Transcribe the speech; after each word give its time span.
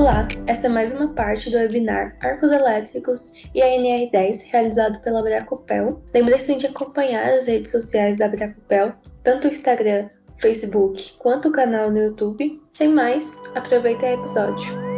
Olá, 0.00 0.26
essa 0.46 0.66
é 0.66 0.70
mais 0.70 0.94
uma 0.94 1.08
parte 1.08 1.50
do 1.50 1.58
webinar 1.58 2.16
Arcos 2.22 2.50
Elétricos 2.50 3.34
e 3.54 3.60
a 3.60 3.66
NR10 3.66 4.50
realizado 4.50 4.98
pela 5.02 5.20
Bracopel. 5.20 6.02
Lembre-se 6.14 6.56
de 6.56 6.68
acompanhar 6.68 7.34
as 7.34 7.46
redes 7.46 7.70
sociais 7.70 8.16
da 8.16 8.26
Bracopel, 8.26 8.94
tanto 9.22 9.46
o 9.46 9.50
Instagram, 9.50 10.08
Facebook 10.38 11.12
quanto 11.18 11.48
o 11.48 11.52
canal 11.52 11.90
no 11.90 11.98
YouTube. 11.98 12.62
Sem 12.70 12.88
mais, 12.88 13.38
aproveite 13.54 14.02
o 14.02 14.08
episódio. 14.08 14.89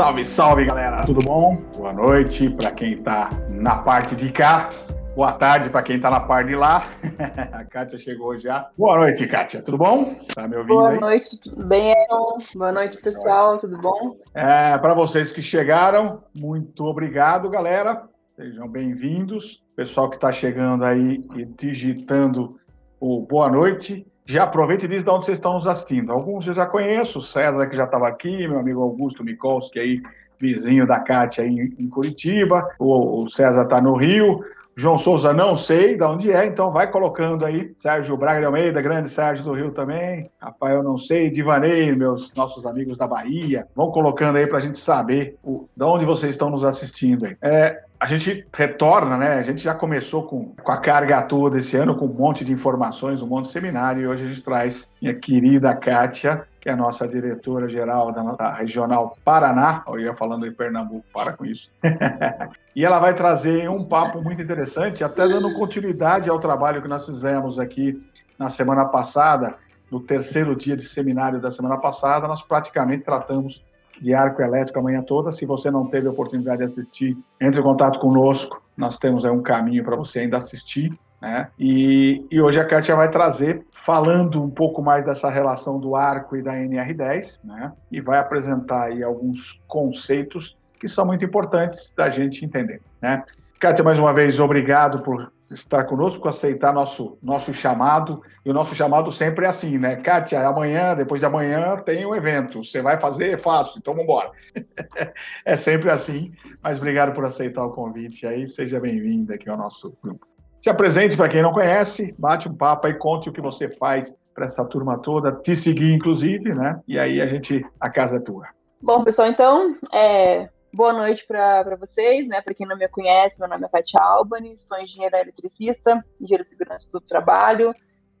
Salve, 0.00 0.24
salve, 0.24 0.64
galera. 0.64 1.04
Tudo 1.04 1.20
bom? 1.20 1.56
Boa 1.76 1.92
noite 1.92 2.48
para 2.48 2.72
quem 2.72 2.94
está 2.94 3.28
na 3.50 3.76
parte 3.82 4.16
de 4.16 4.32
cá. 4.32 4.70
Boa 5.14 5.30
tarde 5.32 5.68
para 5.68 5.82
quem 5.82 5.96
está 5.96 6.08
na 6.08 6.20
parte 6.20 6.48
de 6.48 6.56
lá. 6.56 6.84
A 7.52 7.62
Kátia 7.66 7.98
chegou 7.98 8.34
já. 8.38 8.70
Boa 8.78 8.96
noite, 8.96 9.26
Kátia. 9.26 9.60
Tudo 9.60 9.76
bom? 9.76 10.16
Tá 10.34 10.48
me 10.48 10.56
ouvindo 10.56 10.74
Boa 10.74 10.92
aí? 10.92 11.00
noite, 11.00 11.38
tudo 11.38 11.66
bem, 11.66 11.92
Aaron? 11.92 12.38
Boa 12.54 12.72
noite, 12.72 12.96
pessoal. 12.96 13.58
Tudo 13.58 13.76
bom? 13.76 14.16
É, 14.32 14.78
para 14.78 14.94
vocês 14.94 15.32
que 15.32 15.42
chegaram, 15.42 16.24
muito 16.34 16.82
obrigado, 16.86 17.50
galera. 17.50 18.04
Sejam 18.36 18.66
bem-vindos. 18.66 19.62
Pessoal 19.76 20.08
que 20.08 20.16
está 20.16 20.32
chegando 20.32 20.82
aí 20.82 21.22
e 21.36 21.44
digitando 21.44 22.58
o 22.98 23.20
boa 23.20 23.50
noite. 23.50 24.09
Já 24.24 24.44
aproveita 24.44 24.84
e 24.84 24.88
diz 24.88 25.02
de 25.02 25.10
onde 25.10 25.24
vocês 25.24 25.38
estão 25.38 25.54
nos 25.54 25.66
assistindo. 25.66 26.12
Alguns 26.12 26.46
eu 26.46 26.54
já 26.54 26.66
conheço, 26.66 27.18
o 27.18 27.22
César, 27.22 27.66
que 27.66 27.76
já 27.76 27.84
estava 27.84 28.06
aqui, 28.08 28.46
meu 28.46 28.58
amigo 28.58 28.82
Augusto 28.82 29.24
Mikolski, 29.24 29.80
aí, 29.80 30.02
vizinho 30.38 30.86
da 30.86 31.00
Cátia 31.00 31.44
aí 31.44 31.74
em 31.78 31.88
Curitiba, 31.88 32.66
o, 32.78 33.28
César 33.28 33.64
está 33.64 33.80
no 33.80 33.94
Rio, 33.94 34.42
João 34.74 34.98
Souza 34.98 35.34
não 35.34 35.56
sei 35.58 35.96
de 35.96 36.04
onde 36.04 36.32
é, 36.32 36.46
então 36.46 36.70
vai 36.70 36.90
colocando 36.90 37.44
aí. 37.44 37.74
Sérgio 37.78 38.16
Braga 38.16 38.40
de 38.40 38.46
Almeida, 38.46 38.80
grande 38.80 39.10
Sérgio 39.10 39.44
do 39.44 39.52
Rio 39.52 39.72
também. 39.72 40.30
Rafael 40.40 40.82
não 40.82 40.96
sei, 40.96 41.28
Divanei, 41.28 41.94
meus 41.94 42.32
nossos 42.34 42.64
amigos 42.64 42.96
da 42.96 43.06
Bahia. 43.06 43.66
Vão 43.76 43.90
colocando 43.90 44.36
aí 44.36 44.46
para 44.46 44.56
a 44.56 44.60
gente 44.60 44.78
saber 44.78 45.36
o, 45.42 45.68
de 45.76 45.84
onde 45.84 46.06
vocês 46.06 46.32
estão 46.32 46.48
nos 46.48 46.64
assistindo 46.64 47.26
aí. 47.26 47.36
É, 47.42 47.82
a 48.00 48.06
gente 48.06 48.46
retorna, 48.54 49.18
né? 49.18 49.34
A 49.34 49.42
gente 49.42 49.62
já 49.62 49.74
começou 49.74 50.22
com, 50.22 50.54
com 50.54 50.72
a 50.72 50.78
carga 50.78 51.20
toda 51.20 51.58
esse 51.58 51.76
ano, 51.76 51.94
com 51.94 52.06
um 52.06 52.14
monte 52.14 52.46
de 52.46 52.50
informações, 52.50 53.20
um 53.20 53.26
monte 53.26 53.44
de 53.44 53.52
seminário, 53.52 54.02
e 54.02 54.06
hoje 54.06 54.24
a 54.24 54.26
gente 54.26 54.42
traz 54.42 54.88
minha 55.02 55.14
querida 55.14 55.74
Kátia, 55.76 56.46
que 56.58 56.70
é 56.70 56.72
a 56.72 56.76
nossa 56.76 57.06
diretora-geral 57.06 58.10
da, 58.10 58.22
da, 58.22 58.54
Regional 58.54 59.14
Paraná, 59.22 59.84
eu 59.86 60.00
ia 60.00 60.14
falando 60.14 60.46
em 60.46 60.52
Pernambuco, 60.52 61.04
para 61.12 61.34
com 61.34 61.44
isso. 61.44 61.70
e 62.74 62.86
ela 62.86 62.98
vai 62.98 63.14
trazer 63.14 63.68
um 63.68 63.84
papo 63.84 64.22
muito 64.22 64.40
interessante, 64.40 65.04
até 65.04 65.28
dando 65.28 65.52
continuidade 65.52 66.30
ao 66.30 66.40
trabalho 66.40 66.80
que 66.80 66.88
nós 66.88 67.04
fizemos 67.04 67.58
aqui 67.58 68.02
na 68.38 68.48
semana 68.48 68.86
passada, 68.86 69.56
no 69.90 70.00
terceiro 70.00 70.56
dia 70.56 70.74
de 70.74 70.84
seminário 70.84 71.38
da 71.38 71.50
semana 71.50 71.76
passada, 71.76 72.26
nós 72.26 72.40
praticamente 72.40 73.04
tratamos 73.04 73.62
de 74.00 74.14
arco 74.14 74.42
elétrico 74.42 74.78
a 74.78 74.82
manhã 74.82 75.02
toda. 75.02 75.30
Se 75.30 75.44
você 75.44 75.70
não 75.70 75.86
teve 75.86 76.08
a 76.08 76.10
oportunidade 76.10 76.58
de 76.58 76.64
assistir, 76.64 77.18
entre 77.40 77.60
em 77.60 77.62
contato 77.62 77.98
conosco. 77.98 78.62
Nós 78.76 78.98
temos 78.98 79.24
aí 79.24 79.30
um 79.30 79.42
caminho 79.42 79.84
para 79.84 79.96
você 79.96 80.20
ainda 80.20 80.38
assistir. 80.38 80.92
Né? 81.20 81.48
E, 81.58 82.26
e, 82.30 82.40
hoje 82.40 82.58
a 82.58 82.64
Kátia 82.64 82.96
vai 82.96 83.10
trazer, 83.10 83.62
falando 83.72 84.42
um 84.42 84.48
pouco 84.48 84.80
mais 84.80 85.04
dessa 85.04 85.28
relação 85.28 85.78
do 85.78 85.94
arco 85.94 86.34
e 86.34 86.42
da 86.42 86.54
NR10, 86.54 87.38
né? 87.44 87.72
e 87.92 88.00
vai 88.00 88.18
apresentar 88.18 88.84
aí 88.84 89.02
alguns 89.02 89.60
conceitos 89.68 90.56
que 90.78 90.88
são 90.88 91.04
muito 91.04 91.22
importantes 91.22 91.92
da 91.94 92.08
gente 92.08 92.42
entender. 92.42 92.80
Né? 93.02 93.22
Kátia, 93.58 93.84
mais 93.84 93.98
uma 93.98 94.14
vez, 94.14 94.40
obrigado 94.40 95.02
por 95.02 95.30
estar 95.50 95.84
conosco, 95.84 96.28
aceitar 96.28 96.72
nosso, 96.72 97.18
nosso 97.22 97.52
chamado. 97.52 98.22
E 98.44 98.50
o 98.50 98.54
nosso 98.54 98.74
chamado 98.74 99.10
sempre 99.10 99.44
é 99.44 99.48
assim, 99.48 99.78
né? 99.78 99.96
Kátia, 99.96 100.46
amanhã, 100.46 100.94
depois 100.94 101.20
de 101.20 101.26
amanhã, 101.26 101.76
tem 101.76 102.06
um 102.06 102.14
evento. 102.14 102.62
Você 102.62 102.80
vai 102.80 102.98
fazer? 102.98 103.38
Faço, 103.40 103.78
então 103.78 103.94
vamos 103.94 104.04
embora. 104.04 104.30
é 105.44 105.56
sempre 105.56 105.90
assim. 105.90 106.32
Mas 106.62 106.78
obrigado 106.78 107.12
por 107.14 107.24
aceitar 107.24 107.64
o 107.64 107.72
convite 107.72 108.26
aí. 108.26 108.46
Seja 108.46 108.80
bem-vinda 108.80 109.34
aqui 109.34 109.48
ao 109.48 109.56
nosso 109.56 109.96
grupo. 110.02 110.26
Se 110.62 110.68
apresente 110.68 111.16
para 111.16 111.28
quem 111.28 111.42
não 111.42 111.52
conhece, 111.52 112.14
bate 112.18 112.48
um 112.48 112.54
papo 112.54 112.86
aí, 112.86 112.94
conte 112.94 113.28
o 113.28 113.32
que 113.32 113.40
você 113.40 113.68
faz 113.76 114.14
para 114.34 114.44
essa 114.44 114.64
turma 114.64 114.98
toda, 114.98 115.32
te 115.32 115.56
seguir, 115.56 115.92
inclusive, 115.92 116.54
né? 116.54 116.80
E 116.86 116.98
aí 116.98 117.20
a 117.20 117.26
gente, 117.26 117.64
a 117.80 117.90
casa 117.90 118.16
é 118.16 118.20
tua. 118.20 118.46
Bom, 118.82 119.02
pessoal, 119.04 119.28
então, 119.28 119.76
é, 119.92 120.48
Boa 120.72 120.92
noite 120.92 121.26
para 121.26 121.74
vocês, 121.74 122.28
né? 122.28 122.40
Para 122.40 122.54
quem 122.54 122.64
não 122.64 122.76
me 122.76 122.86
conhece, 122.86 123.40
meu 123.40 123.48
nome 123.48 123.66
é 123.66 123.68
Katia 123.68 124.00
Albani, 124.00 124.54
sou 124.54 124.78
engenheira 124.78 125.20
eletricista, 125.20 126.04
engenheiro 126.20 126.44
de 126.44 126.48
segurança 126.48 126.86
do 126.92 127.00
trabalho. 127.00 127.74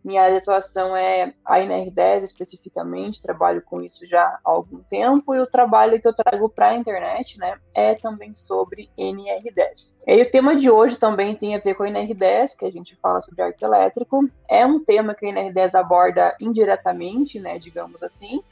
Minha 0.04 0.22
área 0.22 0.32
de 0.32 0.40
atuação 0.40 0.96
é 0.96 1.32
a 1.44 1.58
NR10 1.58 2.24
especificamente, 2.24 3.22
trabalho 3.22 3.62
com 3.62 3.80
isso 3.80 4.04
já 4.04 4.22
há 4.22 4.40
algum 4.42 4.82
tempo, 4.82 5.32
e 5.32 5.38
o 5.38 5.46
trabalho 5.46 6.00
que 6.00 6.08
eu 6.08 6.12
trago 6.12 6.48
para 6.48 6.70
a 6.70 6.74
internet, 6.74 7.38
né, 7.38 7.56
é 7.72 7.94
também 7.94 8.32
sobre 8.32 8.90
NR10. 8.98 9.92
E 10.06 10.22
o 10.22 10.30
tema 10.30 10.56
de 10.56 10.68
hoje 10.68 10.96
também 10.96 11.36
tem 11.36 11.54
a 11.54 11.60
ver 11.60 11.74
com 11.74 11.84
a 11.84 11.88
NR10, 11.88 12.56
que 12.58 12.64
a 12.64 12.72
gente 12.72 12.96
fala 12.96 13.20
sobre 13.20 13.42
arco 13.42 13.64
elétrico. 13.64 14.28
É 14.48 14.66
um 14.66 14.82
tema 14.82 15.14
que 15.14 15.24
a 15.24 15.32
NR10 15.32 15.78
aborda 15.78 16.34
indiretamente, 16.40 17.38
né, 17.38 17.58
digamos 17.58 18.02
assim, 18.02 18.42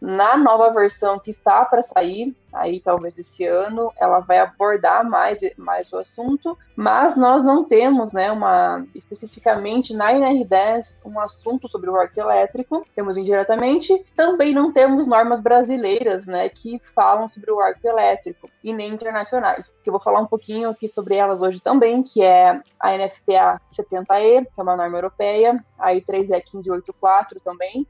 na 0.00 0.36
nova 0.36 0.70
versão 0.70 1.18
que 1.18 1.30
está 1.30 1.64
para 1.64 1.80
sair, 1.80 2.34
aí 2.52 2.80
talvez 2.80 3.18
esse 3.18 3.44
ano, 3.44 3.92
ela 4.00 4.20
vai 4.20 4.38
abordar 4.38 5.08
mais, 5.08 5.40
mais 5.56 5.92
o 5.92 5.98
assunto, 5.98 6.56
mas 6.74 7.14
nós 7.16 7.42
não 7.42 7.64
temos, 7.64 8.10
né, 8.10 8.32
uma, 8.32 8.84
especificamente 8.94 9.92
na 9.92 10.12
NR10, 10.12 10.96
um 11.04 11.20
assunto 11.20 11.68
sobre 11.68 11.90
o 11.90 11.96
arco 11.96 12.18
elétrico, 12.18 12.84
temos 12.94 13.16
indiretamente, 13.16 14.04
também 14.16 14.54
não 14.54 14.72
temos 14.72 15.06
normas 15.06 15.38
brasileiras, 15.40 16.24
né, 16.26 16.48
que 16.48 16.78
falam 16.94 17.26
sobre 17.26 17.52
o 17.52 17.60
arco 17.60 17.86
elétrico, 17.86 18.48
e 18.64 18.72
nem 18.72 18.94
internacionais, 18.94 19.72
que 19.82 19.88
eu 19.88 19.92
vou 19.92 20.00
falar 20.00 20.20
um 20.20 20.26
pouquinho 20.26 20.70
aqui 20.70 20.88
sobre 20.88 21.14
elas 21.16 21.40
hoje 21.40 21.60
também, 21.60 22.02
que 22.02 22.22
é 22.22 22.60
a 22.78 22.96
NFPA 22.96 23.60
70E, 23.76 24.46
que 24.46 24.60
é 24.60 24.62
uma 24.62 24.76
norma 24.76 24.96
europeia, 24.96 25.62
a 25.78 25.92
I3E 25.92 26.42
1584 26.52 27.40
também, 27.40 27.86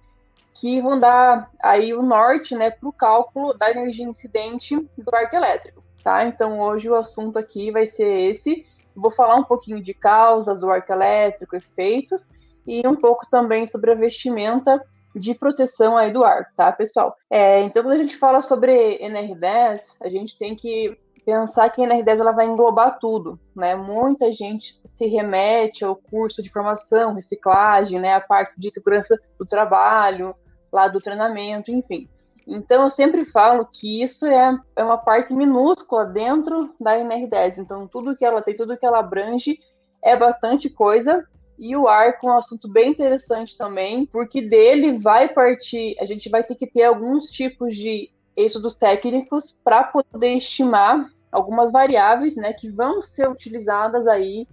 que 0.52 0.80
vão 0.80 0.98
dar 0.98 1.50
aí 1.62 1.94
o 1.94 2.02
norte 2.02 2.54
né, 2.54 2.70
para 2.70 2.88
o 2.88 2.92
cálculo 2.92 3.54
da 3.54 3.70
energia 3.70 4.04
incidente 4.04 4.76
do 4.96 5.14
arco 5.14 5.34
elétrico. 5.34 5.82
Tá? 6.02 6.24
Então, 6.24 6.60
hoje 6.60 6.88
o 6.88 6.94
assunto 6.94 7.38
aqui 7.38 7.70
vai 7.70 7.84
ser 7.84 8.28
esse. 8.28 8.66
Vou 8.94 9.10
falar 9.10 9.36
um 9.36 9.44
pouquinho 9.44 9.80
de 9.80 9.94
causas 9.94 10.60
do 10.60 10.70
arco 10.70 10.92
elétrico, 10.92 11.56
efeitos, 11.56 12.28
e 12.66 12.86
um 12.86 12.96
pouco 12.96 13.26
também 13.30 13.64
sobre 13.64 13.92
a 13.92 13.94
vestimenta 13.94 14.84
de 15.14 15.34
proteção 15.34 15.96
aí 15.96 16.10
do 16.10 16.24
arco, 16.24 16.52
tá, 16.56 16.70
pessoal? 16.70 17.16
É, 17.28 17.60
então, 17.60 17.82
quando 17.82 17.94
a 17.94 18.04
gente 18.04 18.16
fala 18.16 18.40
sobre 18.40 18.98
NR10, 18.98 19.80
a 20.00 20.08
gente 20.08 20.38
tem 20.38 20.54
que 20.54 20.96
pensar 21.22 21.70
que 21.70 21.82
a 21.82 21.86
NR10 21.86 22.20
ela 22.20 22.32
vai 22.32 22.46
englobar 22.46 22.98
tudo, 22.98 23.38
né? 23.54 23.74
Muita 23.74 24.30
gente 24.30 24.78
se 24.82 25.06
remete 25.06 25.84
ao 25.84 25.96
curso 25.96 26.42
de 26.42 26.50
formação, 26.50 27.14
reciclagem, 27.14 27.98
né? 27.98 28.14
A 28.14 28.20
parte 28.20 28.54
de 28.58 28.70
segurança 28.70 29.18
do 29.38 29.44
trabalho, 29.44 30.34
lá 30.72 30.88
do 30.88 31.00
treinamento, 31.00 31.70
enfim. 31.70 32.08
Então, 32.46 32.82
eu 32.82 32.88
sempre 32.88 33.24
falo 33.24 33.64
que 33.64 34.02
isso 34.02 34.26
é, 34.26 34.58
é 34.74 34.82
uma 34.82 34.98
parte 34.98 35.32
minúscula 35.32 36.04
dentro 36.04 36.74
da 36.80 36.96
NR10. 36.96 37.58
Então, 37.58 37.86
tudo 37.86 38.16
que 38.16 38.24
ela 38.24 38.42
tem, 38.42 38.54
tudo 38.54 38.76
que 38.76 38.86
ela 38.86 38.98
abrange 38.98 39.58
é 40.02 40.16
bastante 40.16 40.68
coisa. 40.68 41.24
E 41.58 41.76
o 41.76 41.86
arco 41.86 42.26
é 42.26 42.32
um 42.32 42.36
assunto 42.36 42.66
bem 42.68 42.90
interessante 42.90 43.56
também, 43.56 44.06
porque 44.06 44.40
dele 44.40 44.98
vai 44.98 45.28
partir, 45.28 45.94
a 46.00 46.06
gente 46.06 46.28
vai 46.30 46.42
ter 46.42 46.54
que 46.54 46.66
ter 46.66 46.84
alguns 46.84 47.24
tipos 47.24 47.74
de 47.74 48.10
estudos 48.44 48.74
técnicos 48.74 49.54
para 49.64 49.84
poder 49.84 50.34
estimar 50.34 51.10
algumas 51.30 51.70
variáveis 51.70 52.36
né, 52.36 52.52
que 52.52 52.68
vão 52.68 53.00
ser 53.00 53.28
utilizadas 53.28 54.06
aí 54.06 54.46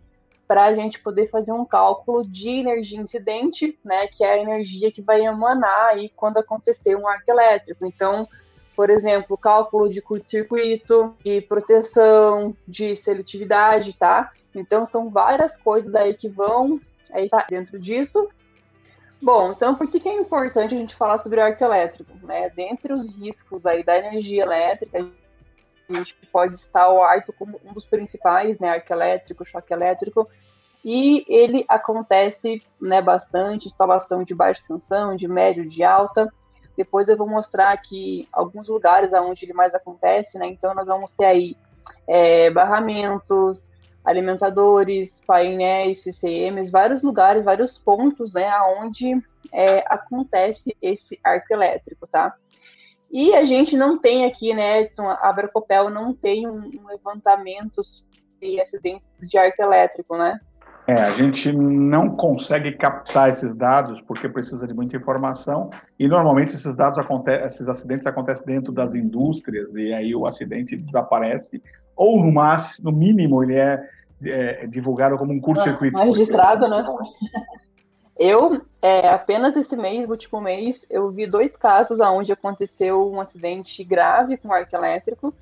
para 0.47 0.65
a 0.65 0.73
gente 0.73 0.99
poder 0.99 1.27
fazer 1.27 1.51
um 1.51 1.65
cálculo 1.65 2.25
de 2.25 2.47
energia 2.47 2.99
incidente, 2.99 3.77
né, 3.83 4.07
que 4.07 4.23
é 4.23 4.33
a 4.33 4.37
energia 4.37 4.91
que 4.91 5.01
vai 5.01 5.25
emanar 5.25 5.89
aí 5.89 6.09
quando 6.15 6.37
acontecer 6.37 6.95
um 6.95 7.07
arco 7.07 7.29
elétrico. 7.29 7.85
Então, 7.85 8.27
por 8.75 8.89
exemplo, 8.89 9.37
cálculo 9.37 9.89
de 9.89 10.01
curto-circuito, 10.01 11.15
de 11.23 11.41
proteção, 11.41 12.55
de 12.67 12.93
seletividade, 12.93 13.91
tá? 13.93 14.31
Então, 14.53 14.83
são 14.83 15.09
várias 15.09 15.55
coisas 15.57 15.93
aí 15.95 16.13
que 16.13 16.29
vão 16.29 16.79
aí, 17.11 17.25
estar 17.25 17.45
dentro 17.49 17.79
disso. 17.79 18.29
Bom, 19.21 19.51
então 19.51 19.75
por 19.75 19.87
que, 19.87 19.99
que 19.99 20.07
é 20.07 20.13
importante 20.13 20.75
a 20.75 20.77
gente 20.77 20.95
falar 20.95 21.17
sobre 21.17 21.39
o 21.39 21.43
arco 21.43 21.63
elétrico? 21.63 22.13
Né? 22.23 22.49
Dentre 22.51 22.93
os 22.93 23.05
riscos 23.15 23.65
aí 23.65 23.83
da 23.83 23.97
energia 23.97 24.43
elétrica, 24.43 24.99
a 25.89 25.93
gente 25.93 26.15
pode 26.31 26.55
estar 26.55 26.89
o 26.89 27.01
arco 27.01 27.33
como 27.33 27.59
um 27.65 27.73
dos 27.73 27.85
principais, 27.85 28.59
né, 28.59 28.69
arco 28.69 28.91
elétrico, 28.91 29.45
choque 29.45 29.73
elétrico, 29.73 30.27
e 30.83 31.25
ele 31.27 31.65
acontece, 31.67 32.61
né, 32.79 33.01
bastante, 33.01 33.65
instalação 33.65 34.21
de 34.21 34.35
baixa 34.35 34.61
tensão, 34.67 35.15
de 35.15 35.27
médio, 35.27 35.67
de 35.67 35.83
alta, 35.83 36.31
Depois 36.75 37.07
eu 37.07 37.17
vou 37.17 37.27
mostrar 37.27 37.71
aqui 37.71 38.27
alguns 38.31 38.67
lugares 38.67 39.11
onde 39.11 39.43
ele 39.43 39.53
mais 39.53 39.73
acontece, 39.73 40.37
né? 40.37 40.45
Então 40.45 40.75
nós 40.75 40.85
vamos 40.85 41.09
ter 41.09 41.25
aí 41.25 41.57
é, 42.07 42.51
barramentos, 42.51 43.67
alimentadores, 44.07 45.19
painéis, 45.27 46.01
CCMs, 46.01 46.71
vários 46.71 47.01
lugares, 47.01 47.43
vários 47.43 47.77
pontos, 47.77 48.33
né, 48.33 48.49
onde 48.79 49.21
é, 49.53 49.83
acontece 49.87 50.75
esse 50.81 51.19
arco 51.21 51.53
elétrico, 51.53 52.07
tá? 52.07 52.33
E 53.11 53.35
a 53.35 53.43
gente 53.43 53.75
não 53.75 53.97
tem 53.97 54.25
aqui, 54.25 54.53
né, 54.53 54.81
a 54.97 55.29
Abracopel 55.29 55.89
não 55.89 56.13
tem 56.13 56.47
um, 56.47 56.71
um 56.79 56.87
levantamento 56.87 57.81
de 58.39 58.59
acidentes 58.61 59.07
de 59.21 59.37
arco 59.37 59.61
elétrico, 59.61 60.17
né? 60.17 60.39
É, 60.87 60.93
a 60.93 61.11
gente 61.11 61.51
não 61.51 62.15
consegue 62.15 62.71
captar 62.71 63.29
esses 63.29 63.53
dados 63.53 63.99
porque 64.03 64.29
precisa 64.29 64.65
de 64.65 64.73
muita 64.73 64.95
informação 64.95 65.69
e 65.99 66.07
normalmente 66.07 66.53
esses 66.55 66.77
dados 66.77 66.97
acontecem, 66.97 67.45
esses 67.45 67.67
acidentes 67.67 68.07
acontecem 68.07 68.45
dentro 68.45 68.71
das 68.71 68.95
indústrias 68.95 69.67
e 69.75 69.91
aí 69.91 70.15
o 70.15 70.25
acidente 70.25 70.77
desaparece 70.77 71.61
ou 71.93 72.23
no 72.23 72.31
máximo, 72.31 72.89
no 72.89 72.97
mínimo 72.97 73.43
ele 73.43 73.55
é, 73.55 73.83
é 74.23 74.65
divulgado 74.67 75.17
como 75.17 75.33
um 75.33 75.39
curto-circuito. 75.39 75.97
Ah, 75.97 76.03
registrado, 76.03 76.67
né? 76.67 76.85
Eu, 78.17 78.61
é, 78.81 79.09
apenas 79.09 79.55
esse 79.55 79.75
mês, 79.75 80.09
último 80.09 80.41
mês, 80.41 80.83
eu 80.89 81.11
vi 81.11 81.27
dois 81.27 81.55
casos 81.55 81.99
onde 81.99 82.31
aconteceu 82.31 83.07
um 83.11 83.19
acidente 83.19 83.83
grave 83.83 84.37
com 84.37 84.51
arco 84.51 84.75
elétrico 84.75 85.33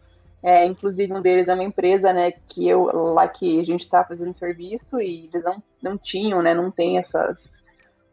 é, 0.46 0.64
inclusive 0.64 1.12
um 1.12 1.22
deles 1.22 1.48
é 1.48 1.56
uma 1.56 1.64
empresa, 1.64 2.14
né, 2.14 2.30
que 2.32 2.68
eu 2.68 2.84
lá 3.16 3.28
que 3.28 3.60
a 3.60 3.64
gente 3.64 3.84
está 3.84 4.04
fazendo 4.04 4.32
serviço 4.36 5.02
e 5.02 5.28
eles 5.34 5.44
não, 5.44 5.64
não 5.82 5.98
tinham, 5.98 6.40
né, 6.40 6.54
não 6.54 6.70
tem 6.70 7.00
essas, 7.00 7.64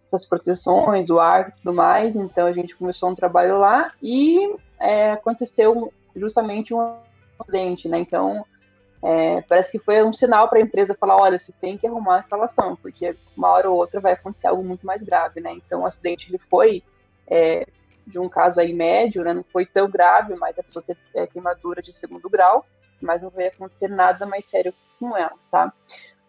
essas 0.07 0.27
proteções 0.27 1.07
do 1.07 1.21
ar 1.21 1.51
e 1.51 1.53
tudo 1.57 1.75
mais, 1.75 2.17
então 2.17 2.47
a 2.47 2.53
gente 2.53 2.75
começou 2.75 3.11
um 3.11 3.15
trabalho 3.15 3.59
lá 3.59 3.93
e 4.03 4.51
é, 4.81 5.13
aconteceu 5.13 5.93
justamente 6.17 6.73
um 6.73 6.97
acidente, 7.39 7.87
né, 7.87 7.99
então 7.99 8.47
é, 9.03 9.43
parece 9.43 9.73
que 9.73 9.79
foi 9.79 10.03
um 10.03 10.13
sinal 10.13 10.49
para 10.49 10.59
a 10.59 10.63
empresa 10.63 10.95
falar, 10.95 11.17
olha, 11.17 11.37
você 11.37 11.53
tem 11.53 11.77
que 11.77 11.87
arrumar 11.87 12.17
a 12.17 12.19
instalação, 12.21 12.77
porque 12.77 13.17
uma 13.37 13.49
hora 13.49 13.69
ou 13.69 13.77
outra 13.77 14.01
vai 14.01 14.13
acontecer 14.13 14.47
algo 14.47 14.63
muito 14.63 14.87
mais 14.87 15.03
grave, 15.03 15.41
né, 15.41 15.53
então 15.53 15.83
o 15.83 15.87
acidente 15.87 16.29
ele 16.31 16.39
foi 16.39 16.83
é, 17.27 17.67
de 18.07 18.19
um 18.19 18.29
caso 18.29 18.61
aí 18.61 18.73
médio, 18.73 19.23
né, 19.23 19.33
não 19.33 19.45
foi 19.45 19.67
tão 19.67 19.91
grave, 19.91 20.35
mas 20.37 20.59
a 20.59 20.63
pessoa 20.63 20.85
teve 20.87 21.01
é, 21.15 21.27
queimadura 21.27 21.83
de 21.83 21.93
segundo 21.93 22.31
grau, 22.31 22.65
mas 23.01 23.23
não 23.23 23.31
vai 23.31 23.49
acontecer 23.49 23.89
nada 23.89 24.25
mais 24.25 24.45
sério 24.45 24.73
com 24.99 25.17
ela, 25.17 25.35
tá? 25.51 25.73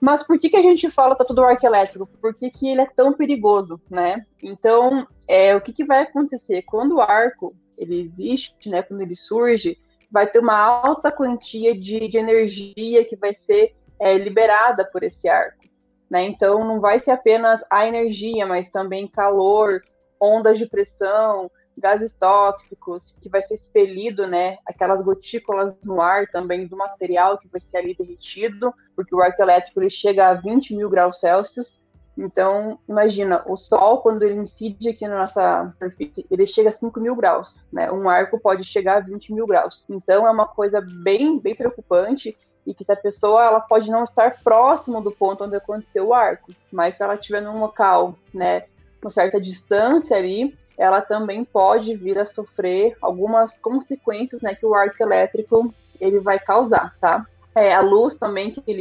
Mas 0.02 0.22
por 0.22 0.38
que, 0.38 0.50
que 0.50 0.58
a 0.58 0.62
gente 0.62 0.90
fala 0.90 1.16
tá 1.16 1.24
tudo 1.24 1.44
arco 1.44 1.66
elétrico? 1.66 2.06
Por 2.20 2.34
que, 2.34 2.50
que 2.50 2.68
ele 2.68 2.81
é 2.81 2.86
tão 2.86 3.14
perigoso, 3.14 3.80
né? 3.90 4.25
Então, 4.42 5.08
é, 5.25 5.56
o 5.56 5.62
que, 5.62 5.72
que 5.72 5.86
vai 5.86 6.02
acontecer? 6.02 6.64
Quando 6.64 6.96
o 6.96 7.02
arco 7.02 7.56
ele 7.78 8.02
existe, 8.02 8.70
né, 8.70 8.81
quando 8.81 9.02
ele 9.02 9.16
surge, 9.16 9.78
vai 10.13 10.27
ter 10.27 10.38
uma 10.38 10.56
alta 10.56 11.12
quantia 11.12 11.74
de, 11.74 12.07
de 12.07 12.18
energia 12.18 13.04
que 13.04 13.15
vai 13.15 13.33
ser 13.33 13.75
é, 14.00 14.15
liberada 14.15 14.86
por 14.86 15.01
esse 15.01 15.27
arco. 15.27 15.63
Né? 16.07 16.25
Então, 16.25 16.63
não 16.63 16.80
vai 16.80 17.00
ser 17.00 17.10
apenas 17.10 17.63
a 17.68 17.88
energia, 17.88 18.45
mas 18.45 18.68
também 18.68 19.07
calor, 19.07 19.81
ondas 20.21 20.60
de 20.60 20.68
pressão, 20.68 21.50
gases 21.75 22.13
tóxicos, 22.13 23.15
que 23.19 23.27
vai 23.27 23.42
ser 23.42 23.56
expelido, 23.56 24.27
né, 24.27 24.60
aquelas 24.68 25.01
gotículas 25.01 25.75
no 25.83 26.00
ar 26.00 26.27
também 26.27 26.68
do 26.68 26.77
material 26.77 27.39
que 27.39 27.48
vai 27.48 27.60
ser 27.60 27.77
ali 27.77 27.95
derretido, 27.95 28.71
porque 28.95 29.15
o 29.15 29.19
arco 29.19 29.42
elétrico 29.42 29.81
ele 29.81 29.89
chega 29.89 30.27
a 30.27 30.36
20 30.36 30.75
mil 30.75 30.88
graus 30.88 31.18
Celsius. 31.18 31.81
Então, 32.18 32.77
imagina, 32.88 33.44
o 33.48 33.56
Sol, 33.56 34.00
quando 34.00 34.21
ele 34.21 34.36
incide 34.36 34.89
aqui 34.89 35.07
na 35.07 35.19
nossa 35.19 35.69
superfície, 35.71 36.25
ele 36.30 36.45
chega 36.45 36.68
a 36.68 36.71
5 36.71 37.00
mil 37.00 37.15
graus, 37.15 37.56
né? 37.71 37.92
Um 37.92 38.07
arco 38.07 38.39
pode 38.39 38.63
chegar 38.63 38.98
a 38.98 39.00
20 39.00 39.33
mil 39.33 39.48
graus. 39.48 39.83
Então, 39.89 40.27
é 40.27 40.31
uma 40.31 40.48
coisa 40.48 40.80
bem, 40.80 41.39
bem 41.39 41.56
preocupante 41.56 42.38
e 42.65 42.74
que 42.74 42.83
se 42.83 42.92
a 42.92 42.95
pessoa 42.95 43.44
ela 43.44 43.60
pode 43.60 43.89
não 43.89 44.04
estar 44.04 44.42
próximo 44.44 45.01
do 45.01 45.12
ponto 45.12 45.44
onde 45.44 45.56
aconteceu 45.56 46.07
o 46.07 46.13
arco, 46.13 46.51
mas 46.71 46.94
se 46.94 47.04
ela 47.04 47.15
estiver 47.15 47.42
num 47.42 47.60
local, 47.60 48.15
né, 48.33 48.63
com 49.01 49.10
certa 49.10 49.39
distância 49.39 50.15
ali, 50.15 50.57
ela 50.77 51.01
também 51.01 51.44
pode 51.44 51.95
vir 51.95 52.18
a 52.18 52.24
sofrer 52.24 52.95
algumas 53.01 53.57
consequências, 53.57 54.42
né, 54.42 54.56
que 54.56 54.65
o 54.65 54.74
arco 54.74 55.01
elétrico 55.01 55.74
ele 56.00 56.19
vai 56.19 56.39
causar, 56.39 56.95
tá? 57.00 57.25
É, 57.56 57.74
a 57.74 57.81
luz 57.81 58.18
também 58.18 58.50
que 58.50 58.60
é 58.60 58.74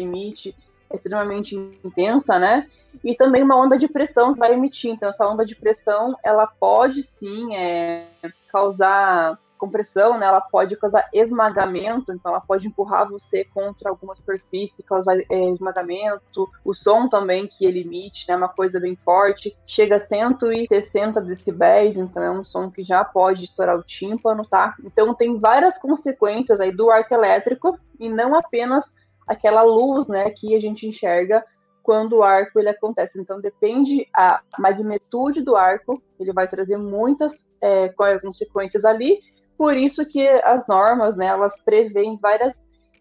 extremamente 0.95 1.55
intensa, 1.85 2.39
né? 2.39 2.67
E 3.03 3.15
também 3.15 3.43
uma 3.43 3.57
onda 3.57 3.77
de 3.79 3.89
pressão 3.89 4.35
que 4.35 4.39
vai 4.39 4.53
emitir. 4.53 4.91
Então, 4.91 5.09
essa 5.09 5.27
onda 5.27 5.45
de 5.45 5.55
pressão, 5.55 6.17
ela 6.23 6.47
pode 6.47 7.03
sim 7.03 7.55
é, 7.55 8.07
causar 8.49 9.39
compressão, 9.63 10.19
né, 10.19 10.27
ela 10.27 10.41
pode 10.41 10.75
causar 10.75 11.09
esmagamento, 11.13 12.13
então 12.13 12.33
ela 12.33 12.41
pode 12.41 12.67
empurrar 12.67 13.09
você 13.09 13.45
contra 13.45 13.91
alguma 13.91 14.13
superfície, 14.13 14.83
causar 14.83 15.17
é, 15.17 15.51
esmagamento. 15.51 16.51
O 16.65 16.75
som 16.75 17.09
também 17.09 17.47
que 17.47 17.65
ele 17.65 17.83
emite, 17.83 18.25
né, 18.27 18.35
é 18.35 18.37
uma 18.37 18.49
coisa 18.49 18.81
bem 18.81 18.97
forte, 18.97 19.57
chega 19.65 19.95
a 19.95 19.99
160 19.99 21.21
decibéis, 21.21 21.95
então 21.95 22.21
é 22.21 22.31
um 22.33 22.43
som 22.43 22.69
que 22.73 22.83
já 22.83 23.05
pode 23.05 23.45
estourar 23.45 23.79
o 23.79 23.85
tímpano, 23.85 24.45
tá? 24.45 24.75
Então 24.85 25.15
tem 25.15 25.39
várias 25.39 25.79
consequências 25.79 26.59
aí 26.59 26.73
do 26.73 26.91
arco 26.91 27.15
elétrico 27.15 27.79
e 28.01 28.09
não 28.09 28.35
apenas 28.35 28.83
aquela 29.27 29.63
luz, 29.63 30.09
né, 30.09 30.31
que 30.31 30.55
a 30.55 30.61
gente 30.61 30.87
enxerga 30.87 31.45
quando 31.83 32.19
o 32.19 32.23
arco 32.23 32.59
ele 32.59 32.69
acontece. 32.69 33.21
Então 33.21 33.41
depende 33.41 34.07
a 34.15 34.41
magnitude 34.59 35.43
do 35.43 35.57
arco, 35.57 36.01
ele 36.19 36.33
vai 36.33 36.47
trazer 36.49 36.77
muitas 36.77 37.45
é, 37.61 37.89
consequências 37.89 38.85
ali. 38.85 39.21
Por 39.57 39.77
isso 39.77 40.05
que 40.07 40.27
as 40.27 40.67
normas, 40.67 41.17
né, 41.17 41.27
elas 41.27 41.53
prevêem 41.65 42.19
vários 42.21 42.55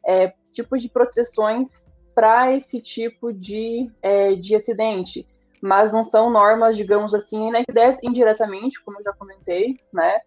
é, 0.06 0.34
tipos 0.52 0.82
de 0.82 0.90
proteções 0.90 1.80
para 2.14 2.54
esse 2.54 2.80
tipo 2.80 3.32
de, 3.32 3.90
é, 4.02 4.36
de 4.36 4.54
acidente, 4.54 5.26
mas 5.62 5.92
não 5.92 6.04
são 6.04 6.30
normas, 6.30 6.76
digamos 6.76 7.14
assim, 7.14 7.50
né, 7.52 7.64
indiretamente, 8.04 8.84
como 8.84 9.00
eu 9.00 9.04
já 9.04 9.14
comentei, 9.14 9.78
né, 9.94 10.20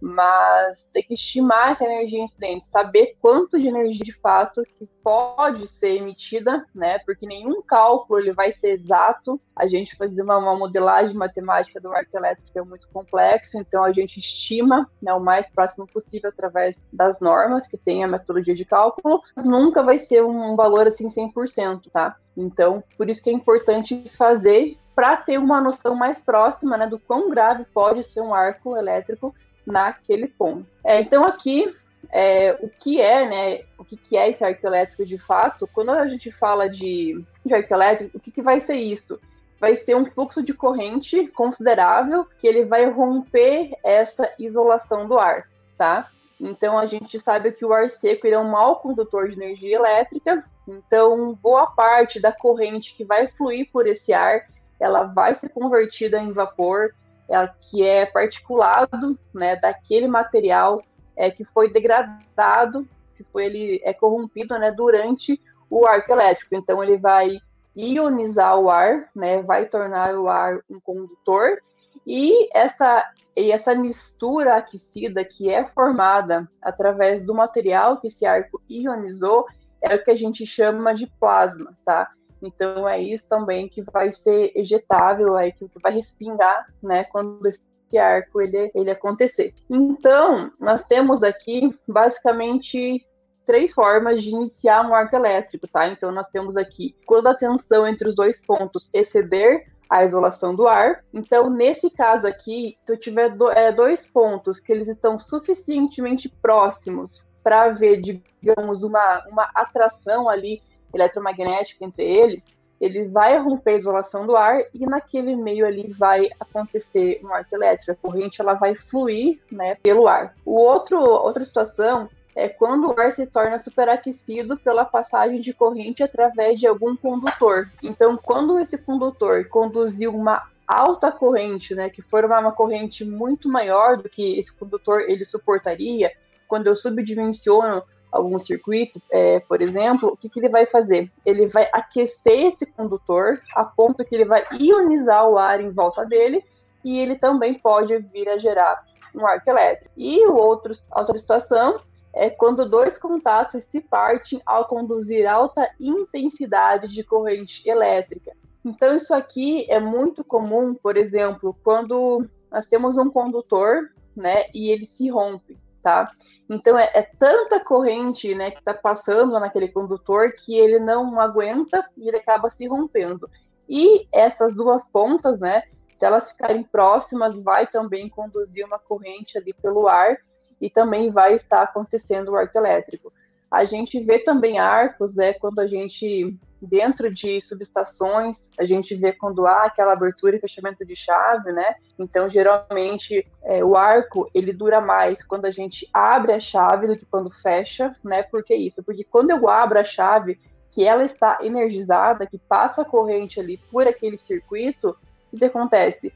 mas 0.00 0.88
tem 0.92 1.02
que 1.02 1.14
estimar 1.14 1.70
essa 1.70 1.84
energia 1.84 2.20
incidente, 2.20 2.64
saber 2.64 3.16
quanto 3.20 3.58
de 3.58 3.68
energia 3.68 4.04
de 4.04 4.12
fato 4.12 4.62
que 4.62 4.86
pode 5.02 5.66
ser 5.66 5.96
emitida, 5.96 6.64
né? 6.74 6.98
Porque 7.00 7.26
nenhum 7.26 7.62
cálculo 7.62 8.20
ele 8.20 8.32
vai 8.32 8.50
ser 8.50 8.70
exato. 8.70 9.40
A 9.54 9.66
gente 9.66 9.96
fazer 9.96 10.22
uma, 10.22 10.38
uma 10.38 10.56
modelagem 10.56 11.14
matemática 11.14 11.80
do 11.80 11.92
arco 11.92 12.16
elétrico 12.16 12.58
é 12.58 12.62
muito 12.62 12.88
complexo, 12.90 13.58
então 13.58 13.84
a 13.84 13.92
gente 13.92 14.18
estima 14.18 14.88
né, 15.02 15.12
o 15.12 15.20
mais 15.20 15.46
próximo 15.46 15.86
possível 15.86 16.30
através 16.30 16.86
das 16.92 17.20
normas 17.20 17.66
que 17.66 17.76
tem 17.76 18.02
a 18.02 18.08
metodologia 18.08 18.54
de 18.54 18.64
cálculo, 18.64 19.20
mas 19.36 19.44
nunca 19.44 19.82
vai 19.82 19.96
ser 19.96 20.24
um 20.24 20.56
valor 20.56 20.86
assim 20.86 21.06
100%, 21.06 21.90
tá? 21.92 22.16
Então, 22.36 22.82
por 22.96 23.08
isso 23.08 23.22
que 23.22 23.28
é 23.28 23.32
importante 23.32 24.10
fazer 24.16 24.78
para 24.94 25.16
ter 25.16 25.38
uma 25.38 25.60
noção 25.60 25.94
mais 25.94 26.18
próxima 26.18 26.76
né, 26.76 26.86
do 26.86 26.98
quão 26.98 27.30
grave 27.30 27.64
pode 27.72 28.02
ser 28.02 28.20
um 28.20 28.34
arco 28.34 28.76
elétrico 28.76 29.34
naquele 29.66 30.28
ponto. 30.28 30.66
É, 30.84 31.00
então 31.00 31.24
aqui 31.24 31.74
é, 32.12 32.56
o 32.60 32.68
que 32.68 33.00
é, 33.00 33.28
né? 33.28 33.64
O 33.78 33.84
que, 33.84 33.96
que 33.96 34.16
é 34.16 34.28
esse 34.28 34.42
arco 34.42 34.66
elétrico 34.66 35.04
de 35.04 35.18
fato? 35.18 35.68
Quando 35.72 35.90
a 35.90 36.06
gente 36.06 36.30
fala 36.32 36.68
de, 36.68 37.24
de 37.44 37.52
elétrico, 37.52 38.16
o 38.16 38.20
que, 38.20 38.30
que 38.30 38.42
vai 38.42 38.58
ser 38.58 38.76
isso? 38.76 39.20
Vai 39.60 39.74
ser 39.74 39.94
um 39.94 40.06
fluxo 40.06 40.42
de 40.42 40.54
corrente 40.54 41.26
considerável 41.28 42.26
que 42.40 42.46
ele 42.46 42.64
vai 42.64 42.86
romper 42.86 43.72
essa 43.84 44.32
isolação 44.38 45.06
do 45.06 45.18
ar, 45.18 45.48
tá? 45.76 46.10
Então 46.40 46.78
a 46.78 46.86
gente 46.86 47.18
sabe 47.18 47.52
que 47.52 47.64
o 47.64 47.72
ar 47.72 47.86
seco 47.88 48.26
é 48.26 48.38
um 48.38 48.50
mau 48.50 48.76
condutor 48.76 49.28
de 49.28 49.34
energia 49.34 49.76
elétrica. 49.76 50.42
Então 50.66 51.34
boa 51.34 51.66
parte 51.66 52.18
da 52.18 52.32
corrente 52.32 52.94
que 52.94 53.04
vai 53.04 53.28
fluir 53.28 53.68
por 53.70 53.86
esse 53.86 54.12
ar, 54.12 54.46
ela 54.80 55.04
vai 55.04 55.34
ser 55.34 55.50
convertida 55.50 56.18
em 56.18 56.32
vapor 56.32 56.94
é, 57.30 57.46
que 57.46 57.86
é 57.86 58.04
particulado 58.06 59.18
né, 59.32 59.56
daquele 59.56 60.08
material 60.08 60.82
é, 61.16 61.30
que 61.30 61.44
foi 61.44 61.70
degradado, 61.70 62.86
que 63.16 63.24
foi 63.24 63.46
ele 63.46 63.80
é 63.84 63.94
corrompido 63.94 64.58
né, 64.58 64.70
durante 64.72 65.40
o 65.70 65.86
arco 65.86 66.12
elétrico. 66.12 66.54
Então 66.54 66.82
ele 66.82 66.98
vai 66.98 67.38
ionizar 67.76 68.58
o 68.58 68.68
ar, 68.68 69.08
né, 69.14 69.42
vai 69.42 69.66
tornar 69.66 70.14
o 70.16 70.28
ar 70.28 70.58
um 70.68 70.80
condutor 70.80 71.58
e 72.06 72.48
essa 72.56 73.08
e 73.36 73.52
essa 73.52 73.74
mistura 73.76 74.56
aquecida 74.56 75.24
que 75.24 75.48
é 75.48 75.64
formada 75.64 76.50
através 76.60 77.20
do 77.20 77.32
material 77.32 77.98
que 77.98 78.08
esse 78.08 78.26
arco 78.26 78.60
ionizou 78.68 79.46
é 79.80 79.94
o 79.94 80.02
que 80.02 80.10
a 80.10 80.14
gente 80.14 80.44
chama 80.44 80.92
de 80.92 81.06
plasma, 81.06 81.76
tá? 81.84 82.10
Então 82.42 82.88
é 82.88 83.00
isso 83.00 83.28
também 83.28 83.68
que 83.68 83.82
vai 83.82 84.10
ser 84.10 84.52
ejetável, 84.54 85.36
aí 85.36 85.52
que 85.52 85.66
vai 85.82 85.92
respingar, 85.92 86.66
né, 86.82 87.04
quando 87.04 87.46
esse 87.46 87.64
arco 87.98 88.40
ele, 88.40 88.70
ele 88.74 88.90
acontecer. 88.90 89.54
Então, 89.68 90.50
nós 90.60 90.82
temos 90.82 91.22
aqui 91.22 91.76
basicamente 91.88 93.04
três 93.44 93.72
formas 93.72 94.22
de 94.22 94.30
iniciar 94.30 94.88
um 94.88 94.94
arco 94.94 95.16
elétrico, 95.16 95.66
tá? 95.66 95.88
Então 95.88 96.12
nós 96.12 96.26
temos 96.26 96.56
aqui 96.56 96.94
quando 97.06 97.26
a 97.26 97.34
tensão 97.34 97.86
entre 97.86 98.08
os 98.08 98.14
dois 98.14 98.40
pontos 98.40 98.88
exceder 98.92 99.66
a 99.90 100.04
isolação 100.04 100.54
do 100.54 100.68
ar. 100.68 101.04
Então, 101.12 101.50
nesse 101.50 101.90
caso 101.90 102.26
aqui, 102.26 102.78
se 102.86 102.92
eu 102.92 102.96
tiver 102.96 103.30
do, 103.30 103.50
é, 103.50 103.72
dois 103.72 104.04
pontos 104.04 104.60
que 104.60 104.70
eles 104.70 104.86
estão 104.86 105.16
suficientemente 105.16 106.28
próximos 106.40 107.20
para 107.42 107.64
haver, 107.64 108.00
digamos, 108.00 108.84
uma, 108.84 109.26
uma 109.26 109.50
atração 109.54 110.28
ali 110.28 110.62
eletromagnética 110.92 111.84
entre 111.84 112.04
eles, 112.04 112.48
ele 112.80 113.06
vai 113.08 113.38
romper 113.38 113.72
a 113.72 113.74
isolação 113.74 114.26
do 114.26 114.34
ar 114.34 114.62
e 114.72 114.86
naquele 114.86 115.36
meio 115.36 115.66
ali 115.66 115.92
vai 115.92 116.30
acontecer 116.40 117.20
um 117.22 117.32
arco 117.32 117.54
elétrico. 117.54 117.92
A 117.92 117.94
corrente 117.94 118.40
ela 118.40 118.54
vai 118.54 118.74
fluir 118.74 119.38
né, 119.52 119.76
pelo 119.82 120.08
ar. 120.08 120.34
O 120.46 120.58
outro, 120.58 120.98
outra 120.98 121.42
situação 121.42 122.08
é 122.34 122.48
quando 122.48 122.88
o 122.88 122.98
ar 122.98 123.10
se 123.10 123.26
torna 123.26 123.60
superaquecido 123.62 124.56
pela 124.56 124.84
passagem 124.84 125.38
de 125.38 125.52
corrente 125.52 126.02
através 126.02 126.58
de 126.58 126.66
algum 126.66 126.96
condutor. 126.96 127.70
Então, 127.82 128.16
quando 128.16 128.58
esse 128.58 128.78
condutor 128.78 129.46
conduziu 129.48 130.14
uma 130.14 130.48
alta 130.66 131.10
corrente, 131.10 131.74
né, 131.74 131.90
que 131.90 132.00
for 132.00 132.24
uma, 132.24 132.38
uma 132.38 132.52
corrente 132.52 133.04
muito 133.04 133.48
maior 133.48 133.96
do 133.96 134.08
que 134.08 134.38
esse 134.38 134.50
condutor 134.52 135.02
ele 135.02 135.24
suportaria, 135.24 136.12
quando 136.48 136.68
eu 136.68 136.74
subdimensiono 136.74 137.82
algum 138.10 138.36
circuito, 138.38 139.00
é, 139.10 139.40
por 139.40 139.62
exemplo, 139.62 140.10
o 140.10 140.16
que, 140.16 140.28
que, 140.28 140.40
ele 140.40 140.48
vai 140.48 140.66
fazer? 140.66 141.10
Ele 141.24 141.46
vai 141.46 141.68
aquecer 141.72 142.46
esse 142.46 142.66
condutor 142.66 143.40
a 143.54 143.64
ponto 143.64 144.04
que 144.04 144.14
ele 144.14 144.24
vai 144.24 144.44
ionizar 144.52 145.28
o 145.28 145.38
ar 145.38 145.60
em 145.60 145.70
volta 145.70 146.04
dele 146.04 146.44
e 146.84 146.98
ele 146.98 147.16
também 147.16 147.54
pode 147.54 147.96
vir 147.98 148.28
a 148.28 148.36
gerar 148.36 148.84
um 149.14 149.26
arco 149.26 149.48
elétrico. 149.50 149.90
E 149.96 150.26
o 150.26 150.34
outro, 150.34 150.76
outra 150.90 151.16
situação 151.16 151.80
é 152.12 152.28
quando 152.28 152.68
dois 152.68 152.96
contatos 152.96 153.62
se 153.62 153.80
partem 153.80 154.40
ao 154.44 154.66
conduzir 154.66 155.26
alta 155.26 155.68
intensidade 155.78 156.88
de 156.88 157.04
corrente 157.04 157.62
elétrica. 157.68 158.32
Então, 158.64 158.94
isso 158.94 159.14
aqui 159.14 159.70
é 159.70 159.80
muito 159.80 160.22
comum, 160.24 160.74
por 160.74 160.96
exemplo, 160.96 161.56
quando 161.62 162.28
nós 162.50 162.66
temos 162.66 162.96
um 162.96 163.08
condutor, 163.10 163.90
né, 164.14 164.46
e 164.52 164.70
ele 164.70 164.84
se 164.84 165.08
rompe, 165.08 165.56
tá? 165.82 166.10
Então, 166.48 166.78
é, 166.78 166.90
é 166.94 167.02
tanta 167.02 167.60
corrente, 167.60 168.34
né, 168.34 168.50
que 168.50 168.58
está 168.58 168.74
passando 168.74 169.38
naquele 169.38 169.68
condutor 169.68 170.32
que 170.32 170.58
ele 170.58 170.78
não 170.78 171.20
aguenta 171.20 171.84
e 171.96 172.08
ele 172.08 172.16
acaba 172.16 172.48
se 172.48 172.66
rompendo. 172.66 173.30
E 173.68 174.06
essas 174.12 174.54
duas 174.54 174.84
pontas, 174.86 175.38
né, 175.38 175.62
se 175.98 176.04
elas 176.04 176.30
ficarem 176.30 176.64
próximas, 176.64 177.34
vai 177.36 177.66
também 177.66 178.08
conduzir 178.08 178.66
uma 178.66 178.78
corrente 178.78 179.38
ali 179.38 179.52
pelo 179.52 179.86
ar 179.86 180.16
e 180.60 180.68
também 180.68 181.10
vai 181.10 181.34
estar 181.34 181.62
acontecendo 181.62 182.30
o 182.32 182.36
arco 182.36 182.58
elétrico. 182.58 183.12
A 183.50 183.64
gente 183.64 183.98
vê 184.00 184.18
também 184.20 184.58
arcos, 184.58 185.16
né, 185.16 185.32
quando 185.32 185.58
a 185.58 185.66
gente, 185.66 186.38
dentro 186.62 187.10
de 187.10 187.40
subestações, 187.40 188.48
a 188.58 188.64
gente 188.64 188.94
vê 188.94 189.12
quando 189.12 189.46
há 189.46 189.64
aquela 189.64 189.92
abertura 189.92 190.36
e 190.36 190.40
fechamento 190.40 190.84
de 190.86 190.94
chave, 190.94 191.50
né? 191.50 191.74
Então, 191.98 192.28
geralmente, 192.28 193.26
é, 193.42 193.64
o 193.64 193.76
arco, 193.76 194.30
ele 194.32 194.52
dura 194.52 194.80
mais 194.80 195.20
quando 195.22 195.46
a 195.46 195.50
gente 195.50 195.88
abre 195.92 196.32
a 196.32 196.38
chave 196.38 196.86
do 196.86 196.96
que 196.96 197.04
quando 197.04 197.30
fecha, 197.42 197.90
né? 198.04 198.22
Por 198.22 198.44
que 198.44 198.54
isso? 198.54 198.82
Porque 198.84 199.02
quando 199.02 199.30
eu 199.30 199.48
abro 199.48 199.80
a 199.80 199.82
chave, 199.82 200.38
que 200.70 200.84
ela 200.84 201.02
está 201.02 201.38
energizada, 201.42 202.26
que 202.26 202.38
passa 202.38 202.82
a 202.82 202.84
corrente 202.84 203.40
ali 203.40 203.58
por 203.70 203.88
aquele 203.88 204.16
circuito, 204.16 204.96
o 205.32 205.36
que 205.36 205.44
acontece? 205.44 206.12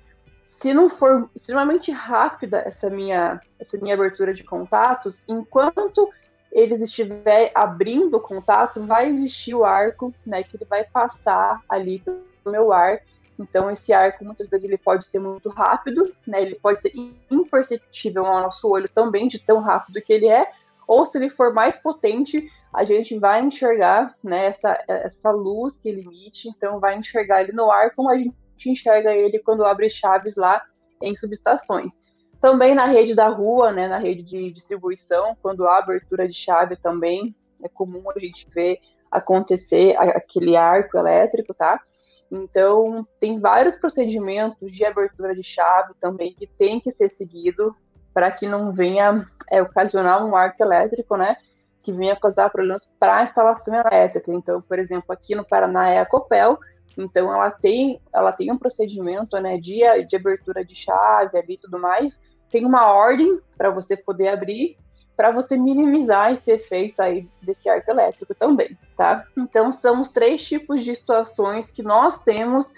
se 0.64 0.72
não 0.72 0.88
for 0.88 1.28
extremamente 1.36 1.90
rápida 1.90 2.62
essa 2.64 2.88
minha, 2.88 3.38
essa 3.58 3.76
minha 3.76 3.94
abertura 3.94 4.32
de 4.32 4.42
contatos, 4.42 5.18
enquanto 5.28 6.08
eles 6.54 6.80
estiver 6.80 7.50
abrindo 7.52 8.16
o 8.16 8.20
contato, 8.20 8.80
vai 8.80 9.08
existir 9.08 9.54
o 9.56 9.64
arco, 9.64 10.14
né, 10.24 10.44
que 10.44 10.56
ele 10.56 10.64
vai 10.64 10.84
passar 10.84 11.60
ali 11.68 11.98
pelo 11.98 12.22
meu 12.46 12.72
ar. 12.72 13.00
Então 13.36 13.68
esse 13.68 13.92
arco 13.92 14.24
muitas 14.24 14.48
vezes 14.48 14.64
ele 14.64 14.78
pode 14.78 15.04
ser 15.04 15.18
muito 15.18 15.48
rápido, 15.48 16.14
né, 16.24 16.40
ele 16.42 16.54
pode 16.54 16.80
ser 16.80 16.92
imperceptível 17.28 18.24
ao 18.24 18.42
nosso 18.42 18.68
olho 18.68 18.88
também 18.88 19.26
de 19.26 19.40
tão 19.40 19.58
rápido 19.58 20.00
que 20.00 20.12
ele 20.12 20.28
é, 20.28 20.48
ou 20.86 21.02
se 21.02 21.18
ele 21.18 21.28
for 21.28 21.52
mais 21.52 21.74
potente, 21.74 22.48
a 22.72 22.84
gente 22.84 23.18
vai 23.18 23.42
enxergar 23.42 24.14
né, 24.22 24.46
essa, 24.46 24.80
essa 24.86 25.30
luz 25.32 25.74
que 25.74 25.88
ele 25.88 26.02
emite, 26.02 26.48
então 26.48 26.78
vai 26.78 26.96
enxergar 26.96 27.42
ele 27.42 27.52
no 27.52 27.68
ar 27.70 27.90
como 27.96 28.10
a 28.10 28.16
gente 28.16 28.34
enxerga 28.64 29.12
ele 29.12 29.40
quando 29.40 29.64
abre 29.64 29.88
chaves 29.88 30.36
lá 30.36 30.62
em 31.02 31.12
subestações. 31.14 31.98
Também 32.44 32.74
na 32.74 32.84
rede 32.84 33.14
da 33.14 33.28
rua, 33.28 33.72
né, 33.72 33.88
na 33.88 33.96
rede 33.96 34.22
de 34.22 34.50
distribuição, 34.50 35.34
quando 35.40 35.66
há 35.66 35.78
abertura 35.78 36.28
de 36.28 36.34
chave 36.34 36.76
também, 36.76 37.34
é 37.62 37.70
comum 37.70 38.02
a 38.14 38.20
gente 38.20 38.46
ver 38.50 38.80
acontecer 39.10 39.96
aquele 39.96 40.54
arco 40.54 40.98
elétrico, 40.98 41.54
tá? 41.54 41.80
Então, 42.30 43.08
tem 43.18 43.40
vários 43.40 43.76
procedimentos 43.76 44.70
de 44.70 44.84
abertura 44.84 45.34
de 45.34 45.42
chave 45.42 45.94
também 45.98 46.34
que 46.34 46.46
tem 46.46 46.78
que 46.80 46.90
ser 46.90 47.08
seguido 47.08 47.74
para 48.12 48.30
que 48.30 48.46
não 48.46 48.74
venha 48.74 49.26
é, 49.50 49.62
ocasionar 49.62 50.22
um 50.22 50.36
arco 50.36 50.62
elétrico, 50.62 51.16
né? 51.16 51.38
Que 51.80 51.94
venha 51.94 52.14
causar 52.14 52.50
problemas 52.50 52.86
para 53.00 53.20
a 53.20 53.22
instalação 53.22 53.74
elétrica. 53.74 54.30
Então, 54.30 54.60
por 54.60 54.78
exemplo, 54.78 55.14
aqui 55.14 55.34
no 55.34 55.46
Paraná 55.46 55.88
é 55.88 55.98
a 55.98 56.04
Copel, 56.06 56.58
então 56.98 57.32
ela 57.32 57.50
tem, 57.50 57.98
ela 58.12 58.32
tem 58.32 58.52
um 58.52 58.58
procedimento 58.58 59.34
né, 59.40 59.56
de, 59.56 59.80
de 60.04 60.14
abertura 60.14 60.62
de 60.62 60.74
chave 60.74 61.38
ali 61.38 61.54
e 61.54 61.58
tudo 61.58 61.78
mais. 61.78 62.20
Tem 62.50 62.64
uma 62.64 62.86
ordem 62.86 63.40
para 63.56 63.70
você 63.70 63.96
poder 63.96 64.28
abrir, 64.28 64.76
para 65.16 65.30
você 65.30 65.56
minimizar 65.56 66.32
esse 66.32 66.50
efeito 66.50 67.00
aí 67.00 67.28
desse 67.42 67.68
arco 67.68 67.90
elétrico 67.90 68.34
também, 68.34 68.76
tá? 68.96 69.24
Então 69.36 69.70
são 69.70 70.00
os 70.00 70.08
três 70.08 70.44
tipos 70.44 70.82
de 70.82 70.94
situações 70.94 71.68
que 71.68 71.82
nós 71.82 72.18
temos 72.18 72.72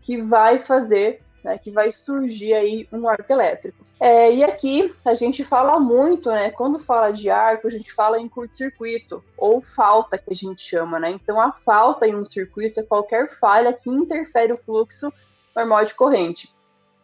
que 0.00 0.20
vai 0.22 0.58
fazer 0.58 1.20
né, 1.42 1.58
que 1.58 1.70
vai 1.70 1.90
surgir 1.90 2.52
aí 2.54 2.86
um 2.92 3.08
arco 3.08 3.32
elétrico. 3.32 3.84
É, 3.98 4.32
e 4.32 4.42
aqui 4.42 4.94
a 5.04 5.14
gente 5.14 5.42
fala 5.42 5.78
muito, 5.78 6.30
né? 6.30 6.50
Quando 6.50 6.78
fala 6.78 7.10
de 7.10 7.28
arco, 7.28 7.66
a 7.66 7.70
gente 7.70 7.92
fala 7.92 8.18
em 8.18 8.28
curto-circuito 8.28 9.22
ou 9.36 9.60
falta 9.60 10.16
que 10.16 10.30
a 10.30 10.34
gente 10.34 10.60
chama, 10.60 10.98
né? 10.98 11.10
Então 11.10 11.40
a 11.40 11.52
falta 11.52 12.06
em 12.06 12.14
um 12.14 12.22
circuito 12.22 12.80
é 12.80 12.82
qualquer 12.82 13.30
falha 13.38 13.72
que 13.72 13.90
interfere 13.90 14.52
o 14.52 14.58
fluxo 14.58 15.12
normal 15.54 15.84
de 15.84 15.94
corrente. 15.94 16.50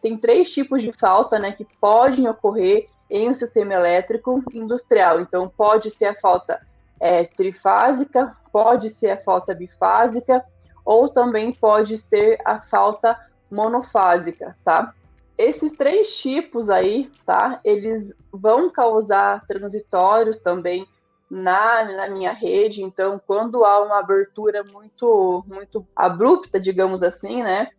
Tem 0.06 0.16
três 0.16 0.52
tipos 0.52 0.80
de 0.80 0.92
falta, 0.92 1.36
né, 1.36 1.50
que 1.50 1.66
podem 1.80 2.28
ocorrer 2.28 2.88
em 3.10 3.28
um 3.28 3.32
sistema 3.32 3.74
elétrico 3.74 4.40
industrial. 4.52 5.20
Então 5.20 5.48
pode 5.48 5.90
ser 5.90 6.04
a 6.04 6.14
falta 6.14 6.64
é, 7.00 7.24
trifásica, 7.24 8.36
pode 8.52 8.88
ser 8.90 9.10
a 9.10 9.16
falta 9.16 9.52
bifásica, 9.52 10.44
ou 10.84 11.08
também 11.08 11.52
pode 11.52 11.96
ser 11.96 12.38
a 12.44 12.60
falta 12.60 13.18
monofásica, 13.50 14.56
tá? 14.64 14.94
Esses 15.36 15.72
três 15.72 16.16
tipos 16.16 16.70
aí, 16.70 17.10
tá? 17.26 17.58
Eles 17.64 18.14
vão 18.32 18.70
causar 18.70 19.44
transitórios 19.44 20.36
também 20.36 20.86
na, 21.28 21.84
na 21.84 22.08
minha 22.08 22.32
rede. 22.32 22.80
Então, 22.80 23.20
quando 23.26 23.64
há 23.64 23.82
uma 23.82 23.98
abertura 23.98 24.62
muito, 24.62 25.44
muito 25.48 25.84
abrupta, 25.96 26.60
digamos 26.60 27.02
assim, 27.02 27.42
né? 27.42 27.70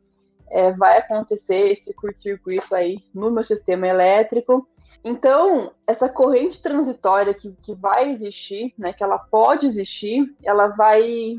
É, 0.50 0.72
vai 0.72 0.98
acontecer 0.98 1.70
esse 1.70 1.94
curto-circuito 1.94 2.74
aí 2.74 3.04
no 3.14 3.30
meu 3.30 3.44
sistema 3.44 3.88
elétrico. 3.88 4.68
Então, 5.04 5.72
essa 5.86 6.10
corrente 6.10 6.62
transitória 6.62 7.34
que, 7.34 7.52
que 7.62 7.74
vai 7.76 8.10
existir, 8.10 8.74
né, 8.78 8.94
que 8.94 9.04
ela 9.04 9.18
pode 9.18 9.66
existir, 9.66 10.36
ela 10.44 10.68
vai, 10.68 11.36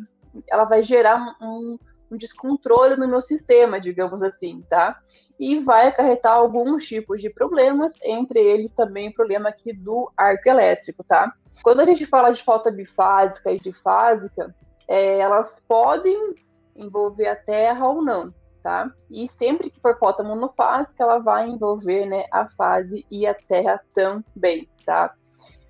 ela 0.50 0.64
vai 0.64 0.80
gerar 0.80 1.36
um, 1.40 1.78
um 2.10 2.16
descontrole 2.16 2.96
no 2.96 3.08
meu 3.08 3.20
sistema, 3.20 3.80
digamos 3.80 4.22
assim, 4.22 4.62
tá? 4.68 4.98
E 5.38 5.58
vai 5.60 5.86
acarretar 5.86 6.32
alguns 6.32 6.86
tipos 6.86 7.20
de 7.20 7.30
problemas, 7.30 7.92
entre 8.02 8.40
eles 8.40 8.70
também 8.72 9.08
o 9.08 9.14
problema 9.14 9.48
aqui 9.48 9.72
do 9.72 10.10
arco 10.16 10.48
elétrico, 10.48 11.04
tá? 11.04 11.32
Quando 11.62 11.80
a 11.80 11.84
gente 11.84 12.06
fala 12.06 12.30
de 12.30 12.42
falta 12.42 12.70
bifásica 12.70 13.52
e 13.52 13.60
trifásica, 13.60 14.54
é, 14.88 15.18
elas 15.18 15.62
podem 15.68 16.34
envolver 16.74 17.26
a 17.26 17.36
terra 17.36 17.86
ou 17.86 18.02
não, 18.02 18.32
tá? 18.62 18.90
E 19.10 19.26
sempre 19.26 19.70
que 19.70 19.80
for 19.80 19.98
falta 19.98 20.22
monofásica, 20.22 21.02
ela 21.02 21.18
vai 21.18 21.48
envolver 21.48 22.06
né, 22.06 22.24
a 22.30 22.46
fase 22.46 23.04
e 23.10 23.26
a 23.26 23.34
terra 23.34 23.80
também, 23.94 24.68
tá? 24.84 25.14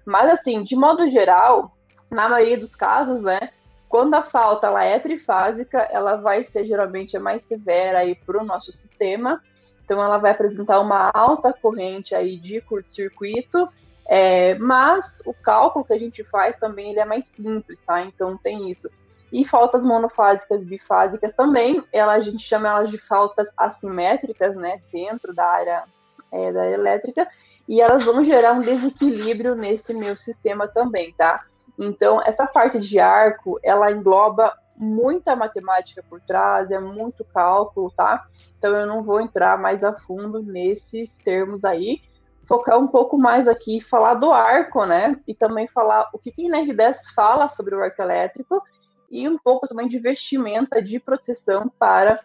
Mas 0.04 0.30
assim, 0.30 0.62
de 0.62 0.75
modo 0.75 1.07
geral, 1.07 1.76
na 2.11 2.28
maioria 2.28 2.57
dos 2.57 2.75
casos, 2.75 3.21
né, 3.21 3.50
quando 3.88 4.14
a 4.14 4.23
falta 4.23 4.66
ela 4.66 4.85
é 4.85 4.99
trifásica, 4.99 5.78
ela 5.90 6.16
vai 6.16 6.42
ser 6.42 6.64
geralmente 6.64 7.16
a 7.16 7.21
mais 7.21 7.42
severa 7.42 8.00
aí 8.00 8.14
para 8.14 8.40
o 8.40 8.45
nosso 8.45 8.71
sistema. 8.71 9.42
Então, 9.85 10.02
ela 10.02 10.18
vai 10.18 10.33
apresentar 10.33 10.80
uma 10.80 11.11
alta 11.14 11.52
corrente 11.52 12.14
aí 12.14 12.37
de 12.37 12.61
curto-circuito, 12.61 13.66
é, 14.07 14.54
mas 14.57 15.23
o 15.25 15.33
cálculo 15.33 15.85
que 15.85 15.95
a 15.95 15.99
gente 15.99 16.23
faz 16.25 16.57
também 16.57 16.90
ele 16.90 17.00
é 17.00 17.07
mais 17.07 17.25
simples, 17.25 17.78
tá? 17.87 18.02
Então, 18.02 18.37
tem 18.37 18.68
isso. 18.68 18.90
E 19.32 19.44
faltas 19.44 19.82
monofásicas 19.82 20.62
e 20.62 20.64
bifásicas 20.64 21.32
também, 21.35 21.82
ela, 21.92 22.14
a 22.14 22.18
gente 22.18 22.38
chama 22.38 22.68
elas 22.68 22.90
de 22.90 22.99
faltas 22.99 23.47
assimétricas, 23.56 24.56
né, 24.56 24.80
dentro 24.92 25.35
da 25.35 25.44
área, 25.44 25.85
é, 26.32 26.52
da 26.52 26.68
elétrica, 26.68 27.28
e 27.68 27.80
elas 27.80 28.02
vão 28.02 28.23
gerar 28.23 28.52
um 28.52 28.62
desequilíbrio 28.62 29.54
nesse 29.54 29.92
meu 29.92 30.16
sistema 30.16 30.66
também, 30.66 31.12
tá? 31.12 31.44
Então, 31.78 32.20
essa 32.23 32.47
parte 32.47 32.78
de 32.78 32.99
arco, 32.99 33.61
ela 33.62 33.90
engloba 33.90 34.52
muita 34.78 35.37
matemática 35.37 36.02
por 36.08 36.20
trás, 36.20 36.70
é 36.70 36.78
muito 36.78 37.25
cálculo, 37.25 37.90
tá? 37.90 38.26
Então 38.58 38.75
eu 38.76 38.87
não 38.87 39.02
vou 39.02 39.20
entrar 39.20 39.58
mais 39.58 39.82
a 39.82 39.92
fundo 39.92 40.42
nesses 40.42 41.14
termos 41.16 41.64
aí, 41.64 42.00
focar 42.47 42.78
um 42.78 42.88
pouco 42.88 43.18
mais 43.18 43.47
aqui, 43.47 43.80
falar 43.80 44.14
do 44.14 44.32
arco, 44.32 44.85
né? 44.87 45.20
E 45.26 45.35
também 45.35 45.66
falar 45.66 46.08
o 46.12 46.18
que 46.18 46.30
o 46.30 46.49
NR10 46.49 47.12
fala 47.14 47.47
sobre 47.47 47.75
o 47.75 47.82
arco 47.82 48.00
elétrico 48.00 48.62
e 49.10 49.28
um 49.28 49.38
pouco 49.38 49.66
também 49.66 49.86
de 49.86 49.98
vestimenta 49.98 50.82
de 50.82 50.98
proteção 50.98 51.70
para 51.78 52.24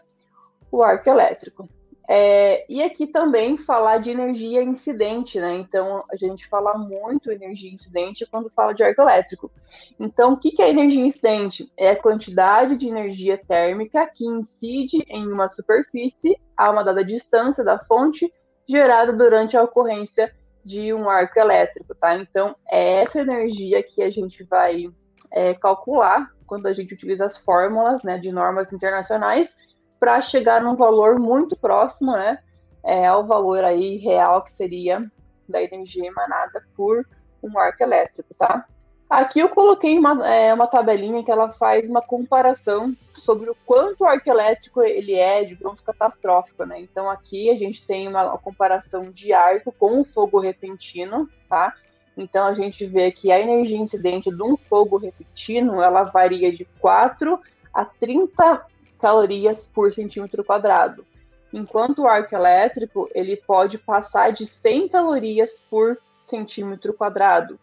o 0.72 0.84
arco 0.84 1.10
elétrico. 1.10 1.70
É, 2.10 2.66
e 2.68 2.84
aqui 2.84 3.08
também 3.08 3.58
falar 3.58 3.98
de 3.98 4.10
energia 4.10 4.62
incidente, 4.62 5.40
né? 5.40 5.56
Então, 5.56 6.04
a 6.12 6.18
gente 6.18 6.48
fala 6.50 6.78
muito 6.78 7.32
energia 7.32 7.72
incidente 7.72 8.28
quando 8.30 8.50
fala 8.50 8.74
de 8.74 8.84
arco 8.84 9.02
elétrico. 9.02 9.50
Então, 9.98 10.34
o 10.34 10.38
que, 10.38 10.52
que 10.52 10.62
é 10.62 10.70
energia 10.70 11.02
incidente? 11.02 11.72
É 11.78 11.92
a 11.92 12.02
quantidade 12.02 12.76
de 12.76 12.88
energia 12.88 13.38
térmica 13.38 14.06
que 14.06 14.26
incide 14.26 15.04
em 15.08 15.26
uma 15.32 15.48
superfície 15.48 16.38
a 16.58 16.70
uma 16.70 16.84
dada 16.84 17.04
distância 17.04 17.64
da 17.64 17.80
fonte 17.80 18.32
gerada 18.68 19.14
durante 19.14 19.56
a 19.56 19.64
ocorrência 19.64 20.34
de 20.64 20.94
um 20.94 21.10
arco 21.10 21.40
elétrico, 21.40 21.96
tá? 21.96 22.16
Então, 22.16 22.56
é 22.70 23.02
essa 23.02 23.20
energia 23.20 23.82
que 23.82 24.02
a 24.02 24.10
gente 24.10 24.44
vai 24.44 24.90
é, 25.34 25.54
calcular 25.56 26.30
quando 26.46 26.68
a 26.68 26.74
gente 26.74 26.94
utiliza 26.94 27.26
as 27.26 27.36
fórmulas 27.36 28.04
né, 28.04 28.18
de 28.18 28.32
normas 28.32 28.72
internacionais 28.72 29.54
para 30.00 30.20
chegar 30.22 30.62
num 30.62 30.76
valor 30.76 31.20
muito 31.20 31.56
próximo, 31.56 32.12
né, 32.14 32.40
é, 32.84 33.08
ao 33.08 33.26
valor 33.26 33.64
aí 33.64 33.98
real 33.98 34.42
que 34.44 34.52
seria 34.52 35.02
da 35.48 35.62
energia 35.62 36.06
emanada 36.06 36.64
por 36.76 37.06
um 37.42 37.58
arco 37.58 37.84
elétrico, 37.84 38.34
tá? 38.36 38.66
Aqui 39.10 39.40
eu 39.40 39.50
coloquei 39.50 39.98
uma, 39.98 40.28
é, 40.28 40.52
uma 40.54 40.66
tabelinha 40.66 41.24
que 41.24 41.30
ela 41.30 41.50
faz 41.54 41.88
uma 41.88 42.02
comparação 42.02 42.96
sobre 43.14 43.50
o 43.50 43.56
quanto 43.66 44.02
o 44.02 44.08
arco 44.08 44.28
elétrico 44.28 44.82
ele 44.82 45.14
é 45.14 45.44
de 45.44 45.56
pronto 45.56 45.84
catastrófico, 45.84 46.66
né? 46.66 46.82
Então 46.82 47.10
aqui 47.10 47.50
a 47.52 47.56
gente 47.56 47.86
tem 47.86 48.08
uma, 48.08 48.38
comparação 48.40 49.04
de 49.04 49.32
arco 49.32 49.72
com 49.72 50.02
o 50.02 50.04
fogo 50.04 50.40
repentino, 50.40 51.30
tá? 51.48 51.76
Então 52.16 52.46
a 52.46 52.54
gente 52.54 52.86
vê 52.86 53.12
que 53.12 53.32
a 53.32 53.40
energia 53.40 53.78
incidente 53.78 54.30
de 54.30 54.44
um 54.44 54.56
fogo 54.56 54.98
repentino, 54.98 55.82
ela 55.82 56.04
varia 56.04 56.52
de 56.52 56.66
4 56.80 57.40
a 57.74 57.86
30 57.86 58.66
calorias 59.00 59.64
por 59.74 59.92
centímetro 59.92 60.44
quadrado, 60.44 61.06
enquanto 61.52 62.04
o 62.04 62.08
arco 62.08 62.34
elétrico 62.34 63.10
ele 63.14 63.36
pode 63.36 63.78
passar 63.78 64.32
de 64.32 64.46
100 64.46 64.90
calorias 64.90 65.58
por 65.70 65.98
centímetro 66.24 66.94
quadrado. 66.94 67.60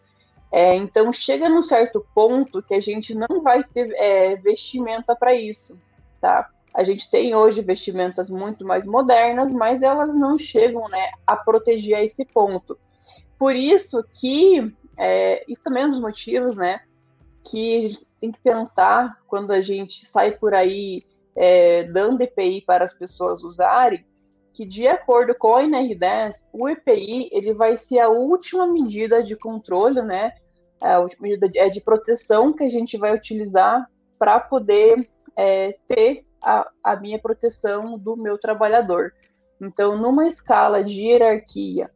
É, 0.51 0.75
então 0.75 1.11
chega 1.13 1.47
num 1.47 1.61
certo 1.61 2.05
ponto 2.13 2.61
que 2.61 2.73
a 2.73 2.79
gente 2.79 3.15
não 3.15 3.41
vai 3.41 3.63
ter 3.63 3.89
é, 3.95 4.35
vestimenta 4.35 5.15
para 5.15 5.33
isso, 5.33 5.77
tá? 6.19 6.49
A 6.73 6.83
gente 6.83 7.09
tem 7.09 7.33
hoje 7.35 7.61
vestimentas 7.61 8.29
muito 8.29 8.65
mais 8.65 8.85
modernas, 8.85 9.51
mas 9.51 9.81
elas 9.81 10.13
não 10.13 10.37
chegam 10.37 10.87
né, 10.89 11.11
a 11.27 11.35
proteger 11.35 11.97
a 11.97 12.03
esse 12.03 12.23
ponto. 12.25 12.77
Por 13.41 13.55
isso 13.55 14.05
que 14.19 14.71
é, 14.95 15.43
isso 15.47 15.63
também 15.63 15.81
é 15.81 15.85
um 15.87 15.89
dos 15.89 15.99
motivos, 15.99 16.55
né, 16.55 16.79
que 17.49 17.75
a 17.75 17.81
gente 17.89 18.07
tem 18.19 18.31
que 18.31 18.39
pensar 18.39 19.17
quando 19.25 19.49
a 19.49 19.59
gente 19.59 20.05
sai 20.05 20.33
por 20.33 20.53
aí 20.53 21.03
é, 21.35 21.85
dando 21.85 22.21
EPI 22.21 22.61
para 22.61 22.83
as 22.83 22.93
pessoas 22.93 23.41
usarem, 23.41 24.05
que 24.53 24.63
de 24.63 24.87
acordo 24.87 25.33
com 25.33 25.55
a 25.55 25.63
NR10, 25.63 26.33
o 26.53 26.69
EPI 26.69 27.29
ele 27.31 27.51
vai 27.51 27.75
ser 27.75 27.97
a 27.97 28.09
última 28.09 28.67
medida 28.67 29.23
de 29.23 29.35
controle, 29.35 30.03
né, 30.03 30.33
a 30.79 30.99
última 30.99 31.23
medida 31.23 31.49
de, 31.49 31.57
é, 31.57 31.67
de 31.67 31.81
proteção 31.81 32.53
que 32.53 32.63
a 32.63 32.69
gente 32.69 32.95
vai 32.95 33.11
utilizar 33.11 33.89
para 34.19 34.39
poder 34.39 35.09
é, 35.35 35.75
ter 35.87 36.23
a, 36.39 36.69
a 36.83 36.95
minha 36.95 37.17
proteção 37.17 37.97
do 37.97 38.15
meu 38.15 38.37
trabalhador. 38.37 39.11
Então, 39.59 39.97
numa 39.97 40.27
escala 40.27 40.83
de 40.83 41.01
hierarquia 41.01 41.89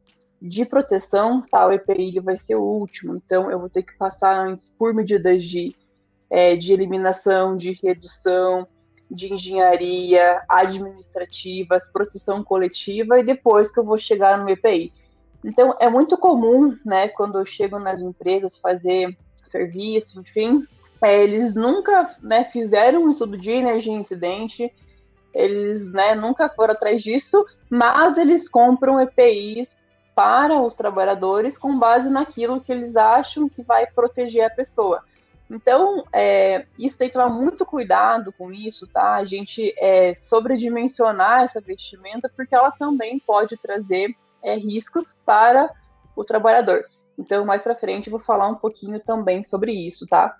de 0.45 0.63
proteção, 0.63 1.43
o 1.51 1.71
EPI 1.71 2.19
vai 2.19 2.37
ser 2.37 2.55
o 2.55 2.61
último. 2.61 3.15
Então, 3.15 3.49
eu 3.49 3.59
vou 3.59 3.69
ter 3.69 3.81
que 3.81 3.97
passar 3.97 4.37
antes 4.37 4.71
por 4.77 4.93
medidas 4.93 5.43
de, 5.43 5.75
é, 6.29 6.55
de 6.55 6.71
eliminação, 6.71 7.55
de 7.55 7.73
redução, 7.73 8.67
de 9.09 9.33
engenharia, 9.33 10.43
administrativas, 10.47 11.85
proteção 11.91 12.43
coletiva 12.43 13.19
e 13.19 13.23
depois 13.23 13.67
que 13.67 13.79
eu 13.79 13.83
vou 13.83 13.97
chegar 13.97 14.37
no 14.37 14.49
EPI. 14.49 14.93
Então, 15.43 15.75
é 15.79 15.89
muito 15.89 16.17
comum, 16.17 16.77
né, 16.85 17.07
quando 17.07 17.39
eu 17.39 17.45
chego 17.45 17.79
nas 17.79 17.99
empresas 17.99 18.55
fazer 18.55 19.17
serviço, 19.41 20.19
enfim, 20.19 20.63
é, 21.01 21.23
eles 21.23 21.53
nunca 21.53 22.15
né, 22.21 22.45
fizeram 22.45 23.03
um 23.03 23.09
estudo 23.09 23.37
de 23.37 23.49
energia 23.49 23.93
incidente, 23.93 24.71
eles 25.33 25.91
né, 25.91 26.15
nunca 26.15 26.49
foram 26.49 26.73
atrás 26.73 27.01
disso, 27.01 27.45
mas 27.69 28.17
eles 28.17 28.47
compram 28.47 28.99
EPIs 28.99 29.84
para 30.15 30.59
os 30.61 30.73
trabalhadores 30.73 31.57
com 31.57 31.77
base 31.77 32.09
naquilo 32.09 32.61
que 32.61 32.71
eles 32.71 32.95
acham 32.95 33.49
que 33.49 33.61
vai 33.61 33.85
proteger 33.85 34.45
a 34.45 34.49
pessoa. 34.49 35.03
Então, 35.49 36.03
é, 36.11 36.65
isso 36.79 36.97
tem 36.97 37.07
que 37.07 37.13
tomar 37.13 37.29
muito 37.29 37.65
cuidado 37.65 38.33
com 38.33 38.51
isso, 38.51 38.87
tá? 38.87 39.15
A 39.15 39.23
gente 39.23 39.75
é, 39.77 40.13
sobredimensionar 40.13 41.43
essa 41.43 41.61
vestimenta, 41.61 42.31
porque 42.35 42.55
ela 42.55 42.71
também 42.71 43.19
pode 43.19 43.55
trazer 43.57 44.15
é, 44.41 44.55
riscos 44.55 45.13
para 45.23 45.69
o 46.15 46.23
trabalhador. 46.23 46.85
Então, 47.17 47.45
mais 47.45 47.61
para 47.61 47.75
frente, 47.75 48.07
eu 48.07 48.11
vou 48.11 48.19
falar 48.19 48.47
um 48.47 48.55
pouquinho 48.55 48.99
também 48.99 49.41
sobre 49.41 49.71
isso, 49.71 50.05
tá? 50.05 50.35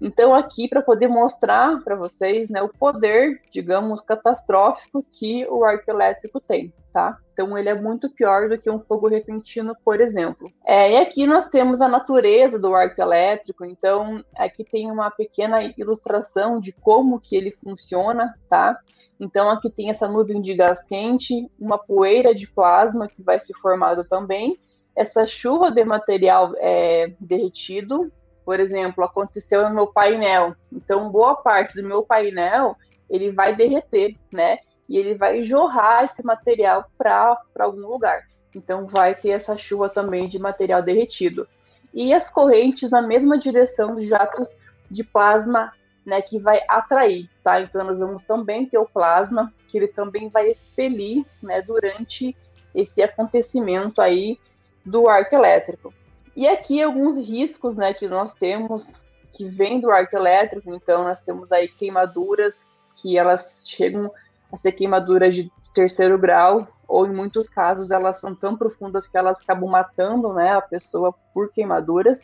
Então, 0.00 0.34
aqui, 0.34 0.68
para 0.68 0.80
poder 0.80 1.08
mostrar 1.08 1.82
para 1.82 1.94
vocês 1.94 2.48
né, 2.48 2.62
o 2.62 2.68
poder, 2.68 3.42
digamos, 3.52 4.00
catastrófico 4.00 5.04
que 5.10 5.46
o 5.48 5.64
arco 5.64 5.90
elétrico 5.90 6.40
tem, 6.40 6.72
tá? 6.92 7.18
Então, 7.32 7.56
ele 7.58 7.68
é 7.68 7.74
muito 7.74 8.08
pior 8.08 8.48
do 8.48 8.56
que 8.56 8.70
um 8.70 8.78
fogo 8.80 9.08
repentino, 9.08 9.76
por 9.84 10.00
exemplo. 10.00 10.50
É, 10.64 10.92
e 10.92 10.96
aqui 10.96 11.26
nós 11.26 11.46
temos 11.46 11.80
a 11.80 11.88
natureza 11.88 12.58
do 12.58 12.74
arco 12.74 13.00
elétrico. 13.00 13.64
Então, 13.64 14.24
aqui 14.36 14.64
tem 14.64 14.90
uma 14.90 15.10
pequena 15.10 15.62
ilustração 15.76 16.58
de 16.58 16.72
como 16.72 17.20
que 17.20 17.36
ele 17.36 17.50
funciona, 17.50 18.34
tá? 18.48 18.78
Então, 19.18 19.50
aqui 19.50 19.68
tem 19.68 19.90
essa 19.90 20.08
nuvem 20.08 20.40
de 20.40 20.54
gás 20.54 20.82
quente, 20.82 21.46
uma 21.58 21.76
poeira 21.76 22.34
de 22.34 22.46
plasma 22.46 23.06
que 23.06 23.22
vai 23.22 23.38
se 23.38 23.52
formando 23.60 24.02
também, 24.02 24.58
essa 25.00 25.24
chuva 25.24 25.70
de 25.70 25.82
material 25.82 26.52
é, 26.58 27.10
derretido, 27.18 28.12
por 28.44 28.60
exemplo, 28.60 29.02
aconteceu 29.02 29.66
no 29.66 29.74
meu 29.74 29.86
painel. 29.86 30.54
Então, 30.70 31.08
boa 31.08 31.36
parte 31.36 31.80
do 31.80 31.88
meu 31.88 32.02
painel 32.02 32.76
ele 33.08 33.30
vai 33.30 33.56
derreter, 33.56 34.14
né? 34.30 34.58
E 34.86 34.98
ele 34.98 35.14
vai 35.14 35.42
jorrar 35.42 36.04
esse 36.04 36.22
material 36.22 36.84
para 36.98 37.38
algum 37.58 37.86
lugar. 37.86 38.24
Então, 38.54 38.86
vai 38.86 39.14
ter 39.14 39.30
essa 39.30 39.56
chuva 39.56 39.88
também 39.88 40.26
de 40.26 40.38
material 40.38 40.82
derretido. 40.82 41.48
E 41.94 42.12
as 42.12 42.28
correntes 42.28 42.90
na 42.90 43.00
mesma 43.00 43.38
direção 43.38 43.94
dos 43.94 44.04
jatos 44.04 44.54
de 44.90 45.02
plasma, 45.02 45.72
né, 46.04 46.20
que 46.20 46.38
vai 46.38 46.60
atrair, 46.68 47.26
tá? 47.42 47.58
Então, 47.58 47.84
nós 47.84 47.98
vamos 47.98 48.22
também 48.24 48.66
ter 48.66 48.78
o 48.78 48.86
plasma, 48.86 49.50
que 49.66 49.78
ele 49.78 49.88
também 49.88 50.28
vai 50.28 50.50
expelir, 50.50 51.24
né, 51.42 51.62
durante 51.62 52.36
esse 52.74 53.02
acontecimento 53.02 54.02
aí 54.02 54.38
do 54.84 55.08
arco 55.08 55.34
elétrico. 55.34 55.92
E 56.34 56.48
aqui 56.48 56.82
alguns 56.82 57.16
riscos 57.16 57.76
né, 57.76 57.92
que 57.92 58.08
nós 58.08 58.32
temos 58.34 58.86
que 59.30 59.44
vêm 59.44 59.80
do 59.80 59.90
arco 59.90 60.16
elétrico, 60.16 60.74
então 60.74 61.04
nós 61.04 61.24
temos 61.24 61.50
aí 61.52 61.68
queimaduras 61.68 62.60
que 63.00 63.16
elas 63.16 63.62
chegam 63.66 64.10
a 64.52 64.56
ser 64.56 64.72
queimaduras 64.72 65.34
de 65.34 65.50
terceiro 65.72 66.18
grau, 66.18 66.66
ou 66.88 67.06
em 67.06 67.14
muitos 67.14 67.46
casos 67.46 67.90
elas 67.90 68.18
são 68.18 68.34
tão 68.34 68.56
profundas 68.56 69.06
que 69.06 69.16
elas 69.16 69.36
acabam 69.36 69.70
matando 69.70 70.32
né, 70.32 70.52
a 70.52 70.60
pessoa 70.60 71.14
por 71.32 71.48
queimaduras. 71.50 72.20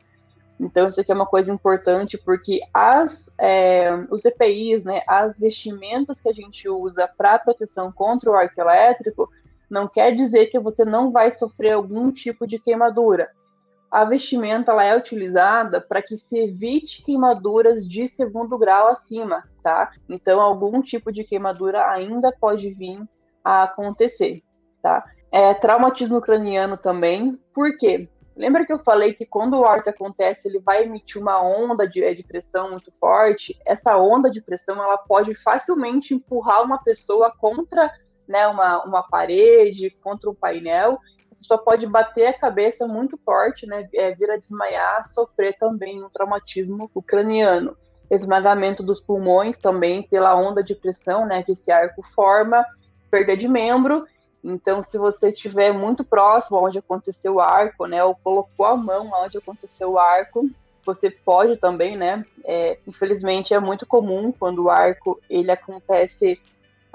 Então, 0.59 0.88
isso 0.88 1.01
aqui 1.01 1.12
é 1.12 1.14
uma 1.14 1.27
coisa 1.27 1.53
importante, 1.53 2.16
porque 2.16 2.61
as, 2.73 3.31
é, 3.38 3.92
os 4.11 4.25
EPIs, 4.25 4.83
né, 4.85 5.03
as 5.07 5.37
vestimentas 5.37 6.19
que 6.19 6.29
a 6.29 6.33
gente 6.33 6.69
usa 6.69 7.07
para 7.07 7.38
proteção 7.38 7.92
contra 7.92 8.31
o 8.31 8.35
arco 8.35 8.59
elétrico, 8.59 9.31
não 9.70 9.88
quer 9.88 10.12
dizer 10.12 10.46
que 10.46 10.59
você 10.59 10.85
não 10.85 11.11
vai 11.11 11.31
sofrer 11.31 11.72
algum 11.72 12.11
tipo 12.11 12.46
de 12.46 12.59
queimadura. 12.59 13.31
A 13.90 14.05
vestimenta 14.05 14.72
ela 14.72 14.85
é 14.85 14.96
utilizada 14.96 15.81
para 15.81 16.02
que 16.02 16.16
se 16.16 16.37
evite 16.37 17.02
queimaduras 17.02 17.87
de 17.87 18.07
segundo 18.07 18.59
grau 18.59 18.88
acima, 18.88 19.44
tá? 19.62 19.90
Então, 20.09 20.40
algum 20.40 20.81
tipo 20.81 21.12
de 21.12 21.24
queimadura 21.24 21.88
ainda 21.88 22.33
pode 22.33 22.68
vir 22.70 23.00
a 23.44 23.62
acontecer, 23.62 24.42
tá? 24.83 25.05
É, 25.33 25.55
traumatismo 25.55 26.20
craniano 26.20 26.76
também, 26.76 27.38
por 27.55 27.76
quê? 27.76 28.09
Lembra 28.37 28.66
que 28.66 28.72
eu 28.72 28.79
falei 28.79 29.14
que 29.14 29.24
quando 29.24 29.55
o 29.55 29.64
arco 29.64 29.88
acontece, 29.88 30.46
ele 30.46 30.61
vai 30.61 30.85
emitir 30.85 31.20
uma 31.20 31.42
onda 31.42 31.88
de, 31.88 32.14
de, 32.14 32.22
pressão 32.22 32.70
muito 32.70 32.92
forte? 33.00 33.59
Essa 33.64 33.96
onda 33.96 34.29
de 34.29 34.42
pressão, 34.42 34.76
ela 34.76 34.98
pode 34.98 35.33
facilmente 35.35 36.12
empurrar 36.12 36.62
uma 36.62 36.76
pessoa 36.83 37.33
contra 37.38 37.90
né, 38.29 38.47
uma, 38.47 38.85
uma 38.85 39.03
parede, 39.03 39.91
contra 40.03 40.31
um 40.31 40.35
painel, 40.35 40.99
a 41.33 41.35
pessoa 41.37 41.59
pode 41.59 41.87
bater 41.87 42.29
a 42.29 42.39
cabeça 42.39 42.87
muito 42.87 43.19
forte, 43.19 43.67
né, 43.67 43.89
é, 43.95 44.15
vir 44.15 44.31
a 44.31 44.37
desmaiar, 44.37 45.03
sofrer 45.05 45.57
também 45.59 46.03
um 46.03 46.09
traumatismo 46.09 46.91
craniano. 47.07 47.77
esmagamento 48.11 48.83
dos 48.83 49.01
pulmões 49.01 49.57
também 49.57 50.03
pela 50.03 50.35
onda 50.35 50.62
de 50.62 50.75
pressão, 50.75 51.27
né, 51.27 51.43
que 51.43 51.51
esse 51.51 51.71
arco 51.71 52.03
forma, 52.15 52.65
perda 53.11 53.37
de 53.37 53.47
membro. 53.47 54.07
Então, 54.43 54.81
se 54.81 54.97
você 54.97 55.29
estiver 55.29 55.73
muito 55.73 56.05
próximo 56.05 56.59
onde 56.59 56.79
aconteceu 56.79 57.35
o 57.35 57.41
arco, 57.41 57.87
né, 57.87 58.03
ou 58.03 58.15
colocou 58.15 58.65
a 58.67 58.77
mão 58.77 59.11
onde 59.12 59.37
aconteceu 59.37 59.93
o 59.93 59.99
arco, 59.99 60.49
você 60.85 61.11
pode 61.11 61.57
também, 61.57 61.97
né, 61.97 62.25
é, 62.45 62.79
infelizmente 62.87 63.53
é 63.53 63.59
muito 63.59 63.85
comum 63.85 64.31
quando 64.31 64.65
o 64.65 64.71
arco 64.71 65.21
ele 65.29 65.51
acontece 65.51 66.41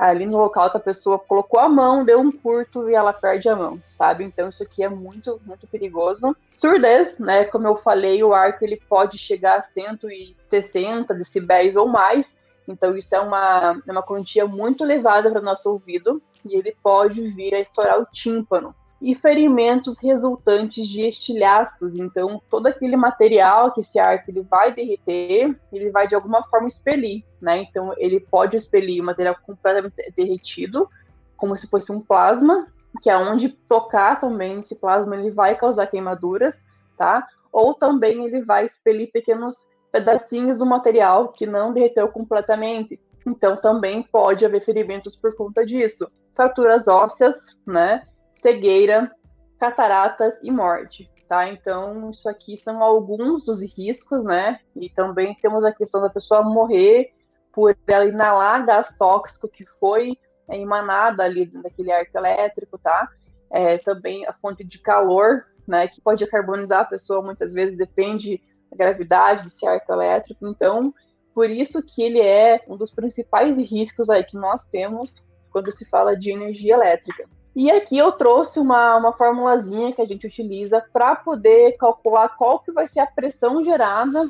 ali 0.02 0.26
no 0.26 0.40
local 0.40 0.72
que 0.72 0.78
a 0.78 0.80
pessoa 0.80 1.20
colocou 1.20 1.60
a 1.60 1.70
mão, 1.70 2.04
deu 2.04 2.20
um 2.20 2.32
curto 2.32 2.90
e 2.90 2.96
ela 2.96 3.14
perde 3.14 3.48
a 3.48 3.56
mão, 3.56 3.80
sabe? 3.88 4.24
Então 4.24 4.48
isso 4.48 4.64
aqui 4.64 4.84
é 4.84 4.90
muito, 4.90 5.40
muito 5.46 5.68
perigoso. 5.68 6.36
Surdez, 6.54 7.20
né? 7.20 7.46
Como 7.46 7.68
eu 7.68 7.76
falei, 7.76 8.24
o 8.24 8.34
arco 8.34 8.66
ele 8.66 8.82
pode 8.90 9.20
chegar 9.20 9.58
a 9.58 9.62
160 9.62 11.14
decibéis 11.14 11.76
ou 11.76 11.88
mais. 11.88 12.36
Então 12.68 12.96
isso 12.96 13.14
é 13.14 13.20
uma, 13.20 13.80
é 13.88 13.92
uma 13.92 14.02
quantia 14.02 14.48
muito 14.48 14.84
elevada 14.84 15.30
para 15.30 15.40
o 15.40 15.46
nosso 15.46 15.70
ouvido 15.70 16.20
e 16.44 16.58
ele 16.58 16.76
pode 16.82 17.22
vir 17.34 17.54
a 17.54 17.60
estourar 17.60 18.00
o 18.00 18.06
tímpano 18.06 18.74
e 19.02 19.16
ferimentos 19.16 19.98
resultantes 19.98 20.88
de 20.88 21.02
estilhaços. 21.02 21.96
Então, 21.96 22.40
todo 22.50 22.68
aquele 22.68 22.96
material 22.96 23.74
que 23.74 23.80
esse 23.80 23.98
arco 23.98 24.30
ele 24.30 24.42
vai 24.42 24.72
derreter, 24.72 25.60
ele 25.74 25.90
vai 25.90 26.08
de 26.08 26.14
alguma 26.14 26.44
forma 26.44 26.68
expelir, 26.68 27.24
né? 27.42 27.64
Então, 27.64 27.94
ele 27.98 28.20
pode 28.20 28.56
expelir 28.56 29.02
material 29.02 29.36
completamente 29.44 29.96
derretido, 30.16 30.88
como 31.36 31.56
se 31.56 31.66
fosse 31.66 31.92
um 31.92 32.00
plasma, 32.00 32.68
que 33.02 33.10
é 33.10 33.18
onde 33.18 33.50
tocar 33.50 34.22
também 34.22 34.60
esse 34.60 34.76
plasma 34.76 35.16
ele 35.16 35.32
vai 35.32 35.56
causar 35.56 35.88
queimaduras, 35.88 36.62
tá? 36.96 37.28
Ou 37.52 37.74
também 37.74 38.24
ele 38.26 38.44
vai 38.44 38.66
expelir 38.66 39.12
pequenos 39.12 39.56
pedacinhos 39.92 40.60
do 40.60 40.66
material 40.66 41.30
que 41.30 41.48
não 41.48 41.74
derreteu 41.74 42.08
completamente. 42.08 43.00
Então, 43.26 43.58
também 43.58 44.04
pode 44.04 44.46
haver 44.46 44.64
ferimentos 44.64 45.16
por 45.16 45.36
conta 45.36 45.64
disso. 45.64 46.08
Fraturas 46.36 46.88
ósseas, 46.88 47.48
né? 47.66 48.04
Cegueira, 48.42 49.12
cataratas 49.60 50.38
e 50.42 50.52
morte. 50.52 51.10
Tá? 51.28 51.48
Então, 51.48 52.10
isso 52.10 52.28
aqui 52.28 52.58
são 52.58 52.84
alguns 52.84 53.46
dos 53.46 53.62
riscos, 53.62 54.22
né? 54.22 54.60
E 54.76 54.90
também 54.90 55.34
temos 55.36 55.64
a 55.64 55.72
questão 55.72 56.02
da 56.02 56.10
pessoa 56.10 56.42
morrer 56.42 57.14
por 57.54 57.78
ela 57.88 58.06
inalar 58.06 58.66
gás 58.66 58.94
tóxico 58.98 59.48
que 59.48 59.66
foi 59.80 60.18
é, 60.50 60.58
emanado 60.58 61.22
ali 61.22 61.46
daquele 61.46 61.90
arco 61.90 62.18
elétrico, 62.18 62.78
tá? 62.78 63.08
É, 63.50 63.78
também 63.78 64.26
a 64.28 64.34
fonte 64.34 64.66
de 64.66 64.78
calor, 64.80 65.46
né? 65.66 65.88
Que 65.88 66.02
pode 66.02 66.26
carbonizar 66.28 66.82
a 66.82 66.86
pessoa, 66.86 67.22
muitas 67.22 67.54
vezes 67.54 67.78
depende 67.78 68.42
da 68.70 68.76
gravidade 68.76 69.44
desse 69.44 69.66
arco 69.66 69.94
elétrico. 69.94 70.46
Então, 70.48 70.94
por 71.34 71.50
isso 71.50 71.82
que 71.82 72.04
ele 72.04 72.20
é 72.20 72.62
um 72.68 72.76
dos 72.76 72.92
principais 72.92 73.56
riscos 73.56 74.10
aí 74.10 74.24
que 74.24 74.36
nós 74.36 74.66
temos 74.66 75.16
quando 75.50 75.72
se 75.72 75.86
fala 75.86 76.14
de 76.14 76.30
energia 76.30 76.74
elétrica. 76.74 77.26
E 77.56 77.70
aqui 77.70 77.98
eu 77.98 78.12
trouxe 78.14 78.60
uma, 78.60 78.96
uma 78.96 79.12
formulazinha 79.12 79.92
que 79.92 80.02
a 80.02 80.06
gente 80.06 80.26
utiliza 80.26 80.84
para 80.94 81.16
poder 81.16 81.74
calcular 81.78 82.30
qual 82.30 82.60
que 82.60 82.72
vai 82.72 82.86
ser 82.86 83.02
a 83.02 83.08
pressão 83.08 83.62
gerada 83.62 84.30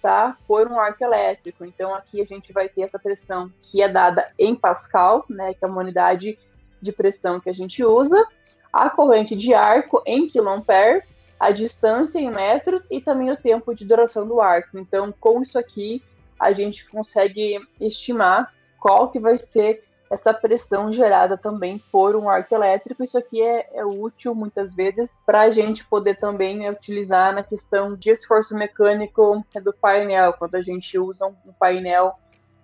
tá, 0.00 0.36
por 0.46 0.68
um 0.68 0.78
arco 0.78 1.02
elétrico. 1.02 1.64
Então 1.64 1.94
aqui 1.94 2.20
a 2.20 2.24
gente 2.24 2.52
vai 2.52 2.68
ter 2.68 2.82
essa 2.82 2.98
pressão 2.98 3.50
que 3.58 3.82
é 3.82 3.88
dada 3.88 4.32
em 4.38 4.54
Pascal, 4.54 5.24
né, 5.28 5.52
que 5.52 5.64
é 5.64 5.68
uma 5.68 5.80
unidade 5.80 6.38
de 6.80 6.92
pressão 6.92 7.40
que 7.40 7.50
a 7.50 7.52
gente 7.52 7.84
usa, 7.84 8.24
a 8.72 8.88
corrente 8.88 9.34
de 9.34 9.52
arco 9.52 10.02
em 10.06 10.28
quiloampere, 10.28 11.02
a 11.38 11.50
distância 11.50 12.18
em 12.18 12.30
metros 12.30 12.86
e 12.90 13.00
também 13.00 13.30
o 13.30 13.36
tempo 13.36 13.74
de 13.74 13.84
duração 13.84 14.26
do 14.26 14.40
arco. 14.40 14.78
Então, 14.78 15.12
com 15.18 15.42
isso 15.42 15.58
aqui, 15.58 16.02
a 16.38 16.52
gente 16.52 16.86
consegue 16.88 17.58
estimar 17.80 18.54
qual 18.78 19.10
que 19.10 19.18
vai 19.18 19.36
ser 19.36 19.84
essa 20.10 20.34
pressão 20.34 20.90
gerada 20.90 21.38
também 21.38 21.78
por 21.92 22.16
um 22.16 22.28
arco 22.28 22.52
elétrico. 22.52 23.02
Isso 23.02 23.16
aqui 23.16 23.40
é, 23.40 23.68
é 23.72 23.84
útil 23.84 24.34
muitas 24.34 24.74
vezes 24.74 25.14
para 25.24 25.42
a 25.42 25.48
gente 25.50 25.84
poder 25.86 26.16
também 26.16 26.58
né, 26.58 26.70
utilizar 26.70 27.32
na 27.32 27.44
questão 27.44 27.94
de 27.94 28.10
esforço 28.10 28.54
mecânico 28.54 29.44
do 29.62 29.72
painel, 29.72 30.32
quando 30.32 30.56
a 30.56 30.62
gente 30.62 30.98
usa 30.98 31.26
um 31.26 31.52
painel, 31.58 32.12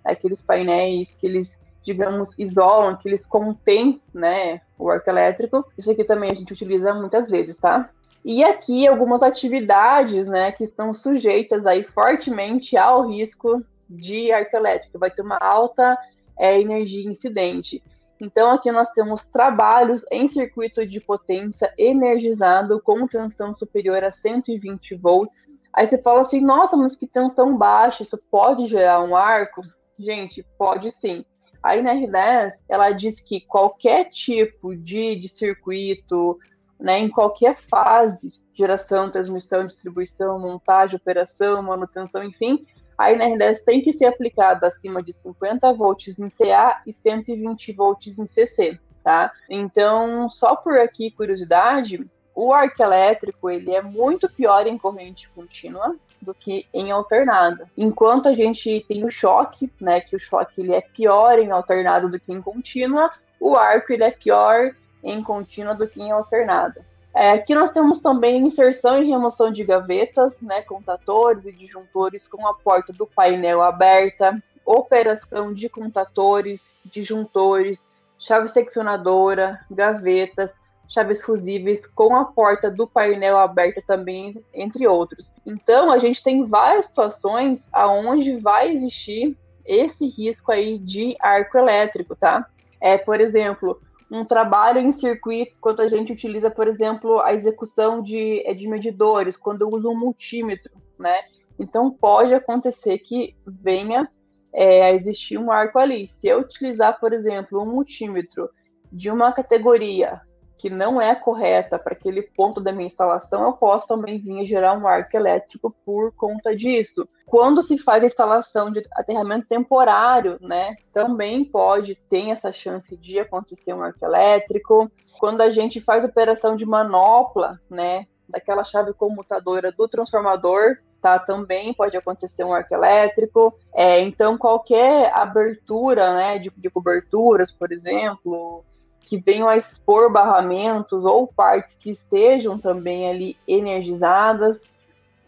aqueles 0.05 0.41
painéis 0.41 1.15
que 1.21 1.27
eles 1.27 1.65
digamos, 1.87 2.35
isolam, 2.37 2.97
que 2.97 3.09
eles 3.09 3.25
contêm, 3.25 4.03
né, 4.13 4.61
o 4.77 4.91
arco 4.91 5.09
elétrico. 5.09 5.65
Isso 5.79 5.89
aqui 5.89 6.03
também 6.03 6.33
a 6.33 6.35
gente 6.35 6.53
utiliza 6.53 6.93
muitas 6.93 7.29
vezes, 7.29 7.57
tá? 7.57 7.89
E 8.25 8.43
aqui 8.43 8.89
algumas 8.89 9.23
atividades, 9.23 10.27
né, 10.27 10.51
que 10.51 10.65
estão 10.65 10.93
sujeitas 10.93 11.65
aí 11.65 11.85
fortemente 11.85 12.77
ao 12.77 13.09
risco 13.09 13.65
de 13.89 14.33
arco 14.33 14.57
elétrico. 14.57 14.99
Vai 14.99 15.13
ter 15.13 15.23
uma 15.23 15.39
alta 15.39 15.97
é 16.39 16.61
energia 16.61 17.09
incidente. 17.09 17.83
Então, 18.21 18.51
aqui 18.51 18.73
nós 18.73 18.87
temos 18.89 19.25
trabalhos 19.27 20.03
em 20.11 20.27
circuito 20.27 20.87
de 20.87 21.01
potência 21.01 21.73
energizado 21.77 22.81
com 22.81 23.07
tensão 23.07 23.55
superior 23.55 24.03
a 24.03 24.11
120 24.11 24.95
volts. 24.97 25.45
Aí 25.73 25.87
você 25.87 25.99
fala 25.99 26.21
assim, 26.21 26.41
nossa, 26.41 26.77
mas 26.77 26.97
que 26.97 27.07
tensão 27.07 27.57
baixa, 27.57 28.03
isso 28.03 28.19
pode 28.31 28.67
gerar 28.67 29.03
um 29.03 29.15
arco? 29.15 29.61
Gente, 29.99 30.43
pode 30.59 30.91
sim. 30.91 31.25
A 31.63 31.77
NR10, 31.77 32.53
ela 32.69 32.91
diz 32.91 33.21
que 33.21 33.41
qualquer 33.41 34.05
tipo 34.05 34.75
de, 34.75 35.17
de 35.17 35.29
circuito, 35.29 36.39
né, 36.81 36.99
em 36.99 37.11
qualquer 37.11 37.55
fase, 37.55 38.41
geração, 38.55 39.11
transmissão, 39.11 39.65
distribuição, 39.65 40.39
montagem, 40.39 40.97
operação, 40.97 41.63
manutenção, 41.63 42.23
enfim, 42.23 42.65
a 42.97 43.11
NR10 43.11 43.63
tem 43.65 43.83
que 43.83 43.93
ser 43.93 44.07
aplicada 44.07 44.67
acima 44.67 45.03
de 45.03 45.13
50 45.13 45.73
volts 45.73 46.19
em 46.19 46.29
CA 46.29 46.81
e 46.87 46.93
120 46.93 47.73
volts 47.73 48.19
em 48.19 48.25
CC, 48.25 48.79
tá? 49.05 49.33
Então, 49.49 50.29
só 50.29 50.57
por 50.57 50.79
aqui, 50.79 51.11
curiosidade, 51.11 52.09
o 52.35 52.53
arco 52.53 52.83
elétrico 52.83 53.51
ele 53.51 53.75
é 53.75 53.83
muito 53.83 54.29
pior 54.29 54.67
em 54.67 54.77
corrente 54.77 55.29
contínua 55.31 55.97
do 56.21 56.35
que 56.35 56.67
em 56.73 56.91
alternada. 56.91 57.71
Enquanto 57.77 58.29
a 58.29 58.35
gente 58.35 58.85
tem 58.89 59.05
o 59.05 59.09
choque, 59.09 59.71
né, 59.81 60.01
que 60.01 60.17
o 60.17 60.19
choque 60.19 60.61
ele 60.61 60.75
é 60.75 60.81
pior 60.81 61.39
em 61.39 61.51
alternada 61.51 62.09
do 62.09 62.19
que 62.19 62.33
em 62.33 62.43
contínua, 62.43 63.11
o 63.41 63.57
arco 63.57 63.93
ele 63.93 64.05
é 64.05 64.11
pior 64.11 64.75
em 65.03 65.23
contínua 65.23 65.75
do 65.75 65.87
que 65.87 66.01
em 66.01 66.11
alternada. 66.11 66.85
É, 67.17 67.31
aqui 67.31 67.55
nós 67.55 67.73
temos 67.73 67.99
também 68.01 68.45
inserção 68.45 69.03
e 69.03 69.07
remoção 69.07 69.51
de 69.51 69.65
gavetas, 69.65 70.39
né, 70.39 70.61
contatores 70.61 71.47
e 71.47 71.53
disjuntores 71.53 72.27
com 72.27 72.47
a 72.47 72.53
porta 72.53 72.93
do 72.93 73.07
painel 73.07 73.63
aberta, 73.63 74.39
operação 74.67 75.51
de 75.51 75.67
contatores, 75.67 76.69
disjuntores, 76.85 77.87
chave 78.19 78.49
seccionadora, 78.49 79.59
gavetas, 79.71 80.51
chaves 80.87 81.23
fusíveis 81.23 81.87
com 81.87 82.15
a 82.15 82.27
porta 82.27 82.71
do 82.71 82.87
painel 82.87 83.39
aberta 83.39 83.83
também, 83.87 84.45
entre 84.53 84.87
outros. 84.87 85.33
Então, 85.47 85.91
a 85.91 85.97
gente 85.97 86.23
tem 86.23 86.45
várias 86.45 86.85
situações 86.85 87.65
aonde 87.73 88.37
vai 88.37 88.69
existir 88.69 89.35
esse 89.65 90.07
risco 90.07 90.53
aí 90.53 90.79
de 90.79 91.17
arco 91.19 91.57
elétrico, 91.57 92.15
tá? 92.15 92.47
É, 92.79 92.99
por 92.99 93.23
exemplo, 93.23 93.81
um 94.11 94.25
trabalho 94.25 94.79
em 94.79 94.91
circuito, 94.91 95.59
quando 95.61 95.81
a 95.81 95.89
gente 95.89 96.13
utiliza, 96.13 96.51
por 96.51 96.69
exemplo, 96.69 97.21
a 97.21 97.33
execução 97.33 98.01
de, 98.01 98.43
é, 98.47 98.55
de 98.55 98.69
medidores, 98.69 99.37
quando 99.37 99.63
eu 99.63 99.71
uso 99.71 99.91
um 99.91 99.99
multímetro, 99.99 100.71
né? 100.99 101.19
Então, 101.59 101.91
pode 101.91 102.35
acontecer 102.35 102.99
que 102.99 103.35
venha 103.47 104.09
é, 104.53 104.85
a 104.85 104.93
existir 104.93 105.39
um 105.39 105.51
arco 105.51 105.79
ali. 105.79 106.07
Se 106.07 106.29
eu 106.29 106.41
utilizar, 106.41 107.01
por 107.01 107.13
exemplo, 107.13 107.63
um 107.63 107.67
multímetro 107.67 108.49
de 108.93 109.11
uma 109.11 109.33
categoria 109.33 110.21
que 110.57 110.71
não 110.71 111.01
é 111.01 111.15
correta 111.15 111.79
para 111.79 111.93
aquele 111.93 112.23
ponto 112.23 112.61
da 112.61 112.73
minha 112.73 112.87
instalação, 112.87 113.45
eu 113.45 113.53
posso 113.53 113.87
também 113.87 114.19
vir 114.19 114.45
gerar 114.45 114.77
um 114.77 114.87
arco 114.87 115.17
elétrico 115.17 115.75
por 115.85 116.13
conta 116.15 116.55
disso. 116.55 117.07
Quando 117.27 117.61
se 117.61 117.77
faz 117.77 118.03
a 118.03 118.07
instalação 118.07 118.71
de 118.71 118.85
aterramento 118.93 119.47
temporário, 119.47 120.39
né, 120.41 120.75
também 120.93 121.45
pode 121.45 121.95
ter 122.09 122.31
essa 122.31 122.51
chance 122.51 122.97
de 122.97 123.19
acontecer 123.19 123.75
um 123.75 123.83
arco 123.83 124.05
elétrico. 124.05 124.91
Quando 125.19 125.43
a 125.43 125.49
gente 125.49 125.81
faz 125.81 126.05
operação 126.05 126.55
de 126.55 126.65
manopla, 126.65 127.61
né, 127.69 128.07
daquela 128.29 128.65
chave 128.65 128.93
comutadora 128.95 129.71
do 129.71 129.87
transformador, 129.87 130.77
tá, 131.01 131.19
também 131.19 131.75
pode 131.75 131.97
acontecer 131.97 132.45
um 132.45 132.53
arco 132.53 132.75
elétrico. 132.75 133.55
É, 133.75 134.01
então, 134.01 134.39
qualquer 134.39 135.13
abertura, 135.15 136.15
né, 136.15 136.39
de, 136.39 136.51
de 136.57 136.71
coberturas, 136.71 137.53
por 137.53 137.71
exemplo, 137.71 138.65
que 139.07 139.17
venham 139.17 139.49
a 139.49 139.57
expor 139.57 140.13
barramentos 140.13 141.05
ou 141.05 141.29
partes 141.29 141.75
que 141.75 141.91
estejam 141.91 142.59
também 142.59 143.09
ali 143.09 143.37
energizadas. 143.47 144.61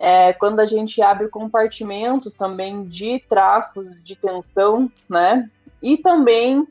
É, 0.01 0.33
quando 0.33 0.61
a 0.61 0.65
gente 0.65 1.01
abre 1.01 1.29
compartimentos 1.29 2.33
também 2.33 2.85
de 2.85 3.21
trafos 3.29 4.01
de 4.03 4.17
tensão, 4.17 4.91
né? 5.09 5.49
E 5.81 5.97
também 5.97 6.67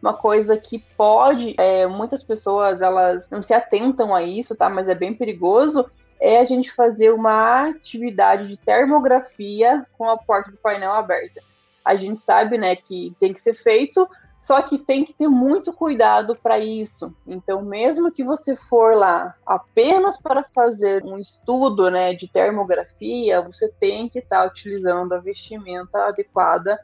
uma 0.00 0.14
coisa 0.14 0.56
que 0.56 0.78
pode, 0.96 1.54
é, 1.58 1.86
muitas 1.86 2.22
pessoas 2.22 2.80
elas 2.80 3.28
não 3.28 3.42
se 3.42 3.52
atentam 3.52 4.14
a 4.14 4.22
isso, 4.22 4.54
tá? 4.54 4.68
Mas 4.68 4.88
é 4.88 4.94
bem 4.94 5.12
perigoso, 5.12 5.84
é 6.20 6.38
a 6.38 6.44
gente 6.44 6.72
fazer 6.72 7.12
uma 7.12 7.68
atividade 7.68 8.46
de 8.46 8.56
termografia 8.56 9.84
com 9.98 10.08
a 10.08 10.16
porta 10.16 10.50
do 10.50 10.56
painel 10.58 10.92
aberta. 10.92 11.40
A 11.84 11.94
gente 11.94 12.18
sabe, 12.18 12.56
né, 12.56 12.76
que 12.76 13.14
tem 13.18 13.32
que 13.32 13.40
ser 13.40 13.54
feito, 13.54 14.08
só 14.40 14.62
que 14.62 14.78
tem 14.78 15.04
que 15.04 15.12
ter 15.12 15.28
muito 15.28 15.72
cuidado 15.72 16.34
para 16.34 16.58
isso. 16.58 17.14
Então, 17.26 17.62
mesmo 17.62 18.10
que 18.10 18.24
você 18.24 18.56
for 18.56 18.96
lá 18.96 19.34
apenas 19.46 20.20
para 20.20 20.42
fazer 20.42 21.04
um 21.04 21.18
estudo, 21.18 21.90
né, 21.90 22.14
de 22.14 22.26
termografia, 22.26 23.42
você 23.42 23.68
tem 23.78 24.08
que 24.08 24.18
estar 24.18 24.42
tá 24.42 24.46
utilizando 24.46 25.12
a 25.12 25.18
vestimenta 25.18 26.06
adequada 26.06 26.80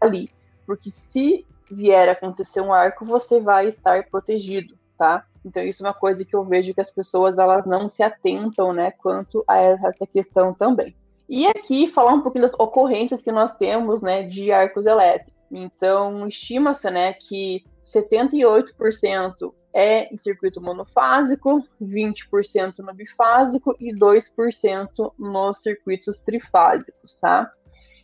ali, 0.00 0.30
porque 0.64 0.88
se 0.88 1.44
vier 1.70 2.08
acontecer 2.08 2.60
um 2.60 2.72
arco, 2.72 3.04
você 3.04 3.40
vai 3.40 3.66
estar 3.66 4.04
protegido, 4.08 4.74
tá? 4.96 5.24
Então 5.44 5.62
isso 5.62 5.82
é 5.82 5.86
uma 5.86 5.94
coisa 5.94 6.24
que 6.24 6.34
eu 6.34 6.44
vejo 6.44 6.72
que 6.72 6.80
as 6.80 6.90
pessoas 6.90 7.38
elas 7.38 7.66
não 7.66 7.88
se 7.88 8.02
atentam, 8.02 8.72
né, 8.72 8.92
quanto 8.92 9.44
a 9.48 9.58
essa 9.58 10.06
questão 10.06 10.54
também. 10.54 10.94
E 11.28 11.46
aqui 11.46 11.88
falar 11.88 12.12
um 12.12 12.22
pouquinho 12.22 12.42
das 12.42 12.54
ocorrências 12.54 13.20
que 13.20 13.32
nós 13.32 13.52
temos, 13.54 14.00
né, 14.00 14.22
de 14.22 14.50
arcos 14.52 14.86
elétricos. 14.86 15.39
Então 15.50 16.26
estima-se, 16.26 16.88
né, 16.90 17.12
que 17.12 17.64
78% 17.82 19.52
é 19.72 20.12
em 20.12 20.16
circuito 20.16 20.60
monofásico, 20.60 21.62
20% 21.80 22.78
no 22.78 22.92
bifásico 22.92 23.74
e 23.80 23.92
2% 23.94 25.12
nos 25.18 25.60
circuitos 25.60 26.18
trifásicos, 26.18 27.16
tá? 27.20 27.50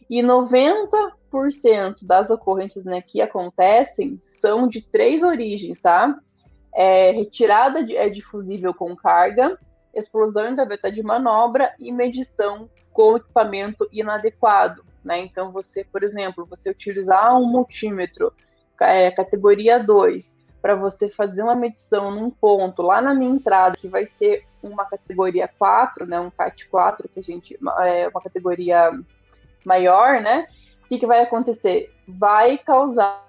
E 0.09 0.23
90% 0.23 1.11
das 2.03 2.31
ocorrências 2.31 2.85
né, 2.85 3.01
que 3.01 3.21
acontecem 3.21 4.17
são 4.21 4.69
de 4.69 4.81
três 4.81 5.23
origens, 5.23 5.81
tá? 5.81 6.17
É, 6.73 7.11
retirada 7.11 7.83
de, 7.83 7.97
é 7.97 8.09
difusível 8.09 8.73
com 8.73 8.95
carga, 8.95 9.59
explosão 9.93 10.49
em 10.49 10.55
gaveta 10.55 10.91
de 10.91 11.03
manobra 11.03 11.75
e 11.79 11.91
medição 11.91 12.71
com 12.93 13.17
equipamento 13.17 13.89
inadequado. 13.91 14.85
Né? 15.07 15.21
Então, 15.21 15.53
você, 15.53 15.85
por 15.85 16.03
exemplo, 16.03 16.45
você 16.45 16.69
utilizar 16.69 17.39
um 17.41 17.47
multímetro 17.47 18.33
é, 18.81 19.09
categoria 19.13 19.79
2 19.79 20.35
para 20.61 20.75
você 20.75 21.09
fazer 21.09 21.43
uma 21.43 21.55
medição 21.55 22.11
num 22.11 22.29
ponto 22.29 22.83
lá 22.83 23.01
na 23.01 23.15
minha 23.15 23.31
entrada, 23.31 23.77
que 23.77 23.87
vai 23.87 24.05
ser 24.05 24.45
uma 24.61 24.85
categoria 24.85 25.49
4, 25.59 26.07
né, 26.07 26.19
um 26.19 26.29
CAT 26.29 26.69
4, 26.69 27.09
que 27.09 27.21
a 27.21 27.23
gente 27.23 27.57
é 27.83 28.09
uma 28.09 28.21
categoria 28.21 28.91
maior, 29.65 30.21
né? 30.21 30.49
O 30.83 30.89
que, 30.89 30.99
que 30.99 31.07
vai 31.07 31.23
acontecer? 31.23 31.95
Vai 32.09 32.59
causar, 32.59 33.25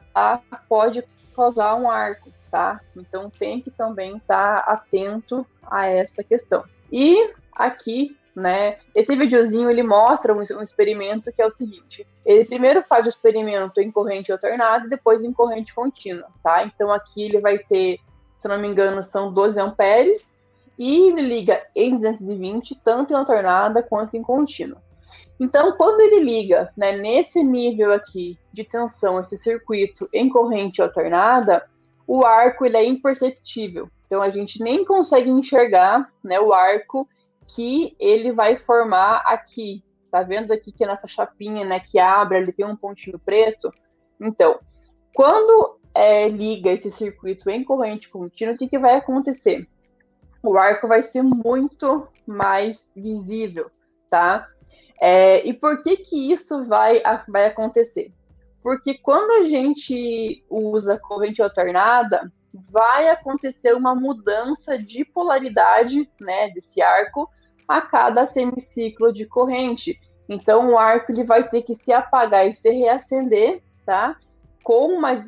pode 0.67 1.03
causar 1.35 1.75
um 1.75 1.87
arco, 1.87 2.33
tá? 2.49 2.81
Então 2.95 3.29
tem 3.29 3.61
que 3.61 3.69
também 3.69 4.17
estar 4.17 4.63
tá 4.63 4.71
atento 4.71 5.45
a 5.61 5.85
essa 5.85 6.23
questão. 6.23 6.63
E 6.91 7.31
aqui, 7.51 8.17
né, 8.37 8.77
esse 8.93 9.15
videozinho 9.15 9.67
ele 9.67 9.81
mostra 9.81 10.31
um, 10.31 10.37
um, 10.37 10.61
experimento 10.61 11.31
que 11.31 11.41
é 11.41 11.45
o 11.47 11.49
seguinte: 11.49 12.05
ele 12.23 12.45
primeiro 12.45 12.83
faz 12.83 13.03
o 13.03 13.09
experimento 13.09 13.81
em 13.81 13.89
corrente 13.89 14.31
alternada 14.31 14.85
e 14.85 14.89
depois 14.89 15.23
em 15.23 15.33
corrente 15.33 15.73
contínua, 15.73 16.27
tá? 16.43 16.63
Então 16.63 16.93
aqui 16.93 17.23
ele 17.23 17.39
vai 17.39 17.57
ter, 17.57 17.97
se 18.35 18.47
não 18.47 18.59
me 18.59 18.67
engano, 18.67 19.01
são 19.01 19.33
12 19.33 19.59
amperes 19.59 20.31
e 20.77 21.07
ele 21.09 21.23
liga 21.23 21.65
em 21.75 21.89
220 21.89 22.79
tanto 22.83 23.11
em 23.11 23.15
alternada 23.15 23.81
quanto 23.81 24.15
em 24.15 24.21
contínua. 24.21 24.79
Então, 25.39 25.75
quando 25.75 25.99
ele 26.01 26.23
liga 26.23 26.71
né, 26.77 26.95
nesse 26.95 27.43
nível 27.43 27.91
aqui 27.91 28.37
de 28.51 28.63
tensão, 28.63 29.19
esse 29.19 29.35
circuito 29.35 30.07
em 30.13 30.29
corrente 30.29 30.79
alternada, 30.79 31.67
o 32.05 32.23
arco 32.23 32.67
ele 32.67 32.77
é 32.77 32.85
imperceptível. 32.85 33.89
Então, 34.05 34.21
a 34.21 34.29
gente 34.29 34.61
nem 34.61 34.85
consegue 34.85 35.29
enxergar 35.29 36.07
né, 36.23 36.39
o 36.39 36.53
arco 36.53 37.07
que 37.55 37.95
ele 37.99 38.31
vai 38.31 38.57
formar 38.57 39.23
aqui. 39.25 39.83
Tá 40.11 40.23
vendo 40.23 40.51
aqui 40.51 40.71
que 40.71 40.85
nessa 40.85 41.07
chapinha 41.07 41.65
né, 41.65 41.79
que 41.79 41.99
abre, 41.99 42.37
ele 42.37 42.51
tem 42.51 42.65
um 42.65 42.75
pontinho 42.75 43.19
preto? 43.19 43.71
Então, 44.19 44.59
quando 45.13 45.79
é, 45.95 46.27
liga 46.27 46.71
esse 46.71 46.89
circuito 46.89 47.49
em 47.49 47.63
corrente 47.63 48.09
contínua, 48.09 48.53
o 48.53 48.57
que, 48.57 48.67
que 48.67 48.79
vai 48.79 48.95
acontecer? 48.95 49.67
O 50.43 50.57
arco 50.57 50.87
vai 50.87 51.01
ser 51.01 51.23
muito 51.23 52.07
mais 52.25 52.87
visível, 52.95 53.69
tá? 54.09 54.47
É, 55.01 55.45
e 55.45 55.53
por 55.53 55.83
que 55.83 55.97
que 55.97 56.31
isso 56.31 56.65
vai, 56.65 57.01
vai 57.27 57.47
acontecer? 57.47 58.11
Porque 58.63 58.95
quando 58.95 59.31
a 59.31 59.43
gente 59.43 60.43
usa 60.49 60.99
corrente 60.99 61.41
alternada, 61.41 62.31
vai 62.69 63.09
acontecer 63.09 63.73
uma 63.73 63.95
mudança 63.95 64.77
de 64.77 65.05
polaridade 65.05 66.09
né, 66.19 66.49
desse 66.49 66.81
arco 66.81 67.29
a 67.67 67.81
cada 67.81 68.25
semiciclo 68.25 69.11
de 69.11 69.25
corrente. 69.25 69.99
Então 70.29 70.71
o 70.71 70.77
arco 70.77 71.11
ele 71.11 71.23
vai 71.23 71.47
ter 71.47 71.61
que 71.61 71.73
se 71.73 71.91
apagar 71.91 72.47
e 72.47 72.53
se 72.53 72.69
reacender, 72.69 73.61
tá? 73.85 74.15
Com 74.63 74.93
uma 74.93 75.25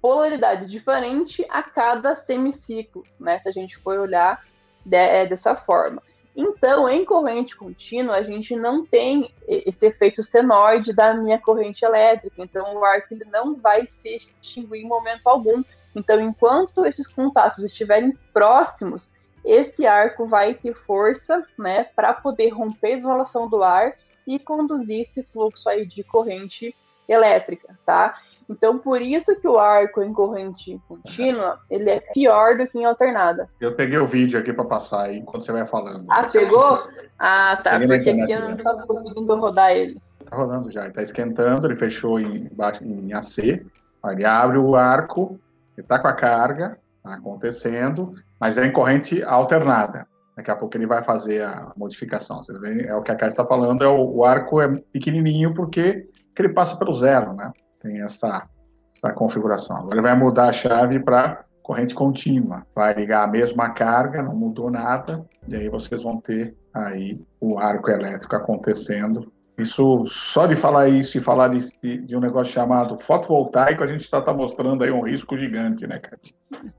polaridade 0.00 0.66
diferente 0.66 1.44
a 1.48 1.62
cada 1.62 2.14
semiciclo, 2.14 3.04
né? 3.18 3.38
Se 3.38 3.48
a 3.48 3.52
gente 3.52 3.76
for 3.78 3.98
olhar 3.98 4.42
de, 4.84 4.96
é, 4.96 5.26
dessa 5.26 5.54
forma. 5.54 6.02
Então, 6.34 6.88
em 6.88 7.04
corrente 7.04 7.56
contínua, 7.56 8.16
a 8.16 8.22
gente 8.22 8.54
não 8.54 8.86
tem 8.86 9.30
esse 9.48 9.84
efeito 9.86 10.22
senoide 10.22 10.92
da 10.92 11.12
minha 11.12 11.38
corrente 11.38 11.84
elétrica. 11.84 12.36
Então, 12.38 12.76
o 12.76 12.84
arco 12.84 13.12
ele 13.12 13.24
não 13.24 13.56
vai 13.56 13.84
se 13.84 14.14
extinguir 14.14 14.80
em 14.80 14.88
momento 14.88 15.26
algum. 15.26 15.62
Então, 15.94 16.20
enquanto 16.20 16.86
esses 16.86 17.06
contatos 17.06 17.64
estiverem 17.64 18.16
próximos, 18.32 19.10
esse 19.44 19.86
arco 19.86 20.26
vai 20.26 20.54
ter 20.54 20.74
força 20.74 21.44
né, 21.58 21.84
para 21.96 22.12
poder 22.12 22.50
romper 22.50 22.88
a 22.88 22.98
isolação 22.98 23.48
do 23.48 23.62
ar 23.62 23.94
e 24.26 24.38
conduzir 24.38 25.00
esse 25.00 25.22
fluxo 25.22 25.68
aí 25.68 25.86
de 25.86 26.02
corrente 26.04 26.74
elétrica, 27.08 27.76
tá? 27.84 28.14
Então, 28.48 28.78
por 28.78 29.00
isso 29.00 29.36
que 29.36 29.46
o 29.46 29.58
arco 29.58 30.02
em 30.02 30.12
corrente 30.12 30.80
contínua, 30.88 31.60
ele 31.70 31.88
é 31.88 32.00
pior 32.12 32.56
do 32.56 32.66
que 32.66 32.78
em 32.78 32.84
alternada. 32.84 33.48
Eu 33.60 33.76
peguei 33.76 33.96
o 33.98 34.04
vídeo 34.04 34.40
aqui 34.40 34.52
para 34.52 34.64
passar 34.64 35.02
aí, 35.02 35.18
enquanto 35.18 35.44
você 35.44 35.52
vai 35.52 35.64
falando. 35.64 36.04
Ah, 36.10 36.24
pegou? 36.24 36.88
Ah, 37.16 37.56
tá, 37.62 37.78
porque 37.78 38.10
aqui 38.10 38.32
eu 38.32 38.40
não 38.40 38.54
estava 38.54 38.84
conseguindo 38.84 39.36
rodar 39.36 39.70
ele. 39.70 40.00
Está 40.20 40.36
rodando 40.36 40.70
já, 40.70 40.88
está 40.88 41.00
esquentando, 41.00 41.66
ele 41.68 41.76
fechou 41.76 42.18
em, 42.18 42.50
em 42.82 43.12
AC, 43.12 43.38
ele 43.38 44.24
abre 44.24 44.58
o 44.58 44.74
arco, 44.74 45.38
ele 45.76 45.84
está 45.84 46.00
com 46.00 46.08
a 46.08 46.12
carga, 46.12 46.76
está 46.96 47.14
acontecendo, 47.14 48.16
mas 48.40 48.56
é 48.56 48.66
em 48.66 48.72
corrente 48.72 49.22
alternada. 49.22 50.06
Daqui 50.36 50.50
a 50.50 50.56
pouco 50.56 50.76
ele 50.76 50.86
vai 50.86 51.02
fazer 51.02 51.42
a 51.42 51.72
modificação. 51.76 52.42
É 52.86 52.94
o 52.94 53.02
que 53.02 53.10
a 53.10 53.16
Cátia 53.16 53.32
está 53.32 53.46
falando, 53.46 53.84
é 53.84 53.88
o, 53.88 54.16
o, 54.16 54.24
arco 54.24 54.60
é 54.60 54.68
pequenininho 54.92 55.52
porque 55.52 56.08
ele 56.38 56.48
passa 56.48 56.74
pelo 56.78 56.94
zero, 56.94 57.34
né? 57.34 57.52
tem 57.80 58.00
essa, 58.00 58.48
essa 58.96 59.12
configuração. 59.14 59.76
Agora 59.76 59.94
ele 59.94 60.02
vai 60.02 60.16
mudar 60.16 60.48
a 60.48 60.52
chave 60.52 61.00
para 61.00 61.44
corrente 61.62 61.94
contínua. 61.94 62.66
Vai 62.74 62.94
ligar 62.94 63.24
a 63.24 63.26
mesma 63.26 63.70
carga, 63.70 64.22
não 64.22 64.34
mudou 64.34 64.70
nada, 64.70 65.24
e 65.46 65.56
aí 65.56 65.68
vocês 65.68 66.02
vão 66.02 66.20
ter 66.20 66.56
aí 66.72 67.20
o 67.40 67.58
arco 67.58 67.90
elétrico 67.90 68.36
acontecendo. 68.36 69.32
Isso, 69.60 70.04
só 70.06 70.46
de 70.46 70.54
falar 70.54 70.88
isso 70.88 71.18
e 71.18 71.20
falar 71.20 71.48
de, 71.48 71.98
de 71.98 72.16
um 72.16 72.20
negócio 72.20 72.52
chamado 72.52 72.96
fotovoltaico, 72.98 73.84
a 73.84 73.86
gente 73.86 74.02
está 74.02 74.20
tá 74.20 74.32
mostrando 74.32 74.84
aí 74.84 74.90
um 74.90 75.02
risco 75.02 75.36
gigante, 75.36 75.86
né, 75.86 75.98
Cátia? 75.98 76.34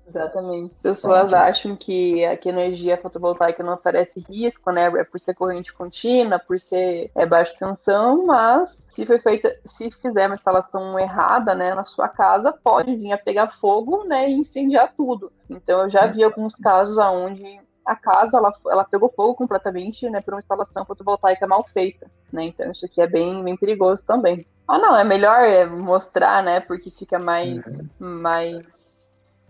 Exatamente. 0.07 0.73
As 0.73 0.79
pessoas 0.79 1.31
acham 1.31 1.75
que 1.75 2.25
a 2.25 2.37
energia 2.45 2.97
fotovoltaica 2.97 3.63
não 3.63 3.73
oferece 3.73 4.23
risco, 4.29 4.71
né? 4.71 4.87
É 4.87 5.03
por 5.03 5.19
ser 5.19 5.33
corrente 5.33 5.73
contínua, 5.73 6.39
por 6.39 6.59
ser 6.59 7.09
é, 7.15 7.25
baixa 7.25 7.53
tensão, 7.57 8.25
mas 8.25 8.81
se 8.89 9.05
foi 9.05 9.19
feita, 9.19 9.55
se 9.63 9.89
fizer 10.01 10.27
uma 10.27 10.35
instalação 10.35 10.99
errada, 10.99 11.55
né, 11.55 11.73
na 11.73 11.83
sua 11.83 12.09
casa, 12.09 12.51
pode 12.51 12.93
vir 12.95 13.13
a 13.13 13.17
pegar 13.17 13.47
fogo, 13.47 14.03
né, 14.03 14.29
e 14.29 14.33
incendiar 14.33 14.93
tudo. 14.95 15.31
Então 15.49 15.83
eu 15.83 15.89
já 15.89 16.05
vi 16.07 16.23
alguns 16.23 16.55
casos 16.55 16.97
onde 16.97 17.59
a 17.85 17.95
casa 17.95 18.37
ela, 18.37 18.53
ela 18.67 18.83
pegou 18.83 19.09
fogo 19.09 19.35
completamente, 19.35 20.09
né, 20.09 20.21
por 20.21 20.33
uma 20.33 20.39
instalação 20.39 20.85
fotovoltaica 20.85 21.47
mal 21.47 21.63
feita, 21.73 22.09
né? 22.31 22.43
Então 22.45 22.69
isso 22.69 22.85
aqui 22.85 23.01
é 23.01 23.07
bem, 23.07 23.43
bem 23.43 23.57
perigoso 23.57 24.01
também. 24.03 24.45
Ah, 24.67 24.77
não, 24.77 24.95
é 24.95 25.03
melhor 25.03 25.39
é, 25.39 25.65
mostrar, 25.65 26.43
né, 26.43 26.59
porque 26.59 26.91
fica 26.91 27.19
mais, 27.19 27.65
uhum. 27.65 27.89
mais 27.99 28.81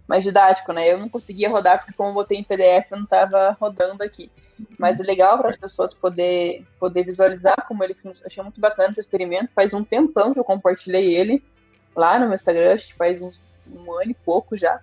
mais 0.07 0.23
didático, 0.23 0.73
né? 0.73 0.91
Eu 0.91 0.99
não 0.99 1.07
conseguia 1.07 1.49
rodar 1.49 1.79
porque 1.79 1.93
como 1.93 2.09
eu 2.09 2.13
botei 2.13 2.37
em 2.37 2.43
PDF, 2.43 2.91
eu 2.91 2.97
não 2.97 3.05
estava 3.05 3.55
rodando 3.57 4.03
aqui. 4.03 4.29
Mas 4.77 4.99
é 4.99 5.03
legal 5.03 5.37
para 5.37 5.47
as 5.47 5.55
pessoas 5.55 5.93
poder, 5.93 6.65
poder 6.77 7.05
visualizar 7.05 7.65
como 7.65 7.81
ele 7.81 7.93
funciona. 7.93 8.25
Achei 8.25 8.43
muito 8.43 8.59
bacana 8.59 8.89
esse 8.89 8.99
experimento. 8.99 9.53
Faz 9.55 9.71
um 9.71 9.85
tempão 9.85 10.33
que 10.33 10.39
eu 10.39 10.43
compartilhei 10.43 11.15
ele 11.15 11.41
lá 11.95 12.19
no 12.19 12.25
meu 12.25 12.33
Instagram, 12.33 12.73
acho 12.73 12.87
que 12.87 12.95
faz 12.95 13.21
um, 13.21 13.31
um 13.73 13.93
ano 13.93 14.11
e 14.11 14.13
pouco 14.13 14.57
já. 14.57 14.81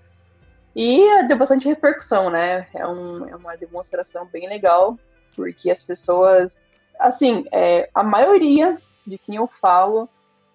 E 0.75 1.27
deu 1.27 1.37
bastante 1.37 1.67
repercussão, 1.67 2.31
né? 2.31 2.67
É, 2.75 2.87
um, 2.87 3.29
é 3.29 3.35
uma 3.35 3.57
demonstração 3.57 4.27
bem 4.27 4.49
legal, 4.49 4.97
porque 5.35 5.71
as 5.71 5.81
pessoas, 5.81 6.63
assim, 6.99 7.45
é, 7.53 7.89
a 7.95 8.03
maioria 8.03 8.79
de 9.07 9.19
quem 9.19 9.37
eu 9.37 9.47
falo, 9.47 10.09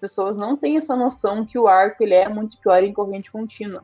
pessoas 0.04 0.36
não 0.36 0.58
têm 0.58 0.76
essa 0.76 0.98
noção 0.98 1.46
que 1.46 1.58
o 1.58 1.66
arco 1.66 2.04
ele 2.04 2.14
é 2.14 2.28
muito 2.28 2.58
pior 2.60 2.84
em 2.84 2.92
corrente 2.92 3.32
contínua. 3.32 3.84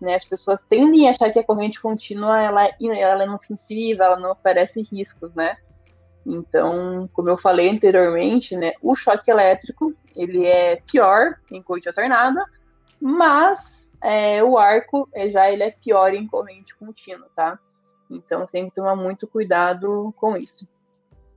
Né? 0.00 0.14
As 0.14 0.24
pessoas 0.24 0.62
tendem 0.62 1.06
a 1.06 1.10
achar 1.10 1.30
que 1.30 1.38
a 1.38 1.44
corrente 1.44 1.78
contínua 1.78 2.40
ela, 2.40 2.64
ela 2.80 3.22
é 3.22 3.26
inofensiva, 3.26 4.04
ela 4.04 4.18
não 4.18 4.30
oferece 4.30 4.80
riscos, 4.90 5.34
né? 5.34 5.56
Então, 6.24 7.08
como 7.12 7.28
eu 7.28 7.36
falei 7.36 7.68
anteriormente, 7.68 8.56
né, 8.56 8.72
o 8.82 8.94
choque 8.94 9.30
elétrico 9.30 9.94
ele 10.16 10.46
é 10.46 10.76
pior 10.90 11.36
em 11.50 11.62
corrente 11.62 11.88
alternada, 11.88 12.44
mas 13.00 13.77
é, 14.02 14.42
o 14.42 14.56
arco 14.58 15.08
é, 15.12 15.28
já 15.28 15.50
ele 15.50 15.62
é 15.62 15.70
pior 15.70 16.12
em 16.14 16.26
corrente 16.26 16.74
contínua, 16.76 17.28
tá? 17.34 17.58
Então 18.10 18.46
tem 18.46 18.68
que 18.68 18.74
tomar 18.74 18.96
muito 18.96 19.26
cuidado 19.26 20.12
com 20.16 20.36
isso. 20.36 20.66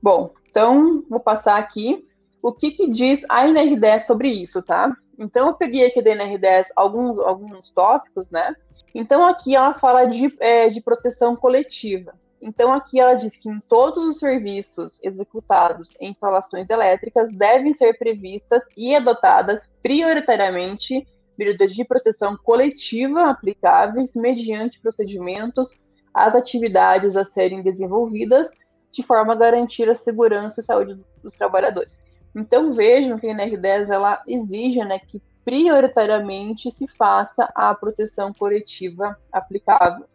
Bom, 0.02 0.32
então 0.50 1.04
vou 1.08 1.20
passar 1.20 1.58
aqui 1.58 2.06
o 2.42 2.52
que, 2.52 2.72
que 2.72 2.90
diz 2.90 3.22
a 3.28 3.46
NR10 3.46 4.00
sobre 4.00 4.28
isso, 4.28 4.62
tá? 4.62 4.94
Então 5.18 5.48
eu 5.48 5.54
peguei 5.54 5.86
aqui 5.86 6.02
da 6.02 6.10
NR10 6.10 6.66
alguns, 6.74 7.18
alguns 7.20 7.70
tópicos, 7.70 8.28
né? 8.30 8.54
Então 8.94 9.24
aqui 9.24 9.54
ela 9.54 9.74
fala 9.74 10.04
de, 10.04 10.34
é, 10.40 10.68
de 10.68 10.80
proteção 10.80 11.36
coletiva. 11.36 12.14
Então 12.40 12.72
aqui 12.72 12.98
ela 12.98 13.14
diz 13.14 13.36
que 13.36 13.48
em 13.48 13.60
todos 13.60 14.02
os 14.04 14.18
serviços 14.18 14.98
executados 15.00 15.90
em 16.00 16.08
instalações 16.08 16.68
elétricas 16.68 17.30
devem 17.30 17.72
ser 17.72 17.96
previstas 17.96 18.62
e 18.76 18.96
adotadas 18.96 19.70
prioritariamente 19.80 21.06
medidas 21.38 21.72
de 21.74 21.84
proteção 21.84 22.36
coletiva 22.36 23.30
aplicáveis 23.30 24.14
mediante 24.14 24.80
procedimentos 24.80 25.68
às 26.12 26.34
atividades 26.34 27.16
a 27.16 27.22
serem 27.22 27.62
desenvolvidas 27.62 28.48
de 28.90 29.02
forma 29.02 29.32
a 29.32 29.36
garantir 29.36 29.88
a 29.88 29.94
segurança 29.94 30.60
e 30.60 30.64
saúde 30.64 31.00
dos 31.22 31.32
trabalhadores. 31.34 32.00
Então 32.34 32.74
vejam 32.74 33.18
que 33.18 33.28
a 33.28 33.34
NR10 33.34 33.90
ela 33.90 34.22
exige 34.26 34.84
né, 34.84 34.98
que 34.98 35.22
prioritariamente 35.44 36.70
se 36.70 36.86
faça 36.86 37.50
a 37.54 37.74
proteção 37.74 38.32
coletiva 38.32 39.18
aplicável. 39.32 40.06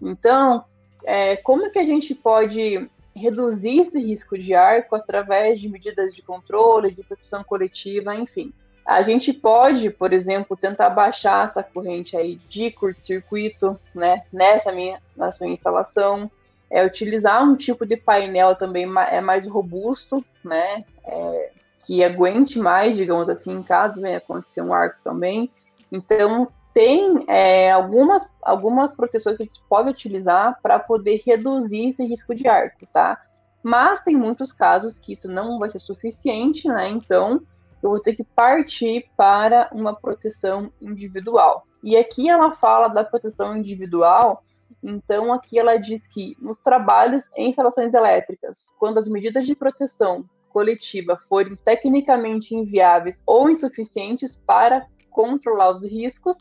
Então, 0.00 0.64
é, 1.04 1.36
como 1.36 1.70
que 1.70 1.78
a 1.78 1.84
gente 1.84 2.14
pode 2.14 2.88
reduzir 3.14 3.80
esse 3.80 3.98
risco 3.98 4.38
de 4.38 4.54
arco 4.54 4.94
através 4.94 5.60
de 5.60 5.68
medidas 5.68 6.14
de 6.14 6.22
controle, 6.22 6.94
de 6.94 7.02
proteção 7.02 7.42
coletiva, 7.42 8.14
enfim? 8.14 8.52
A 8.88 9.02
gente 9.02 9.34
pode, 9.34 9.90
por 9.90 10.14
exemplo, 10.14 10.56
tentar 10.56 10.88
baixar 10.88 11.44
essa 11.44 11.62
corrente 11.62 12.16
aí 12.16 12.36
de 12.46 12.70
curto-circuito, 12.70 13.78
né, 13.94 14.22
nessa 14.32 14.72
minha, 14.72 14.98
nessa 15.14 15.44
minha 15.44 15.52
instalação, 15.52 16.30
é 16.70 16.82
utilizar 16.82 17.44
um 17.44 17.54
tipo 17.54 17.84
de 17.84 17.98
painel 17.98 18.56
também 18.56 18.86
é 19.10 19.20
mais 19.20 19.46
robusto, 19.46 20.24
né, 20.42 20.86
é, 21.04 21.50
que 21.84 22.02
aguente 22.02 22.58
mais, 22.58 22.96
digamos 22.96 23.28
assim, 23.28 23.52
em 23.52 23.62
caso 23.62 24.00
venha 24.00 24.16
acontecer 24.16 24.62
um 24.62 24.72
arco 24.72 24.96
também. 25.04 25.50
Então, 25.92 26.48
tem 26.72 27.26
é, 27.28 27.70
algumas, 27.70 28.24
algumas 28.40 28.90
proteções 28.96 29.36
que 29.36 29.42
a 29.42 29.46
gente 29.46 29.60
pode 29.68 29.90
utilizar 29.90 30.58
para 30.62 30.78
poder 30.78 31.20
reduzir 31.26 31.88
esse 31.88 32.02
risco 32.06 32.34
de 32.34 32.48
arco, 32.48 32.86
tá? 32.90 33.20
Mas 33.62 34.02
tem 34.02 34.16
muitos 34.16 34.50
casos 34.50 34.94
que 34.94 35.12
isso 35.12 35.28
não 35.28 35.58
vai 35.58 35.68
ser 35.68 35.78
suficiente, 35.78 36.66
né? 36.68 36.88
Então, 36.88 37.42
eu 37.82 37.90
vou 37.90 38.00
ter 38.00 38.14
que 38.14 38.24
partir 38.24 39.08
para 39.16 39.68
uma 39.72 39.94
proteção 39.94 40.72
individual. 40.80 41.66
E 41.82 41.96
aqui 41.96 42.28
ela 42.28 42.52
fala 42.52 42.88
da 42.88 43.04
proteção 43.04 43.56
individual, 43.56 44.42
então 44.82 45.32
aqui 45.32 45.58
ela 45.58 45.76
diz 45.76 46.06
que 46.06 46.36
nos 46.40 46.56
trabalhos 46.56 47.22
em 47.36 47.48
instalações 47.48 47.94
elétricas, 47.94 48.68
quando 48.78 48.98
as 48.98 49.06
medidas 49.06 49.46
de 49.46 49.54
proteção 49.54 50.24
coletiva 50.48 51.16
forem 51.28 51.56
tecnicamente 51.56 52.54
inviáveis 52.54 53.18
ou 53.24 53.48
insuficientes 53.48 54.34
para 54.46 54.86
controlar 55.10 55.70
os 55.72 55.82
riscos, 55.82 56.36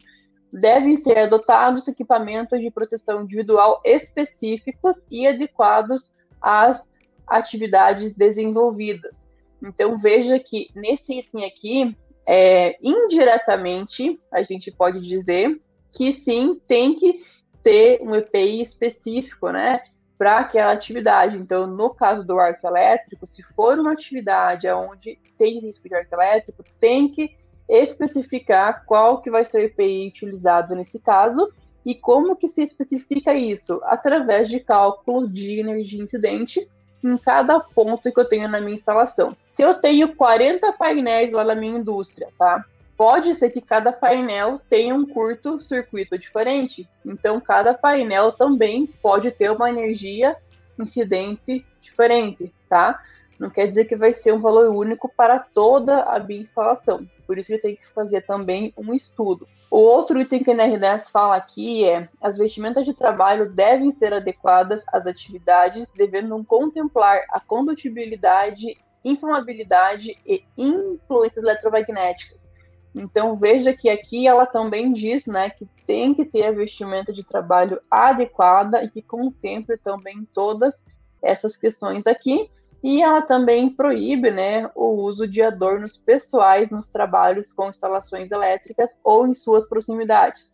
devem 0.52 0.94
ser 0.94 1.18
adotados 1.20 1.88
equipamentos 1.88 2.60
de 2.60 2.72
proteção 2.72 3.22
individual 3.22 3.82
específicos 3.84 5.04
e 5.12 5.28
adequados 5.28 6.10
às 6.42 6.88
atividades 7.28 8.14
desenvolvidas. 8.14 9.27
Então 9.62 9.98
veja 9.98 10.40
que 10.40 10.70
nesse 10.76 11.20
item 11.20 11.46
aqui, 11.46 11.96
é, 12.28 12.78
indiretamente, 12.82 14.20
a 14.32 14.42
gente 14.42 14.72
pode 14.72 15.00
dizer 15.00 15.60
que 15.96 16.12
sim, 16.12 16.60
tem 16.68 16.96
que 16.96 17.24
ter 17.64 18.02
um 18.02 18.16
EPI 18.16 18.62
específico, 18.62 19.50
né, 19.50 19.82
para 20.18 20.40
aquela 20.40 20.72
atividade. 20.72 21.38
Então, 21.38 21.68
no 21.68 21.90
caso 21.92 22.26
do 22.26 22.40
arco 22.40 22.66
elétrico, 22.68 23.26
se 23.26 23.42
for 23.56 23.78
uma 23.80 23.92
atividade 23.92 24.68
onde 24.70 25.18
tem 25.38 25.60
risco 25.60 25.88
de 25.88 25.96
arco 25.96 26.14
elétrico, 26.14 26.64
tem 26.80 27.08
que 27.10 27.36
especificar 27.70 28.86
qual 28.86 29.22
que 29.22 29.30
vai 29.30 29.44
ser 29.44 29.58
o 29.58 29.66
EPI 29.66 30.08
utilizado 30.08 30.74
nesse 30.76 31.00
caso 31.00 31.52
e 31.86 31.94
como 31.94 32.36
que 32.36 32.48
se 32.48 32.62
especifica 32.62 33.34
isso? 33.34 33.80
Através 33.84 34.50
de 34.50 34.60
cálculo 34.60 35.28
de 35.30 35.60
energia 35.60 36.02
incidente 36.02 36.68
em 37.04 37.18
cada 37.18 37.60
ponto 37.60 38.12
que 38.12 38.20
eu 38.20 38.26
tenho 38.26 38.48
na 38.48 38.60
minha 38.60 38.74
instalação. 38.74 39.36
Se 39.46 39.62
eu 39.62 39.76
tenho 39.76 40.16
40 40.16 40.74
painéis 40.74 41.32
lá 41.32 41.44
na 41.44 41.56
minha 41.56 41.78
indústria, 41.78 42.28
tá? 42.38 42.64
Pode 42.96 43.36
ser 43.36 43.52
que 43.52 43.62
cada 43.62 43.92
painel 43.92 44.60
tenha 44.68 44.96
um 44.96 45.06
curto 45.06 45.60
circuito 45.60 46.18
diferente, 46.18 46.90
então 47.06 47.40
cada 47.40 47.74
painel 47.74 48.32
também 48.32 48.88
pode 48.88 49.30
ter 49.30 49.52
uma 49.52 49.70
energia 49.70 50.36
incidente 50.80 51.64
diferente, 51.80 52.52
tá? 52.68 53.00
Não 53.40 53.52
quer 53.52 53.68
dizer 53.68 53.86
que 53.86 53.96
vai 53.96 54.10
ser 54.10 54.34
um 54.34 54.42
valor 54.42 54.70
único 54.70 55.12
para 55.16 55.38
toda 55.38 56.02
a 56.04 56.20
minha 56.20 56.40
instalação. 56.40 57.08
Por 57.28 57.38
isso 57.38 57.48
que 57.48 57.58
tem 57.58 57.76
que 57.76 57.88
fazer 57.90 58.22
também 58.22 58.74
um 58.78 58.94
estudo. 58.94 59.48
O 59.70 59.78
outro 59.78 60.20
item 60.22 60.44
que 60.44 60.50
a 60.50 60.56
NR10 60.56 61.12
fala 61.12 61.36
aqui 61.36 61.84
é: 61.84 62.08
as 62.22 62.38
vestimentas 62.38 62.86
de 62.86 62.94
trabalho 62.94 63.52
devem 63.54 63.92
ser 63.92 64.14
adequadas 64.14 64.82
às 64.88 65.06
atividades, 65.06 65.88
devendo 65.94 66.42
contemplar 66.46 67.20
a 67.30 67.40
condutibilidade, 67.42 68.78
inflamabilidade 69.04 70.16
e 70.26 70.44
influências 70.58 71.44
eletromagnéticas. 71.44 72.48
Então 72.96 73.36
veja 73.36 73.74
que 73.74 73.90
aqui 73.90 74.28
ela 74.28 74.46
também 74.46 74.92
diz, 74.92 75.26
né, 75.26 75.50
que 75.50 75.68
tem 75.86 76.14
que 76.14 76.26
ter 76.26 76.46
a 76.46 76.52
vestimenta 76.52 77.14
de 77.14 77.24
trabalho 77.24 77.80
adequada 77.92 78.84
e 78.84 78.90
que 78.90 79.02
contemple 79.02 79.78
também 79.78 80.28
todas 80.34 80.84
essas 81.22 81.56
questões 81.56 82.08
aqui. 82.08 82.50
E 82.84 83.02
ela 83.02 83.22
também 83.22 83.70
proíbe 83.70 84.30
né, 84.30 84.70
o 84.76 84.90
uso 84.90 85.28
de 85.28 85.42
adornos 85.42 85.98
pessoais 85.98 86.70
nos 86.70 86.92
trabalhos 86.92 87.52
com 87.52 87.68
instalações 87.68 88.30
elétricas 88.32 88.90
ou 89.04 89.28
em 89.28 89.34
suas 89.34 89.68
proximidades. 89.68 90.52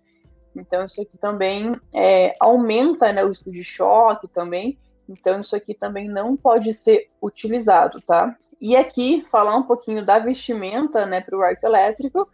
Então, 0.56 0.84
isso 0.84 1.02
aqui 1.02 1.18
também 1.18 1.76
é, 1.94 2.36
aumenta 2.40 3.12
né, 3.12 3.24
o 3.24 3.28
risco 3.28 3.52
de 3.52 3.64
choque 3.64 4.28
também. 4.28 4.78
Então, 5.10 5.40
isso 5.40 5.56
aqui 5.56 5.74
também 5.74 6.08
não 6.08 6.38
pode 6.38 6.72
ser 6.74 7.10
utilizado, 7.22 8.00
tá? 8.02 8.36
E 8.62 8.76
aqui, 8.76 9.26
falar 9.30 9.58
um 9.58 9.64
pouquinho 9.64 10.06
da 10.06 10.20
vestimenta 10.20 11.06
né, 11.06 11.20
para 11.20 11.38
o 11.38 11.42
arco 11.42 11.66
elétrico, 11.66 12.30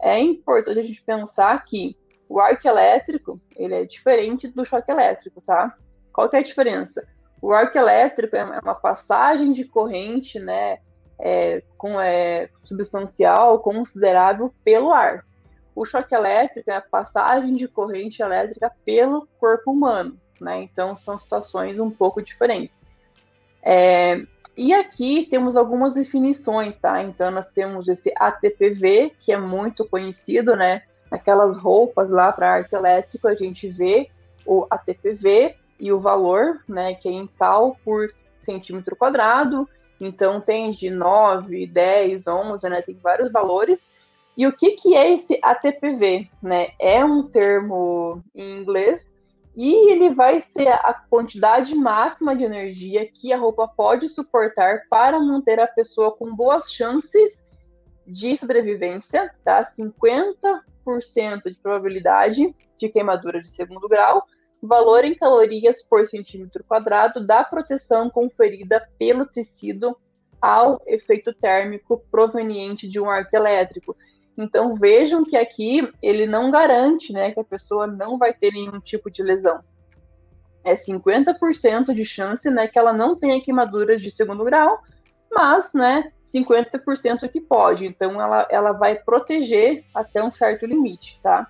é 0.00 0.18
importante 0.18 0.78
a 0.78 0.82
gente 0.82 1.02
pensar 1.02 1.62
que 1.62 1.96
o 2.28 2.40
arco 2.40 2.66
elétrico 2.66 3.40
ele 3.54 3.74
é 3.74 3.84
diferente 3.84 4.48
do 4.48 4.64
choque 4.64 4.90
elétrico, 4.90 5.40
tá? 5.42 5.76
Qual 6.12 6.28
que 6.28 6.36
é 6.36 6.38
a 6.38 6.42
diferença? 6.42 7.06
O 7.40 7.52
arco 7.52 7.76
elétrico 7.76 8.34
é, 8.36 8.44
uma 8.44 8.74
passagem 8.74 9.50
de 9.50 9.64
corrente, 9.64 10.38
né, 10.38 10.78
é, 11.18 11.62
com, 11.76 12.00
é, 12.00 12.48
substancial, 12.62 13.58
considerável 13.60 14.52
pelo 14.64 14.92
ar. 14.92 15.24
O 15.74 15.84
choque 15.84 16.14
elétrico 16.14 16.70
é 16.70 16.76
a 16.76 16.80
passagem 16.80 17.52
de 17.52 17.68
corrente 17.68 18.22
elétrica 18.22 18.72
pelo 18.84 19.28
corpo 19.38 19.70
humano, 19.70 20.18
né? 20.40 20.62
Então 20.62 20.94
são 20.94 21.18
situações 21.18 21.78
um 21.78 21.90
pouco 21.90 22.22
diferentes. 22.22 22.82
É, 23.62 24.22
e 24.56 24.72
aqui 24.72 25.26
temos 25.28 25.54
algumas 25.54 25.92
definições, 25.92 26.76
tá? 26.76 27.02
Então 27.02 27.30
nós 27.30 27.46
temos 27.46 27.86
esse 27.88 28.10
ATPV, 28.16 29.12
que 29.18 29.30
é 29.30 29.36
muito 29.36 29.84
conhecido, 29.86 30.56
né? 30.56 30.82
Naquelas 31.10 31.54
roupas 31.54 32.08
lá 32.08 32.32
para 32.32 32.54
arco 32.54 32.74
elétrico, 32.74 33.28
a 33.28 33.34
gente 33.34 33.68
vê 33.68 34.08
o 34.46 34.66
ATPV, 34.70 35.54
e 35.78 35.92
o 35.92 36.00
valor, 36.00 36.62
né, 36.68 36.94
que 36.94 37.08
é 37.08 37.12
em 37.12 37.26
cal 37.26 37.76
por 37.84 38.12
centímetro 38.44 38.96
quadrado. 38.96 39.68
Então 40.00 40.40
tem 40.40 40.70
de 40.72 40.90
9, 40.90 41.66
10, 41.66 42.26
11, 42.26 42.68
né, 42.68 42.82
tem 42.82 42.94
vários 42.96 43.30
valores. 43.30 43.88
E 44.36 44.46
o 44.46 44.52
que, 44.52 44.72
que 44.72 44.94
é 44.94 45.12
esse 45.12 45.38
ATPV? 45.42 46.28
Né? 46.42 46.68
É 46.80 47.04
um 47.04 47.22
termo 47.22 48.22
em 48.34 48.58
inglês 48.58 49.08
e 49.56 49.90
ele 49.90 50.10
vai 50.10 50.38
ser 50.38 50.68
a 50.68 50.92
quantidade 51.08 51.74
máxima 51.74 52.36
de 52.36 52.44
energia 52.44 53.08
que 53.10 53.32
a 53.32 53.38
roupa 53.38 53.66
pode 53.66 54.06
suportar 54.08 54.82
para 54.90 55.18
manter 55.18 55.58
a 55.58 55.66
pessoa 55.66 56.14
com 56.14 56.36
boas 56.36 56.70
chances 56.70 57.42
de 58.06 58.36
sobrevivência, 58.36 59.34
tá? 59.42 59.62
50% 59.62 60.60
de 61.46 61.54
probabilidade 61.54 62.54
de 62.78 62.88
queimadura 62.90 63.40
de 63.40 63.48
segundo 63.48 63.88
grau 63.88 64.26
valor 64.62 65.04
em 65.04 65.14
calorias 65.14 65.82
por 65.82 66.06
centímetro 66.06 66.64
quadrado 66.64 67.24
da 67.24 67.44
proteção 67.44 68.10
conferida 68.10 68.86
pelo 68.98 69.26
tecido 69.26 69.96
ao 70.40 70.80
efeito 70.86 71.32
térmico 71.32 72.02
proveniente 72.10 72.86
de 72.86 73.00
um 73.00 73.08
arco 73.08 73.34
elétrico. 73.34 73.96
Então 74.36 74.74
vejam 74.74 75.24
que 75.24 75.36
aqui 75.36 75.88
ele 76.02 76.26
não 76.26 76.50
garante 76.50 77.12
né, 77.12 77.30
que 77.32 77.40
a 77.40 77.44
pessoa 77.44 77.86
não 77.86 78.18
vai 78.18 78.32
ter 78.32 78.52
nenhum 78.52 78.78
tipo 78.80 79.10
de 79.10 79.22
lesão. 79.22 79.60
é 80.64 80.74
50% 80.74 81.92
de 81.94 82.04
chance, 82.04 82.50
né, 82.50 82.66
que 82.66 82.78
ela 82.78 82.92
não 82.92 83.16
tenha 83.16 83.40
queimaduras 83.40 84.00
de 84.00 84.10
segundo 84.10 84.44
grau, 84.44 84.80
mas, 85.30 85.72
né, 85.72 86.12
50% 86.20 87.28
que 87.28 87.40
pode. 87.40 87.86
Então, 87.86 88.20
ela, 88.20 88.46
ela 88.50 88.72
vai 88.72 88.96
proteger 88.96 89.84
até 89.94 90.22
um 90.22 90.30
certo 90.30 90.66
limite, 90.66 91.18
tá? 91.22 91.46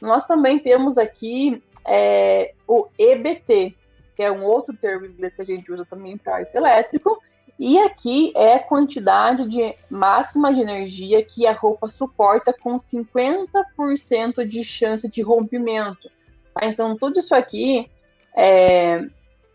Nós 0.00 0.26
também 0.26 0.58
temos 0.58 0.98
aqui 0.98 1.62
é, 1.86 2.54
o 2.66 2.86
EBT, 2.98 3.74
que 4.16 4.22
é 4.22 4.30
um 4.30 4.44
outro 4.44 4.76
termo 4.76 5.06
em 5.06 5.10
inglês 5.10 5.34
que 5.34 5.42
a 5.42 5.44
gente 5.44 5.70
usa 5.72 5.84
também 5.84 6.16
para 6.16 6.36
arco 6.36 6.56
elétrico, 6.56 7.20
e 7.58 7.78
aqui 7.78 8.32
é 8.34 8.54
a 8.54 8.62
quantidade 8.62 9.48
de 9.48 9.74
máxima 9.88 10.52
de 10.52 10.60
energia 10.60 11.24
que 11.24 11.46
a 11.46 11.52
roupa 11.52 11.86
suporta 11.86 12.52
com 12.52 12.74
50% 12.74 14.44
de 14.44 14.64
chance 14.64 15.06
de 15.08 15.22
rompimento. 15.22 16.10
Tá? 16.52 16.66
Então, 16.66 16.96
tudo 16.96 17.20
isso 17.20 17.34
aqui 17.34 17.88
é, 18.36 19.06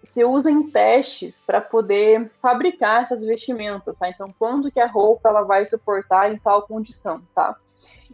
se 0.01 0.23
usa 0.23 0.49
em 0.49 0.69
testes 0.69 1.39
para 1.45 1.59
poder 1.59 2.31
fabricar 2.41 3.01
essas 3.01 3.21
vestimentas, 3.21 3.97
tá? 3.97 4.09
Então, 4.09 4.27
quando 4.39 4.71
que 4.71 4.79
a 4.79 4.87
roupa 4.87 5.29
ela 5.29 5.43
vai 5.43 5.65
suportar 5.65 6.31
em 6.31 6.37
tal 6.37 6.61
condição, 6.63 7.21
tá? 7.35 7.55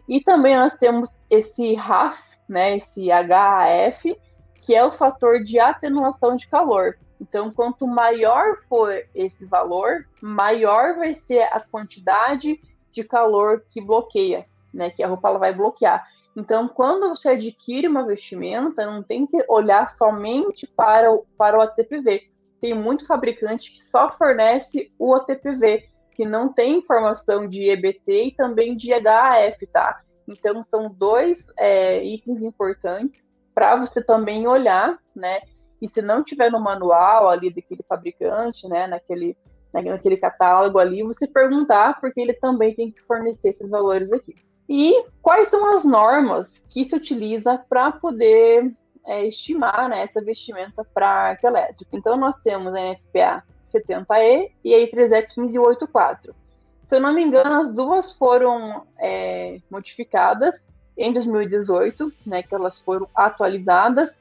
E 0.08 0.20
também 0.20 0.56
nós 0.56 0.74
temos 0.74 1.08
esse 1.30 1.74
RAF, 1.74 2.20
né, 2.48 2.74
esse 2.74 3.10
HAF, 3.10 4.16
que 4.54 4.74
é 4.74 4.84
o 4.84 4.90
fator 4.90 5.40
de 5.40 5.58
atenuação 5.58 6.34
de 6.34 6.46
calor. 6.48 6.98
Então, 7.20 7.50
quanto 7.50 7.86
maior 7.86 8.58
for 8.68 9.02
esse 9.14 9.44
valor, 9.44 10.06
maior 10.20 10.96
vai 10.96 11.12
ser 11.12 11.42
a 11.52 11.60
quantidade 11.60 12.60
de 12.90 13.04
calor 13.04 13.62
que 13.68 13.80
bloqueia, 13.80 14.46
né? 14.72 14.90
Que 14.90 15.02
a 15.02 15.08
roupa 15.08 15.28
ela 15.28 15.38
vai 15.38 15.52
bloquear. 15.52 16.06
Então, 16.36 16.68
quando 16.68 17.08
você 17.08 17.30
adquire 17.30 17.88
uma 17.88 18.06
vestimenta, 18.06 18.84
não 18.84 19.02
tem 19.02 19.26
que 19.26 19.42
olhar 19.48 19.88
somente 19.88 20.66
para 20.66 21.10
o, 21.10 21.24
para 21.38 21.56
o 21.58 21.62
ATPV. 21.62 22.28
Tem 22.60 22.74
muito 22.74 23.06
fabricante 23.06 23.70
que 23.70 23.82
só 23.82 24.10
fornece 24.10 24.92
o 24.98 25.14
ATPV, 25.14 25.88
que 26.12 26.26
não 26.26 26.52
tem 26.52 26.78
informação 26.78 27.46
de 27.46 27.70
EBT 27.70 28.24
e 28.24 28.32
também 28.32 28.74
de 28.74 28.92
HAF, 28.92 29.66
tá? 29.68 30.02
Então, 30.28 30.60
são 30.60 30.90
dois 30.90 31.46
é, 31.58 32.02
itens 32.04 32.40
importantes 32.42 33.24
para 33.54 33.76
você 33.76 34.02
também 34.02 34.46
olhar, 34.46 34.98
né? 35.14 35.40
E 35.80 35.88
se 35.88 36.02
não 36.02 36.22
tiver 36.22 36.50
no 36.50 36.60
manual 36.60 37.28
ali 37.28 37.52
daquele 37.52 37.82
fabricante, 37.88 38.66
né, 38.68 38.86
naquele, 38.86 39.36
naquele 39.72 40.16
catálogo 40.16 40.78
ali, 40.78 41.02
você 41.02 41.26
perguntar, 41.26 42.00
porque 42.00 42.20
ele 42.20 42.32
também 42.34 42.74
tem 42.74 42.90
que 42.90 43.02
fornecer 43.02 43.48
esses 43.48 43.68
valores 43.68 44.12
aqui. 44.12 44.34
E 44.68 45.04
quais 45.22 45.48
são 45.48 45.74
as 45.74 45.84
normas 45.84 46.58
que 46.72 46.82
se 46.82 46.94
utiliza 46.94 47.58
para 47.68 47.92
poder 47.92 48.74
é, 49.06 49.26
estimar 49.26 49.88
né, 49.88 50.02
essa 50.02 50.20
vestimenta 50.20 50.84
para 50.92 51.08
arco 51.08 51.46
elétrico? 51.46 51.96
Então, 51.96 52.16
nós 52.16 52.34
temos 52.42 52.74
a 52.74 52.80
NFPA 52.80 53.44
70E 53.72 54.50
e 54.64 54.74
a 54.74 54.78
I3E 54.78 55.26
1584. 55.36 56.34
Se 56.86 56.94
eu 56.94 57.00
não 57.00 57.12
me 57.12 57.22
engano, 57.22 57.52
as 57.54 57.68
duas 57.68 58.12
foram 58.12 58.86
é, 58.98 59.58
modificadas 59.68 60.64
em 60.96 61.12
2018, 61.12 62.12
né, 62.24 62.42
que 62.42 62.54
elas 62.54 62.78
foram 62.78 63.08
atualizadas 63.14 64.16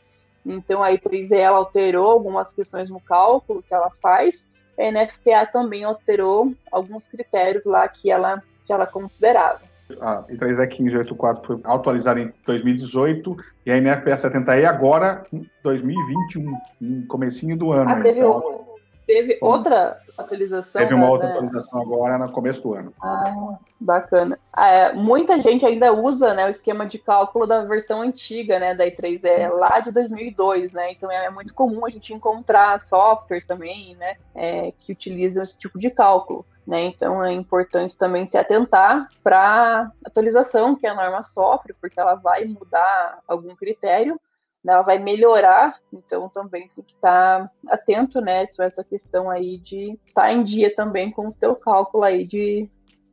então, 0.45 0.83
a 0.83 0.91
I3D 0.91 1.33
ela 1.33 1.57
alterou 1.57 2.11
algumas 2.11 2.49
questões 2.51 2.89
no 2.89 2.99
cálculo 2.99 3.63
que 3.63 3.73
ela 3.73 3.89
faz. 4.01 4.45
A 4.79 4.91
NFPA 4.91 5.45
também 5.51 5.83
alterou 5.83 6.53
alguns 6.71 7.03
critérios 7.05 7.65
lá 7.65 7.87
que 7.87 8.11
ela, 8.11 8.43
que 8.65 8.71
ela 8.71 8.85
considerava. 8.85 9.61
A 10.01 10.23
I3E 10.23 10.79
1584 10.79 11.45
foi 11.45 11.59
atualizada 11.63 12.19
em 12.19 12.31
2018 12.45 13.37
e 13.65 13.71
a 13.71 13.79
NFPA 13.79 14.15
70E 14.15 14.65
agora 14.65 15.23
em 15.31 15.49
2021, 15.63 16.57
no 16.81 17.07
comecinho 17.07 17.57
do 17.57 17.71
ano. 17.71 17.89
Ah, 17.89 18.01
teve, 18.01 18.19
então, 18.19 18.64
teve 19.05 19.37
outra 19.41 19.99
atualização. 20.17 20.81
Teve 20.81 20.93
uma 20.93 21.09
outra 21.09 21.27
né? 21.27 21.33
atualização 21.33 21.81
agora 21.81 22.17
no 22.17 22.31
começo 22.31 22.61
do 22.61 22.73
ano. 22.73 22.93
Ah, 23.01 23.57
bacana. 23.79 24.39
É, 24.57 24.93
muita 24.93 25.39
gente 25.39 25.65
ainda 25.65 25.91
usa 25.93 26.33
né, 26.33 26.45
o 26.45 26.49
esquema 26.49 26.85
de 26.85 26.97
cálculo 26.97 27.45
da 27.45 27.63
versão 27.63 28.01
antiga 28.01 28.59
né, 28.59 28.73
da 28.73 28.85
i3E, 28.85 29.49
lá 29.49 29.79
de 29.79 29.91
2002, 29.91 30.71
né? 30.71 30.91
Então 30.91 31.11
é 31.11 31.29
muito 31.29 31.53
comum 31.53 31.85
a 31.85 31.89
gente 31.89 32.13
encontrar 32.13 32.77
softwares 32.79 33.45
também, 33.45 33.95
né, 33.95 34.15
é, 34.33 34.71
que 34.77 34.91
utilizam 34.91 35.41
esse 35.41 35.55
tipo 35.55 35.77
de 35.77 35.89
cálculo. 35.89 36.45
Né? 36.65 36.85
Então 36.85 37.23
é 37.23 37.31
importante 37.31 37.95
também 37.95 38.25
se 38.25 38.37
atentar 38.37 39.07
para 39.23 39.91
atualização 40.03 40.75
que 40.75 40.87
a 40.87 40.95
norma 40.95 41.21
sofre, 41.21 41.75
porque 41.79 41.99
ela 41.99 42.15
vai 42.15 42.43
mudar 42.45 43.19
algum 43.27 43.55
critério 43.55 44.19
né, 44.65 44.73
ela 44.73 44.81
vai 44.81 44.97
melhorar, 44.97 45.79
então 45.93 46.27
também 46.27 46.67
tem 46.75 46.83
que 46.83 46.93
estar 46.95 47.51
atento, 47.67 48.19
né, 48.19 48.47
sobre 48.47 48.65
essa 48.65 48.83
questão 48.83 49.29
aí 49.29 49.59
de 49.59 49.97
estar 50.07 50.33
em 50.33 50.41
dia 50.41 50.73
também 50.75 51.11
com 51.11 51.27
o 51.27 51.37
seu 51.37 51.55
cálculo 51.55 52.03
aí 52.03 52.25
de, 52.25 52.67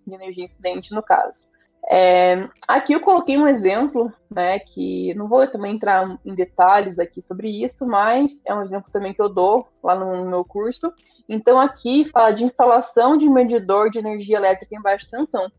de 0.06 0.14
energia 0.14 0.44
incidente 0.44 0.94
no 0.94 1.02
caso. 1.02 1.42
É, 1.90 2.48
aqui 2.66 2.94
eu 2.94 3.00
coloquei 3.00 3.36
um 3.36 3.46
exemplo, 3.46 4.10
né, 4.30 4.60
que 4.60 5.12
não 5.14 5.28
vou 5.28 5.46
também 5.46 5.74
entrar 5.74 6.18
em 6.24 6.34
detalhes 6.34 6.98
aqui 6.98 7.20
sobre 7.20 7.48
isso, 7.62 7.84
mas 7.84 8.40
é 8.46 8.54
um 8.54 8.62
exemplo 8.62 8.90
também 8.90 9.12
que 9.12 9.20
eu 9.20 9.28
dou 9.28 9.68
lá 9.82 9.94
no, 9.94 10.24
no 10.24 10.30
meu 10.30 10.44
curso. 10.46 10.90
Então 11.28 11.60
aqui 11.60 12.04
fala 12.06 12.30
de 12.30 12.44
instalação 12.44 13.16
de 13.16 13.28
medidor 13.28 13.90
de 13.90 13.98
energia 13.98 14.38
elétrica 14.38 14.74
em 14.74 14.80
baixa 14.80 15.06
tensão. 15.10 15.50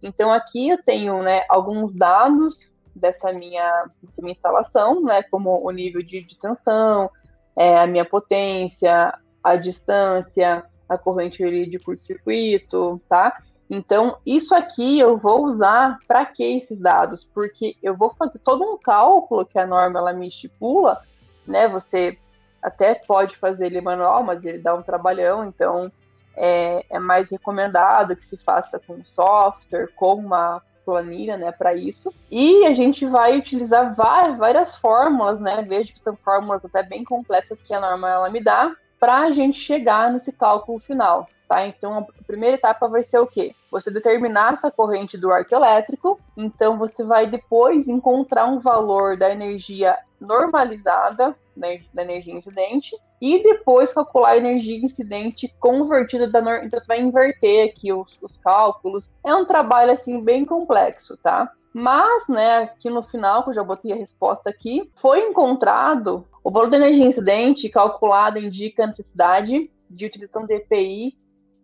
Então 0.00 0.30
aqui 0.30 0.68
eu 0.68 0.82
tenho, 0.82 1.22
né, 1.22 1.44
alguns 1.48 1.92
dados 1.92 2.69
dessa 2.94 3.32
minha, 3.32 3.90
minha 4.18 4.32
instalação, 4.32 5.02
né, 5.02 5.22
como 5.24 5.64
o 5.64 5.70
nível 5.70 6.02
de, 6.02 6.22
de 6.22 6.36
tensão, 6.36 7.10
é, 7.56 7.78
a 7.78 7.86
minha 7.86 8.04
potência, 8.04 9.14
a 9.42 9.56
distância, 9.56 10.64
a 10.88 10.98
corrente 10.98 11.38
de 11.66 11.78
curto-circuito, 11.78 13.00
tá? 13.08 13.36
Então, 13.68 14.18
isso 14.26 14.52
aqui 14.52 14.98
eu 14.98 15.16
vou 15.16 15.44
usar 15.44 15.96
para 16.08 16.26
que 16.26 16.42
esses 16.42 16.78
dados? 16.78 17.24
Porque 17.32 17.76
eu 17.80 17.96
vou 17.96 18.12
fazer 18.14 18.40
todo 18.40 18.64
um 18.64 18.76
cálculo 18.76 19.46
que 19.46 19.58
a 19.58 19.66
norma 19.66 20.00
ela 20.00 20.12
me 20.12 20.26
estipula, 20.26 21.00
né? 21.46 21.68
Você 21.68 22.18
até 22.60 22.94
pode 22.94 23.36
fazer 23.36 23.66
ele 23.66 23.80
manual, 23.80 24.24
mas 24.24 24.44
ele 24.44 24.58
dá 24.58 24.74
um 24.74 24.82
trabalhão, 24.82 25.44
então 25.44 25.90
é, 26.36 26.84
é 26.90 26.98
mais 26.98 27.28
recomendado 27.28 28.16
que 28.16 28.22
se 28.22 28.36
faça 28.36 28.78
com 28.78 29.02
software, 29.04 29.88
com 29.94 30.14
uma 30.14 30.60
planilha, 30.84 31.36
né, 31.36 31.52
para 31.52 31.74
isso. 31.74 32.12
E 32.30 32.64
a 32.66 32.70
gente 32.70 33.06
vai 33.06 33.36
utilizar 33.36 33.94
várias, 33.94 34.76
fórmulas, 34.76 35.38
né, 35.38 35.64
vejo 35.68 35.92
que 35.92 36.00
são 36.00 36.16
fórmulas 36.16 36.64
até 36.64 36.82
bem 36.82 37.04
complexas 37.04 37.60
que 37.60 37.72
a 37.72 37.80
norma 37.80 38.08
ela 38.08 38.30
me 38.30 38.42
dá, 38.42 38.74
para 38.98 39.20
a 39.20 39.30
gente 39.30 39.58
chegar 39.58 40.12
nesse 40.12 40.30
cálculo 40.30 40.78
final. 40.78 41.28
Tá? 41.48 41.66
Então, 41.66 41.98
a 41.98 42.24
primeira 42.24 42.56
etapa 42.56 42.86
vai 42.86 43.02
ser 43.02 43.18
o 43.18 43.26
quê? 43.26 43.52
Você 43.72 43.90
determinar 43.90 44.52
essa 44.52 44.70
corrente 44.70 45.18
do 45.18 45.32
arco 45.32 45.52
elétrico, 45.52 46.20
então 46.36 46.78
você 46.78 47.02
vai 47.02 47.26
depois 47.26 47.88
encontrar 47.88 48.46
um 48.46 48.60
valor 48.60 49.16
da 49.16 49.30
energia 49.30 49.98
normalizada, 50.20 51.34
da 51.56 52.02
energia 52.02 52.34
incidente, 52.34 52.96
e 53.20 53.42
depois 53.42 53.92
calcular 53.92 54.30
a 54.30 54.36
energia 54.36 54.78
incidente 54.78 55.52
convertida 55.58 56.26
da 56.26 56.40
norma. 56.40 56.64
Então, 56.64 56.80
você 56.80 56.86
vai 56.86 57.00
inverter 57.00 57.68
aqui 57.68 57.92
os, 57.92 58.18
os 58.22 58.36
cálculos. 58.36 59.10
É 59.24 59.34
um 59.34 59.44
trabalho, 59.44 59.92
assim, 59.92 60.22
bem 60.22 60.44
complexo, 60.44 61.16
tá? 61.18 61.50
Mas, 61.72 62.26
né, 62.28 62.62
aqui 62.62 62.88
no 62.90 63.02
final, 63.02 63.44
que 63.44 63.50
eu 63.50 63.54
já 63.54 63.62
botei 63.62 63.92
a 63.92 63.96
resposta 63.96 64.50
aqui, 64.50 64.90
foi 64.96 65.20
encontrado 65.20 66.26
o 66.42 66.50
valor 66.50 66.70
da 66.70 66.78
energia 66.78 67.04
incidente 67.04 67.68
calculado 67.68 68.38
indica 68.38 68.84
a 68.84 68.86
necessidade 68.86 69.70
de 69.88 70.06
utilização 70.06 70.44
de 70.44 70.54
EPI 70.54 71.16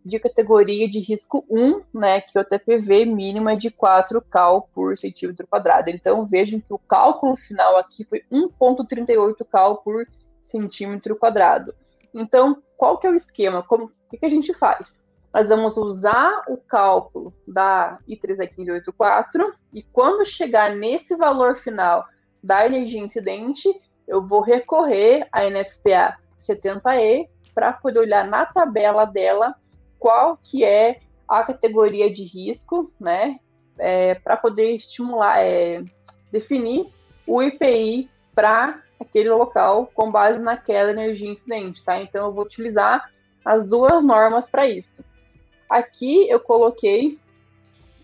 de 0.07 0.21
categoria 0.21 0.87
de 0.87 1.01
risco 1.01 1.45
1, 1.51 1.83
né, 1.93 2.21
que 2.21 2.39
o 2.39 2.45
TPV 2.45 3.05
mínimo 3.05 3.49
é 3.49 3.57
de 3.57 3.71
4 3.71 4.23
cal 4.23 4.69
por 4.73 4.97
centímetro 4.97 5.47
quadrado. 5.49 5.91
Então, 5.91 6.25
vejam 6.25 6.61
que 6.61 6.73
o 6.73 6.79
cálculo 6.79 7.37
final 7.37 7.77
aqui 7.77 8.05
foi 8.05 8.23
1,38 8.31 9.45
cal 9.51 9.79
por 9.79 10.07
centímetro 10.41 11.17
quadrado. 11.17 11.75
Então, 12.15 12.63
qual 12.77 12.99
que 12.99 13.07
é 13.07 13.11
o 13.11 13.15
esquema? 13.15 13.65
Como, 13.65 13.87
o 13.87 13.91
que, 14.09 14.17
que 14.19 14.27
a 14.27 14.31
gente 14.31 14.55
faz? 14.55 14.97
Nós 15.35 15.49
vamos 15.49 15.77
usar 15.77 16.45
o 16.49 16.57
cálculo 16.57 17.35
da 17.47 17.99
I3E1584 18.09 19.53
e 19.73 19.83
quando 19.83 20.25
chegar 20.25 20.75
nesse 20.77 21.17
valor 21.17 21.57
final 21.57 22.07
da 22.43 22.65
energia 22.65 23.01
incidente, 23.01 23.69
eu 24.07 24.25
vou 24.25 24.41
recorrer 24.41 25.27
à 25.33 25.43
NFPA 25.51 26.17
70E 26.49 27.29
para 27.53 27.73
poder 27.73 27.99
olhar 27.99 28.25
na 28.25 28.47
tabela 28.47 29.05
dela 29.05 29.55
qual 30.07 30.39
que 30.41 30.63
é 30.63 31.01
a 31.27 31.43
categoria 31.43 32.09
de 32.09 32.23
risco, 32.23 32.93
né, 33.01 33.41
é, 33.77 34.15
para 34.15 34.37
poder 34.37 34.71
estimular, 34.71 35.41
é, 35.41 35.83
definir 36.31 36.87
o 37.27 37.43
IPI 37.43 38.09
para 38.33 38.85
aquele 39.01 39.31
local 39.31 39.91
com 39.93 40.09
base 40.09 40.39
naquela 40.39 40.93
energia 40.93 41.29
incidente, 41.29 41.83
tá? 41.83 42.01
Então 42.01 42.27
eu 42.27 42.33
vou 42.33 42.45
utilizar 42.45 43.11
as 43.45 43.67
duas 43.67 44.01
normas 44.05 44.45
para 44.45 44.69
isso. 44.69 45.05
Aqui 45.69 46.31
eu 46.31 46.39
coloquei 46.39 47.19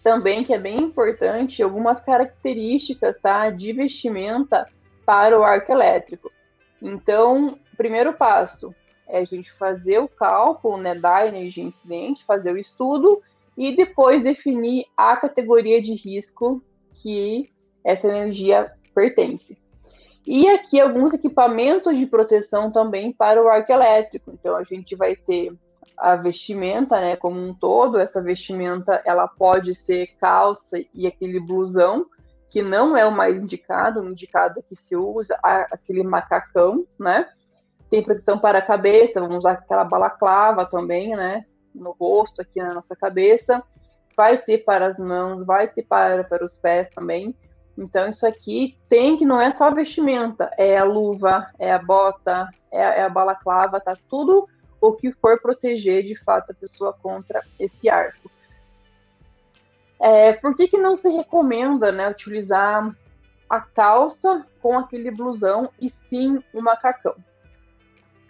também 0.03 0.43
que 0.43 0.53
é 0.53 0.59
bem 0.59 0.79
importante 0.79 1.63
algumas 1.63 2.01
características, 2.01 3.15
tá, 3.21 3.49
de 3.49 3.73
vestimenta 3.73 4.67
para 5.07 5.39
o 5.39 5.45
arco 5.45 5.71
elétrico. 5.71 6.33
Então, 6.83 7.61
primeiro 7.77 8.13
passo 8.13 8.75
é 9.13 9.19
a 9.19 9.25
gente 9.25 9.53
fazer 9.53 9.99
o 9.99 10.09
cálculo 10.09 10.79
né, 10.79 10.95
da 10.95 11.27
energia 11.27 11.63
incidente, 11.63 12.25
fazer 12.25 12.51
o 12.51 12.57
estudo 12.57 13.23
e 13.57 13.77
depois 13.77 14.23
definir 14.23 14.87
a 14.97 15.15
categoria 15.15 15.83
de 15.83 15.93
risco 15.93 16.63
que 16.95 17.53
essa 17.85 18.09
energia 18.09 18.73
pertence. 18.95 19.59
E 20.27 20.49
aqui 20.49 20.81
alguns 20.81 21.13
equipamentos 21.13 21.97
de 21.97 22.07
proteção 22.07 22.71
também 22.71 23.13
para 23.13 23.43
o 23.43 23.49
arco 23.49 23.71
elétrico. 23.71 24.31
Então 24.33 24.57
a 24.57 24.65
gente 24.65 24.97
vai 24.97 25.15
ter 25.15 25.53
a 25.97 26.17
vestimenta, 26.17 26.99
né, 26.99 27.15
como 27.17 27.39
um 27.39 27.53
todo. 27.53 27.99
Essa 27.99 28.23
vestimenta 28.23 29.03
ela 29.05 29.29
pode 29.29 29.75
ser 29.75 30.07
calça 30.19 30.79
e 30.95 31.07
aquele 31.07 31.39
blusão, 31.39 32.07
que 32.49 32.63
não 32.63 32.97
é 32.97 33.05
o 33.05 33.13
mais 33.13 33.37
indicado, 33.37 34.01
o 34.01 34.09
indicado 34.09 34.59
é 34.59 34.63
que 34.63 34.75
se 34.75 34.97
usa 34.97 35.39
aquele 35.43 36.03
macacão, 36.03 36.87
né? 36.99 37.29
Tem 37.93 38.03
proteção 38.03 38.39
para 38.39 38.61
a 38.61 38.63
cabeça, 38.63 39.21
vamos 39.21 39.37
usar 39.37 39.53
aquela 39.53 39.85
balaclava 39.85 40.65
também, 40.65 41.15
né? 41.15 41.45
No 41.75 41.91
rosto, 41.91 42.41
aqui 42.41 42.59
na 42.59 42.73
nossa 42.73 42.97
cabeça. 42.97 43.63
Vai 44.17 44.39
ter 44.39 44.65
para 44.65 44.87
as 44.87 44.99
mãos, 44.99 45.45
vai 45.45 45.69
ter 45.69 45.83
para, 45.83 46.25
para 46.25 46.43
os 46.43 46.55
pés 46.55 46.89
também. 46.89 47.35
Então, 47.77 48.09
isso 48.09 48.27
aqui 48.27 48.79
tem 48.89 49.19
que 49.19 49.27
não 49.27 49.39
é 49.39 49.51
só 49.51 49.65
a 49.65 49.75
vestimenta, 49.75 50.51
é 50.57 50.79
a 50.79 50.85
luva, 50.85 51.51
é 51.59 51.71
a 51.71 51.79
bota, 51.79 52.49
é, 52.71 52.81
é 52.81 53.03
a 53.03 53.11
balaclava, 53.11 53.79
tá 53.79 53.95
tudo 54.09 54.49
o 54.81 54.95
que 54.95 55.13
for 55.13 55.39
proteger 55.39 56.03
de 56.03 56.17
fato 56.17 56.51
a 56.51 56.55
pessoa 56.55 56.95
contra 56.95 57.45
esse 57.61 57.91
arco. 57.91 58.31
É, 60.01 60.33
por 60.33 60.57
que, 60.57 60.67
que 60.67 60.79
não 60.79 60.95
se 60.95 61.11
recomenda 61.11 61.93
né, 61.93 62.09
utilizar 62.09 62.91
a 63.51 63.61
calça 63.61 64.47
com 64.63 64.79
aquele 64.79 65.11
blusão 65.11 65.69
e 65.79 65.91
sim 65.91 66.43
o 66.55 66.63
macacão? 66.63 67.15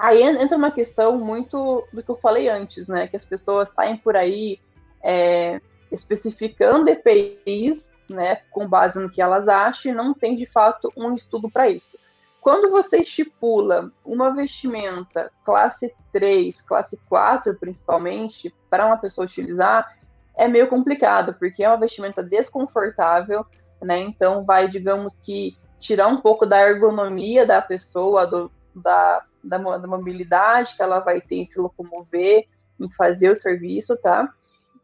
Aí 0.02 0.20
entra 0.20 0.56
uma 0.56 0.72
questão 0.72 1.16
muito 1.16 1.86
do 1.92 2.02
que 2.02 2.10
eu 2.10 2.16
falei 2.16 2.48
antes, 2.48 2.88
né? 2.88 3.06
Que 3.06 3.14
as 3.14 3.24
pessoas 3.24 3.68
saem 3.68 3.96
por 3.96 4.16
aí 4.16 4.58
é, 5.00 5.60
especificando 5.92 6.90
EPIs 6.90 7.92
né, 8.10 8.40
com 8.50 8.66
base 8.66 8.98
no 8.98 9.08
que 9.08 9.22
elas 9.22 9.46
acham, 9.46 9.92
e 9.92 9.94
não 9.94 10.12
tem 10.12 10.34
de 10.34 10.44
fato 10.44 10.92
um 10.96 11.12
estudo 11.12 11.48
para 11.48 11.70
isso. 11.70 11.96
Quando 12.40 12.68
você 12.68 12.98
estipula 12.98 13.92
uma 14.04 14.34
vestimenta 14.34 15.30
classe 15.44 15.94
3, 16.12 16.60
classe 16.62 16.98
4 17.08 17.54
principalmente, 17.54 18.52
para 18.68 18.84
uma 18.84 18.96
pessoa 18.96 19.24
utilizar, 19.24 19.96
é 20.34 20.48
meio 20.48 20.66
complicado, 20.66 21.32
porque 21.38 21.62
é 21.62 21.68
uma 21.68 21.78
vestimenta 21.78 22.24
desconfortável, 22.24 23.46
né? 23.80 24.00
Então 24.00 24.44
vai, 24.44 24.66
digamos 24.66 25.14
que, 25.14 25.56
tirar 25.78 26.08
um 26.08 26.20
pouco 26.20 26.44
da 26.44 26.60
ergonomia 26.60 27.46
da 27.46 27.62
pessoa, 27.62 28.26
do, 28.26 28.50
da, 28.74 29.24
da, 29.42 29.58
da 29.58 29.86
mobilidade 29.86 30.74
que 30.76 30.82
ela 30.82 31.00
vai 31.00 31.20
ter 31.20 31.36
em 31.36 31.44
se 31.44 31.58
locomover, 31.58 32.46
em 32.78 32.90
fazer 32.90 33.30
o 33.30 33.34
serviço, 33.34 33.96
tá? 33.96 34.32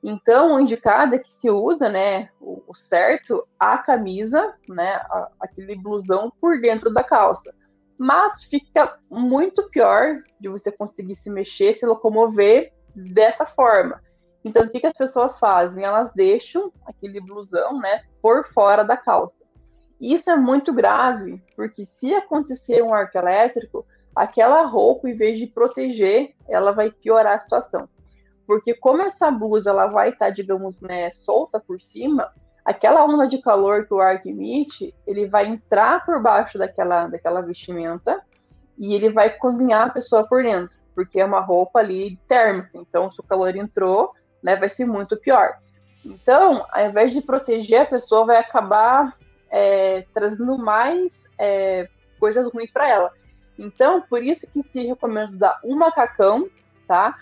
Então, 0.03 0.55
o 0.55 0.61
indicado 0.61 1.15
é 1.15 1.19
que 1.19 1.31
se 1.31 1.51
usa, 1.51 1.89
né, 1.89 2.31
o, 2.41 2.73
certo, 2.73 3.47
a 3.59 3.79
camisa, 3.79 4.55
né, 4.69 4.95
a, 4.95 5.29
aquele 5.41 5.75
blusão 5.75 6.33
por 6.41 6.61
dentro 6.61 6.93
da 6.93 7.03
calça. 7.03 7.53
Mas 7.99 8.45
fica 8.45 8.97
muito 9.11 9.69
pior 9.71 10.23
de 10.39 10.49
você 10.49 10.71
conseguir 10.71 11.15
se 11.15 11.29
mexer, 11.29 11.73
se 11.73 11.85
locomover 11.85 12.73
dessa 12.95 13.45
forma. 13.45 14.01
Então, 14.45 14.65
o 14.65 14.69
que, 14.69 14.79
que 14.79 14.87
as 14.87 14.93
pessoas 14.93 15.37
fazem? 15.37 15.85
Elas 15.85 16.13
deixam 16.15 16.73
aquele 16.87 17.21
blusão, 17.21 17.81
né, 17.81 18.05
por 18.23 18.45
fora 18.53 18.85
da 18.85 18.97
calça. 18.97 19.45
Isso 20.01 20.31
é 20.31 20.37
muito 20.37 20.73
grave, 20.73 21.43
porque 21.57 21.83
se 21.83 22.15
acontecer 22.15 22.83
um 22.83 22.95
arco 22.95 23.19
elétrico, 23.19 23.85
aquela 24.19 24.63
roupa, 24.63 25.09
em 25.09 25.17
vez 25.17 25.39
de 25.39 25.47
proteger, 25.47 26.35
ela 26.49 26.73
vai 26.73 26.91
piorar 26.91 27.35
a 27.35 27.39
situação 27.39 27.89
porque 28.49 28.73
como 28.73 29.03
essa 29.03 29.31
blusa 29.31 29.69
ela 29.69 29.89
vai 29.89 30.09
estar, 30.09 30.25
tá, 30.25 30.31
digamos, 30.31 30.81
né, 30.81 31.11
solta 31.11 31.61
por 31.61 31.79
cima, 31.79 32.33
aquela 32.65 33.05
onda 33.05 33.27
de 33.27 33.43
calor 33.43 33.87
que 33.87 33.93
o 33.93 34.01
ar 34.01 34.27
emite, 34.27 34.95
ele 35.07 35.27
vai 35.27 35.47
entrar 35.47 36.03
por 36.07 36.23
baixo 36.23 36.57
daquela, 36.57 37.07
daquela 37.09 37.43
vestimenta 37.43 38.19
e 38.79 38.95
ele 38.95 39.11
vai 39.11 39.29
cozinhar 39.37 39.89
a 39.89 39.93
pessoa 39.93 40.27
por 40.27 40.43
dentro, 40.43 40.75
porque 40.95 41.21
é 41.21 41.27
uma 41.27 41.41
roupa 41.41 41.81
ali 41.81 42.19
térmica. 42.27 42.71
Então, 42.75 43.13
se 43.13 43.21
o 43.21 43.23
calor 43.23 43.55
entrou, 43.55 44.13
né, 44.43 44.57
vai 44.57 44.69
ser 44.69 44.87
muito 44.87 45.15
pior. 45.19 45.59
Então, 46.03 46.65
ao 46.73 46.87
invés 46.87 47.13
de 47.13 47.21
proteger, 47.21 47.83
a 47.83 47.87
pessoa 47.87 48.25
vai 48.25 48.39
acabar 48.39 49.15
é, 49.51 50.07
trazendo 50.15 50.57
mais 50.57 51.23
é, 51.39 51.87
coisas 52.19 52.51
ruins 52.51 52.71
para 52.71 52.89
ela. 52.89 53.13
Então, 53.59 54.01
por 54.03 54.23
isso 54.23 54.47
que 54.47 54.63
se 54.63 54.87
recomenda 54.87 55.35
usar 55.35 55.61
um 55.65 55.75
macacão, 55.75 56.49
tá? 56.87 57.19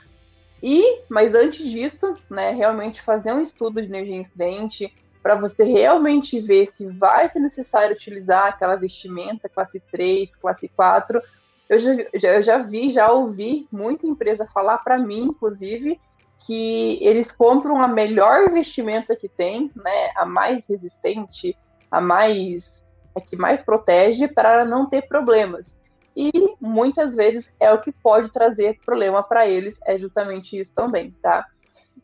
E, 0.63 1.03
mas 1.09 1.35
antes 1.35 1.69
disso, 1.69 2.15
né, 2.31 2.51
realmente 2.51 3.03
fazer 3.03 3.33
um 3.33 3.41
estudo 3.41 3.81
de 3.81 3.89
energia 3.89 4.17
incidente 4.17 4.93
para 5.23 5.35
você 5.35 5.65
realmente 5.65 6.41
ver 6.41 6.67
se 6.67 6.87
vai 6.87 7.27
ser 7.29 7.41
necessário 7.41 7.95
utilizar 7.95 8.47
aquela 8.47 8.77
vestimenta 8.77 9.49
classe 9.49 9.81
3, 9.91 10.35
classe 10.37 10.69
4. 10.69 11.21
Eu 11.69 11.79
já, 11.79 11.97
já, 12.15 12.41
já 12.41 12.59
vi, 12.59 12.91
já 12.91 13.11
ouvi 13.11 13.67
muita 13.73 14.07
empresa 14.07 14.47
falar 14.47 14.79
para 14.79 14.99
mim, 14.99 15.25
inclusive, 15.25 16.01
que 16.47 16.99
eles 17.01 17.31
compram 17.31 17.83
a 17.83 17.89
melhor 17.89 18.53
vestimenta 18.53 19.17
que 19.17 19.29
tem, 19.29 19.71
né, 19.75 20.13
a 20.15 20.25
mais 20.25 20.67
resistente, 20.69 21.57
a 21.91 22.01
mais 22.01 22.77
a 23.15 23.21
que 23.21 23.35
mais 23.35 23.63
protege 23.63 24.29
para 24.29 24.65
não 24.65 24.87
ter 24.87 25.09
problemas 25.09 25.76
e 26.17 26.31
muitas 26.59 27.13
vezes 27.13 27.53
é 27.61 27.71
o 27.71 27.81
que 27.81 27.93
pode 27.93 28.33
trazer 28.33 28.81
problema 28.85 29.23
para 29.23 29.47
eles, 29.47 29.79
é 29.85 29.99
justamente 29.99 30.59
isso 30.59 30.73
também, 30.75 31.11
tá? 31.23 31.47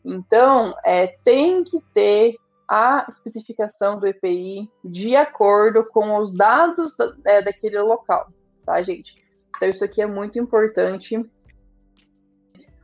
Então, 0.05 0.75
é, 0.85 1.07
tem 1.23 1.63
que 1.63 1.81
ter 1.93 2.35
a 2.69 3.05
especificação 3.09 3.99
do 3.99 4.05
EPI 4.05 4.69
de 4.85 5.15
acordo 5.15 5.83
com 5.85 6.15
os 6.17 6.31
dados 6.31 6.95
da, 6.95 7.13
é, 7.25 7.41
daquele 7.41 7.79
local, 7.79 8.27
tá, 8.63 8.79
gente? 8.83 9.15
Então, 9.55 9.67
isso 9.67 9.83
aqui 9.83 10.01
é 10.01 10.07
muito 10.07 10.37
importante. 10.37 11.19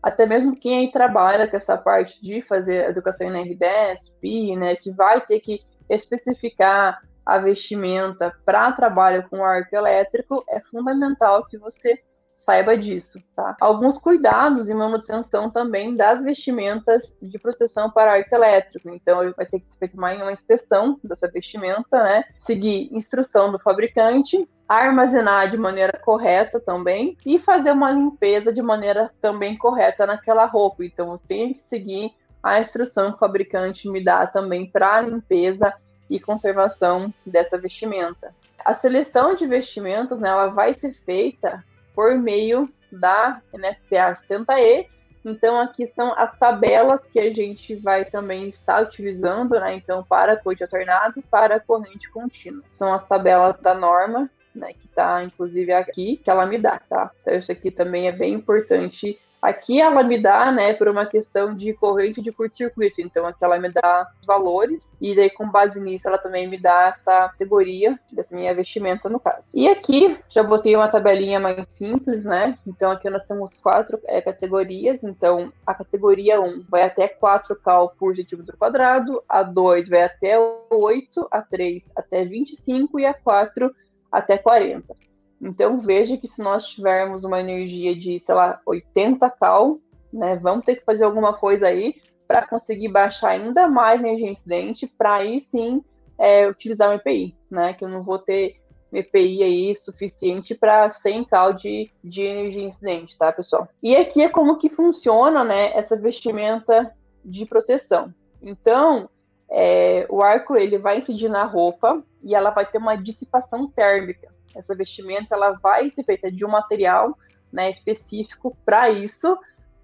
Até 0.01 0.25
mesmo 0.25 0.55
quem 0.55 0.80
aí 0.80 0.89
trabalha 0.89 1.47
com 1.47 1.55
essa 1.55 1.77
parte 1.77 2.19
de 2.21 2.41
fazer 2.41 2.89
educação 2.89 3.27
em 3.36 3.55
R10, 3.55 3.97
PI, 4.19 4.55
né, 4.55 4.75
que 4.75 4.89
vai 4.91 5.21
ter 5.25 5.39
que 5.41 5.61
especificar 5.89 7.01
a 7.30 7.38
vestimenta 7.38 8.34
para 8.43 8.71
trabalho 8.71 9.27
com 9.30 9.43
arco 9.43 9.75
elétrico, 9.75 10.43
é 10.49 10.59
fundamental 10.59 11.45
que 11.45 11.57
você 11.57 12.01
saiba 12.32 12.75
disso, 12.75 13.19
tá? 13.36 13.55
Alguns 13.59 13.97
cuidados 13.97 14.67
e 14.67 14.73
manutenção 14.73 15.49
também 15.49 15.95
das 15.95 16.21
vestimentas 16.21 17.15
de 17.21 17.38
proteção 17.38 17.91
para 17.91 18.13
arco 18.13 18.34
elétrico. 18.34 18.89
Então, 18.89 19.32
vai 19.36 19.45
ter 19.45 19.59
que 19.59 19.67
feita 19.77 19.95
uma 19.95 20.32
inspeção 20.32 20.99
dessa 21.03 21.27
vestimenta, 21.27 22.01
né? 22.01 22.23
Seguir 22.36 22.89
instrução 22.91 23.51
do 23.51 23.59
fabricante, 23.59 24.49
armazenar 24.67 25.49
de 25.49 25.57
maneira 25.57 25.99
correta 25.99 26.59
também 26.59 27.17
e 27.25 27.38
fazer 27.38 27.71
uma 27.71 27.91
limpeza 27.91 28.53
de 28.53 28.61
maneira 28.61 29.11
também 29.21 29.57
correta 29.57 30.05
naquela 30.05 30.45
roupa. 30.45 30.84
Então, 30.84 31.11
eu 31.11 31.21
tenho 31.27 31.53
que 31.53 31.59
seguir 31.59 32.11
a 32.41 32.57
instrução 32.57 33.09
que 33.09 33.17
o 33.17 33.19
fabricante 33.19 33.88
me 33.89 34.03
dá 34.03 34.25
também 34.25 34.65
para 34.65 35.01
limpeza 35.01 35.73
e 36.10 36.20
conservação 36.20 37.14
dessa 37.26 37.57
vestimenta. 37.57 38.34
A 38.66 38.74
seleção 38.74 39.34
de 39.34 39.45
vestimentas, 39.45 40.20
né, 40.20 40.30
ela 40.30 40.47
vai 40.47 40.74
ser 40.74 40.93
feita 40.93 41.64
por 41.93 42.18
meio 42.18 42.70
da 42.91 43.41
NFPA 43.53 44.12
60E. 44.12 44.88
Então, 45.24 45.60
aqui 45.60 45.86
são 45.86 46.14
as 46.14 46.36
tabelas 46.38 47.03
que 47.03 47.20
a 47.20 47.30
gente 47.30 47.76
vai 47.76 48.05
também 48.05 48.47
estar 48.47 48.82
utilizando, 48.82 49.60
né? 49.60 49.76
Então, 49.76 50.03
para 50.03 50.38
corrente 50.38 50.64
alternada 50.64 51.14
e 51.18 51.22
para 51.22 51.60
corrente 51.60 52.10
contínua. 52.10 52.64
São 52.72 52.93
as 52.93 53.05
tabelas 53.07 53.57
da 53.57 53.74
norma, 53.74 54.30
né? 54.55 54.74
Que 54.74 54.86
está, 54.88 55.22
inclusive, 55.24 55.74
aqui, 55.74 56.18
que 56.18 56.30
ela 56.30 56.45
me 56.45 56.57
dá, 56.57 56.80
tá? 56.89 57.12
Então, 57.22 57.36
isso 57.36 57.51
aqui 57.51 57.70
também 57.70 58.07
é 58.07 58.12
bem 58.14 58.34
importante 58.34 59.20
Aqui 59.42 59.80
ela 59.80 60.04
me 60.04 60.22
dá, 60.22 60.52
né, 60.52 60.74
por 60.74 60.88
uma 60.88 61.06
questão 61.06 61.54
de 61.54 61.74
corrente 61.74 62.22
de 62.22 62.32
curto-circuito. 62.32 63.02
Então 63.02 63.26
aqui 63.26 63.44
ela 63.44 63.58
me 63.58 63.70
dá 63.70 64.08
valores 64.26 64.92
e 65.00 65.16
daí 65.16 65.30
com 65.30 65.50
base 65.50 65.80
nisso 65.80 66.08
ela 66.08 66.18
também 66.18 66.48
me 66.48 66.58
dá 66.58 66.88
essa 66.88 67.30
categoria 67.30 67.98
dessa 68.12 68.36
minha 68.36 68.54
vestimenta 68.54 69.08
no 69.08 69.20
caso. 69.20 69.50
E 69.54 69.68
aqui 69.68 70.18
já 70.28 70.44
botei 70.44 70.76
uma 70.76 70.90
tabelinha 70.90 71.40
mais 71.40 71.68
simples, 71.68 72.24
né? 72.24 72.58
Então 72.68 72.92
aqui 72.92 73.10
nós 73.10 73.26
temos 73.28 73.60
quatro 73.60 74.00
é, 74.06 74.22
categorias. 74.22 75.04
Então 75.04 75.54
a 75.66 75.74
categoria 75.74 76.42
1 76.42 76.66
vai 76.70 76.84
até 76.84 77.08
4 77.08 77.56
cal 77.58 77.96
por 77.98 78.16
centímetro 78.16 78.58
quadrado, 78.58 79.24
a 79.28 79.44
2 79.44 79.88
vai 79.88 80.04
até 80.04 80.38
8, 80.70 81.28
a 81.32 81.42
3 81.42 81.90
até 81.96 82.26
25 82.26 83.00
e 83.00 83.06
a 83.06 83.14
4 83.14 83.74
até 84.12 84.38
40. 84.38 85.09
Então 85.42 85.78
veja 85.78 86.18
que 86.18 86.28
se 86.28 86.42
nós 86.42 86.68
tivermos 86.68 87.24
uma 87.24 87.40
energia 87.40 87.96
de, 87.96 88.20
sei 88.20 88.36
lá, 88.36 88.60
80 88.66 89.30
cal, 89.32 89.78
né, 90.12 90.36
vamos 90.36 90.66
ter 90.66 90.76
que 90.76 90.86
fazer 90.86 91.04
alguma 91.04 91.34
coisa 91.34 91.68
aí 91.68 91.96
para 92.28 92.46
conseguir 92.48 92.90
baixar 92.90 93.30
ainda 93.30 93.68
mais 93.68 94.00
a 94.00 94.08
energia 94.08 94.30
incidente, 94.30 94.86
para 94.86 95.16
aí 95.16 95.40
sim 95.40 95.84
é, 96.18 96.48
utilizar 96.48 96.90
o 96.90 96.94
EPI, 96.94 97.36
né? 97.50 97.74
Que 97.74 97.84
eu 97.84 97.90
não 97.90 98.04
vou 98.04 98.20
ter 98.20 98.60
EPI 98.92 99.42
aí 99.42 99.74
suficiente 99.74 100.54
para 100.54 100.88
100 100.88 101.24
cal 101.26 101.54
de, 101.54 101.90
de 102.04 102.22
energia 102.22 102.64
incidente, 102.64 103.18
tá, 103.18 103.32
pessoal? 103.32 103.68
E 103.82 103.96
aqui 103.96 104.22
é 104.22 104.30
como 104.30 104.58
que 104.58 104.70
funciona, 104.70 105.44
né, 105.44 105.76
essa 105.76 105.96
vestimenta 105.96 106.94
de 107.24 107.46
proteção. 107.46 108.14
Então, 108.42 109.10
é, 109.50 110.06
o 110.10 110.22
arco 110.22 110.56
ele 110.56 110.78
vai 110.78 110.98
incidir 110.98 111.30
na 111.30 111.46
roupa 111.46 112.04
e 112.22 112.36
ela 112.36 112.52
vai 112.52 112.66
ter 112.66 112.78
uma 112.78 112.96
dissipação 112.96 113.68
térmica. 113.68 114.32
Essa 114.56 114.76
vestimenta 114.76 115.36
ela 115.36 115.52
vai 115.52 115.89
ser 115.89 116.04
feita 116.04 116.32
de 116.32 116.45
um 116.45 116.50
material 116.50 117.18
né, 117.52 117.70
específico 117.70 118.56
para 118.66 118.89
isso, 118.89 119.38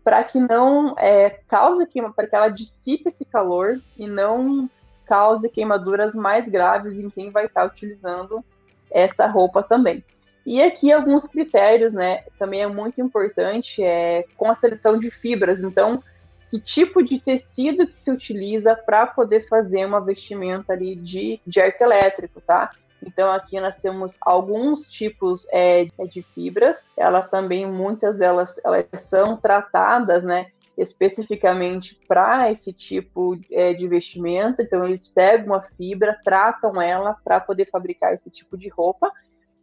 para 0.04 0.24
que 0.24 0.40
não 0.40 0.96
é, 0.98 1.30
cause 1.48 1.86
queima, 1.88 2.14
para 2.14 2.28
que 2.28 2.36
ela 2.36 2.50
dissipe 2.50 3.10
esse 3.10 3.26
calor 3.26 3.82
e 3.98 4.08
não 4.08 4.70
cause 5.06 5.50
queimaduras 5.50 6.14
mais 6.14 6.48
graves 6.48 6.96
em 6.96 7.10
quem 7.10 7.30
vai 7.30 7.46
estar 7.46 7.66
utilizando 7.66 8.44
essa 8.92 9.28
roupa 9.28 9.64
também. 9.64 10.04
E 10.46 10.62
aqui 10.62 10.92
alguns 10.92 11.26
critérios, 11.26 11.92
né, 11.92 12.24
também 12.38 12.62
é 12.62 12.68
muito 12.68 13.02
importante, 13.02 13.82
é 13.84 14.26
com 14.38 14.50
a 14.50 14.54
seleção 14.54 14.98
de 15.00 15.10
fibras. 15.10 15.60
Então, 15.60 16.04
que 16.50 16.60
tipo 16.60 17.02
de 17.02 17.20
tecido 17.20 17.88
que 17.88 17.98
se 17.98 18.12
utiliza 18.12 18.76
para 18.76 19.08
poder 19.08 19.48
fazer 19.48 19.86
uma 19.86 20.00
vestimenta 20.00 20.74
ali 20.74 20.96
de, 20.96 21.40
de 21.46 21.60
arco 21.60 21.84
elétrico, 21.84 22.40
tá? 22.42 22.72
Então 23.04 23.32
aqui 23.32 23.60
nós 23.60 23.76
temos 23.76 24.16
alguns 24.22 24.86
tipos 24.88 25.46
é, 25.52 25.86
de 26.10 26.22
fibras. 26.34 26.88
Elas 26.98 27.30
também, 27.30 27.66
muitas 27.66 28.18
delas, 28.18 28.56
elas 28.64 28.88
são 28.94 29.38
tratadas, 29.38 30.24
né? 30.24 30.48
especificamente 30.78 31.98
para 32.08 32.52
esse 32.52 32.74
tipo 32.74 33.40
é, 33.52 33.74
de 33.74 33.88
vestimenta. 33.88 34.62
Então, 34.62 34.86
eles 34.86 35.08
pegam 35.08 35.48
uma 35.48 35.62
fibra, 35.62 36.20
tratam 36.24 36.82
ela 36.82 37.16
para 37.24 37.40
poder 37.40 37.70
fabricar 37.70 38.14
esse 38.14 38.30
tipo 38.30 38.58
de 38.58 38.68
roupa. 38.70 39.12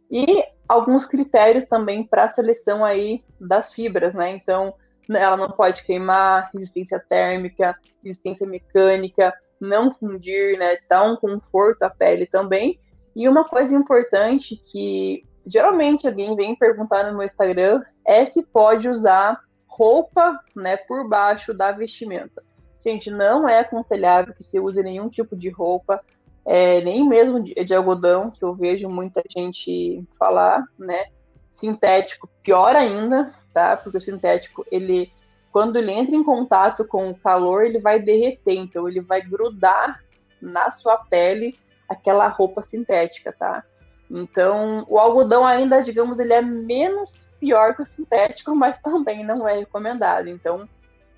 E 0.09 0.43
alguns 0.67 1.05
critérios 1.05 1.63
também 1.63 2.03
para 2.03 2.23
a 2.23 2.27
seleção 2.27 2.83
aí 2.83 3.23
das 3.39 3.71
fibras, 3.71 4.13
né? 4.13 4.31
Então, 4.31 4.73
ela 5.09 5.37
não 5.37 5.51
pode 5.51 5.83
queimar, 5.83 6.49
resistência 6.53 6.99
térmica, 6.99 7.77
resistência 8.03 8.45
mecânica, 8.45 9.33
não 9.59 9.91
fundir, 9.91 10.57
né? 10.57 10.77
Dar 10.89 11.03
um 11.03 11.15
conforto 11.15 11.83
à 11.83 11.89
pele 11.89 12.25
também. 12.25 12.79
E 13.15 13.27
uma 13.27 13.43
coisa 13.43 13.73
importante 13.73 14.55
que 14.55 15.23
geralmente 15.45 16.07
alguém 16.07 16.35
vem 16.35 16.55
perguntar 16.55 17.05
no 17.05 17.17
meu 17.17 17.23
Instagram 17.23 17.81
é 18.05 18.25
se 18.25 18.41
pode 18.43 18.87
usar 18.87 19.39
roupa, 19.67 20.39
né, 20.55 20.77
por 20.77 21.07
baixo 21.07 21.53
da 21.53 21.71
vestimenta. 21.71 22.43
Gente, 22.85 23.09
não 23.09 23.47
é 23.47 23.59
aconselhável 23.59 24.33
que 24.33 24.43
se 24.43 24.59
use 24.59 24.81
nenhum 24.83 25.09
tipo 25.09 25.35
de 25.35 25.49
roupa, 25.49 26.01
é, 26.45 26.81
nem 26.81 27.07
mesmo 27.07 27.41
de, 27.41 27.53
de, 27.53 27.73
algodão, 27.73 28.29
que 28.29 28.43
eu 28.43 28.53
vejo 28.53 28.89
muita 28.89 29.23
gente 29.29 30.03
falar, 30.19 30.63
né? 30.77 31.05
Sintético, 31.49 32.29
pior 32.43 32.75
ainda, 32.75 33.33
tá? 33.53 33.77
Porque 33.77 33.97
o 33.97 34.01
sintético, 34.01 34.65
ele, 34.69 35.11
quando 35.51 35.77
ele 35.77 35.91
entra 35.91 36.15
em 36.15 36.23
contato 36.23 36.85
com 36.85 37.09
o 37.09 37.17
calor, 37.17 37.63
ele 37.63 37.79
vai 37.79 37.99
derreter, 37.99 38.55
então 38.55 38.87
ele 38.87 38.99
vai 38.99 39.21
grudar 39.21 40.03
na 40.41 40.69
sua 40.69 40.97
pele 40.97 41.57
aquela 41.93 42.27
roupa 42.27 42.61
sintética, 42.61 43.33
tá? 43.37 43.63
Então, 44.09 44.85
o 44.87 44.99
algodão 44.99 45.45
ainda, 45.45 45.81
digamos, 45.81 46.19
ele 46.19 46.33
é 46.33 46.41
menos 46.41 47.25
pior 47.39 47.75
que 47.75 47.81
o 47.81 47.85
sintético, 47.85 48.53
mas 48.55 48.77
também 48.79 49.23
não 49.23 49.47
é 49.47 49.57
recomendado. 49.59 50.27
Então, 50.29 50.67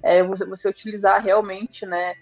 é, 0.02 0.24
você, 0.24 0.46
você 0.46 0.70
utilizar 0.70 1.22
realmente, 1.22 1.86
né, 1.86 2.16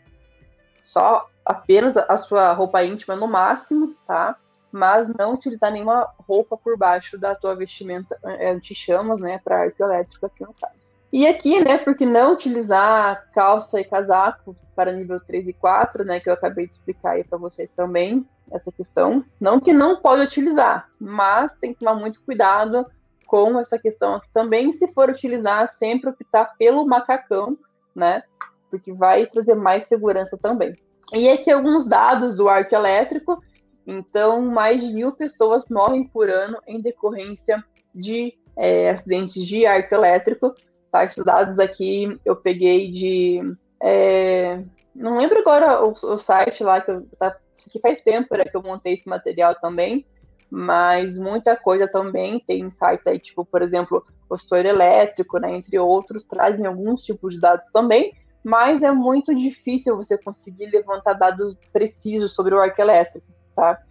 só 0.82 1.30
apenas 1.46 1.96
a 1.98 2.16
sua 2.16 2.54
roupa 2.54 2.84
íntima 2.84 3.16
no 3.16 3.28
máximo, 3.28 3.96
tá? 4.08 4.36
Mas 4.72 5.08
não 5.08 5.34
utilizar 5.34 5.72
nenhuma 5.72 6.10
roupa 6.28 6.58
por 6.58 6.78
baixo 6.78 7.18
da 7.18 7.36
tua 7.36 7.56
vestimenta 7.56 8.18
é, 8.24 8.52
anti-chamas, 8.52 9.20
né, 9.20 9.40
para 9.44 9.62
arco 9.62 9.84
elétrico 9.84 10.26
aqui 10.26 10.44
no 10.44 10.54
caso. 10.54 10.90
E 11.12 11.28
aqui, 11.28 11.64
né, 11.64 11.78
porque 11.78 12.06
não 12.06 12.34
utilizar 12.34 13.30
calça 13.34 13.80
e 13.80 13.84
casaco 13.84 14.56
para 14.76 14.92
nível 14.92 15.20
3 15.20 15.48
e 15.48 15.54
4, 15.54 16.04
né, 16.04 16.20
que 16.20 16.30
eu 16.30 16.34
acabei 16.34 16.68
de 16.68 16.74
explicar 16.74 17.12
aí 17.12 17.24
para 17.24 17.38
vocês 17.38 17.70
também, 17.70 18.26
essa 18.52 18.72
questão. 18.72 19.24
Não 19.40 19.60
que 19.60 19.74
não 19.74 20.02
pode 20.02 20.24
utilizar, 20.24 20.90
mas 21.00 21.54
tem 21.54 21.74
que 21.74 21.80
tomar 21.80 21.96
muito 21.96 22.22
cuidado 22.24 22.86
com 23.28 23.58
essa 23.58 23.80
questão 23.80 24.16
aqui 24.16 24.28
também, 24.34 24.70
se 24.70 24.88
for 24.94 25.10
utilizar, 25.10 25.66
sempre 25.68 26.10
optar 26.10 26.56
pelo 26.58 26.86
macacão, 26.86 27.58
né? 27.96 28.24
Porque 28.70 28.94
vai 28.94 29.26
trazer 29.26 29.56
mais 29.56 29.84
segurança 29.86 30.38
também. 30.38 30.76
E 31.12 31.30
aqui 31.30 31.52
alguns 31.52 31.86
dados 31.86 32.36
do 32.36 32.50
arco 32.50 32.74
elétrico. 32.74 33.42
Então, 33.86 34.42
mais 34.42 34.80
de 34.82 34.88
mil 34.88 35.12
pessoas 35.12 35.68
morrem 35.70 36.08
por 36.08 36.30
ano 36.30 36.58
em 36.68 36.82
decorrência 36.82 37.64
de 37.94 38.34
é, 38.56 38.90
acidentes 38.90 39.46
de 39.46 39.66
arco 39.66 39.94
elétrico. 39.94 40.56
Tá? 40.92 41.04
Esses 41.04 41.24
dados 41.24 41.60
aqui 41.60 42.20
eu 42.24 42.36
peguei 42.36 42.90
de. 42.90 43.40
É, 43.86 44.64
não 44.96 45.18
lembro 45.18 45.40
agora 45.40 45.84
o, 45.84 45.90
o, 45.90 46.16
site 46.16 46.64
lá, 46.64 46.80
que 46.80 46.90
eu, 46.90 47.06
tá, 47.20 47.36
aqui 47.68 47.80
faz 47.82 48.02
tempo 48.02 48.34
né, 48.38 48.46
que 48.46 48.56
eu 48.56 48.64
montei 48.64 48.94
esse 48.94 49.10
material 49.10 49.56
também, 49.56 50.06
mas 50.50 51.14
muita 51.14 51.58
coisa 51.58 51.86
também 51.86 52.40
tem 52.40 52.70
sites 52.70 53.06
aí, 53.06 53.20
tipo, 53.20 53.44
por 53.44 53.62
exemplo, 53.62 54.02
o 54.30 54.38
setor 54.38 54.66
elétrico, 54.66 55.38
né, 55.38 55.54
entre 55.54 55.78
outros, 55.78 56.24
trazem 56.24 56.66
alguns 56.66 57.04
tipos 57.04 57.34
de 57.34 57.42
dados 57.42 57.66
também, 57.74 58.14
mas 58.42 58.82
é 58.82 58.92
muito 58.92 59.34
difícil 59.34 59.98
você 59.98 60.18
conseguir 60.18 60.68
levantar 60.68 61.14
dados 61.14 61.54
precisos 61.74 62.32
sobre 62.34 62.56
o 62.56 62.62
arco 62.62 62.80
elétrico, 62.80 63.28
tá? 63.54 63.82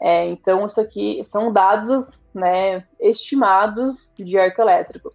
É, 0.00 0.24
então, 0.26 0.64
isso 0.64 0.80
aqui 0.80 1.20
são 1.22 1.52
dados 1.52 2.18
né, 2.34 2.84
estimados 3.00 4.08
de 4.16 4.38
arco 4.38 4.62
elétrico. 4.62 5.12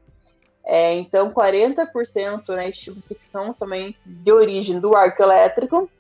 É, 0.74 0.94
então, 0.94 1.34
40% 1.34 2.48
né, 2.56 2.70
estima 2.70 2.96
que 2.96 3.22
são 3.22 3.52
também 3.52 3.94
de 4.06 4.32
origem 4.32 4.80
do 4.80 4.96
arco 4.96 5.22
elétrico, 5.22 5.92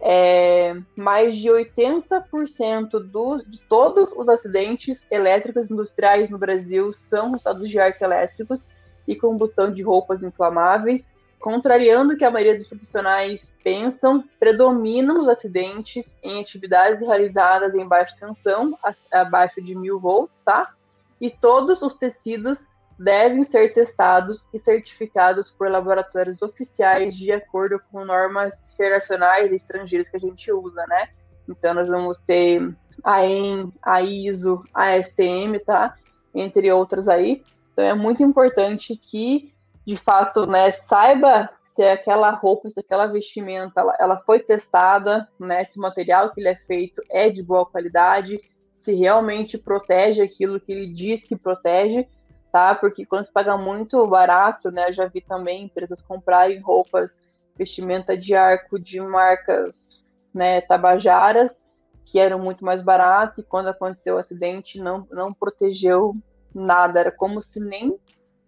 é, 0.00 0.74
mais 0.96 1.36
de 1.36 1.48
80% 1.48 3.00
do, 3.00 3.42
de 3.42 3.60
todos 3.68 4.10
os 4.16 4.26
acidentes 4.26 5.04
elétricos 5.10 5.70
industriais 5.70 6.30
no 6.30 6.38
Brasil 6.38 6.90
são 6.90 7.32
resultados 7.32 7.68
de 7.68 7.78
arco 7.78 8.02
elétricos 8.02 8.66
e 9.06 9.14
combustão 9.14 9.70
de 9.70 9.82
roupas 9.82 10.22
inflamáveis. 10.22 11.10
Contrariando 11.38 12.14
o 12.14 12.16
que 12.16 12.24
a 12.24 12.30
maioria 12.30 12.56
dos 12.56 12.66
profissionais 12.66 13.52
pensam, 13.62 14.24
predominam 14.40 15.20
os 15.20 15.28
acidentes 15.28 16.14
em 16.22 16.40
atividades 16.40 16.98
realizadas 16.98 17.74
em 17.74 17.86
baixa 17.86 18.14
tensão, 18.18 18.74
abaixo 19.12 19.60
de 19.60 19.74
mil 19.74 20.00
volts, 20.00 20.38
tá? 20.38 20.72
E 21.20 21.28
todos 21.28 21.82
os 21.82 21.92
tecidos 21.92 22.66
devem 22.98 23.42
ser 23.42 23.72
testados 23.72 24.42
e 24.52 24.58
certificados 24.58 25.50
por 25.50 25.70
laboratórios 25.70 26.42
oficiais 26.42 27.16
de 27.16 27.32
acordo 27.32 27.80
com 27.90 28.04
normas 28.04 28.52
internacionais 28.72 29.50
e 29.50 29.54
estrangeiras 29.54 30.08
que 30.08 30.16
a 30.16 30.20
gente 30.20 30.52
usa, 30.52 30.84
né? 30.86 31.08
Então, 31.48 31.74
nós 31.74 31.88
vamos 31.88 32.16
ter 32.18 32.74
a 33.02 33.24
EN, 33.26 33.72
a 33.82 34.02
ISO, 34.02 34.62
a 34.72 34.96
STM, 35.00 35.58
tá? 35.64 35.94
Entre 36.34 36.70
outras 36.72 37.08
aí. 37.08 37.42
Então, 37.72 37.84
é 37.84 37.94
muito 37.94 38.22
importante 38.22 38.96
que, 38.96 39.52
de 39.86 39.96
fato, 39.96 40.46
né, 40.46 40.70
saiba 40.70 41.50
se 41.60 41.82
aquela 41.82 42.30
roupa, 42.30 42.68
se 42.68 42.78
aquela 42.78 43.06
vestimenta, 43.06 43.80
ela, 43.80 43.96
ela 43.98 44.16
foi 44.18 44.38
testada, 44.38 45.28
né? 45.38 45.64
Se 45.64 45.76
o 45.76 45.82
material 45.82 46.32
que 46.32 46.40
ele 46.40 46.48
é 46.48 46.54
feito 46.54 47.02
é 47.10 47.28
de 47.28 47.42
boa 47.42 47.66
qualidade, 47.66 48.40
se 48.70 48.94
realmente 48.94 49.58
protege 49.58 50.22
aquilo 50.22 50.60
que 50.60 50.70
ele 50.70 50.86
diz 50.86 51.22
que 51.22 51.34
protege, 51.34 52.06
tá? 52.54 52.72
Porque 52.72 53.04
quando 53.04 53.24
se 53.24 53.32
paga 53.32 53.56
muito 53.56 54.06
barato, 54.06 54.70
né? 54.70 54.86
Eu 54.86 54.92
já 54.92 55.06
vi 55.06 55.20
também 55.20 55.64
empresas 55.64 56.00
comprarem 56.00 56.60
roupas, 56.60 57.18
vestimenta 57.56 58.16
de 58.16 58.32
arco 58.32 58.78
de 58.78 59.00
marcas, 59.00 60.00
né, 60.32 60.60
tabajaras, 60.60 61.58
que 62.04 62.16
eram 62.16 62.38
muito 62.38 62.64
mais 62.64 62.80
barato, 62.80 63.40
e 63.40 63.42
quando 63.42 63.70
aconteceu 63.70 64.14
o 64.14 64.18
acidente 64.18 64.78
não, 64.78 65.04
não 65.10 65.34
protegeu 65.34 66.14
nada, 66.54 67.00
era 67.00 67.10
como 67.10 67.40
se 67.40 67.58
nem 67.58 67.98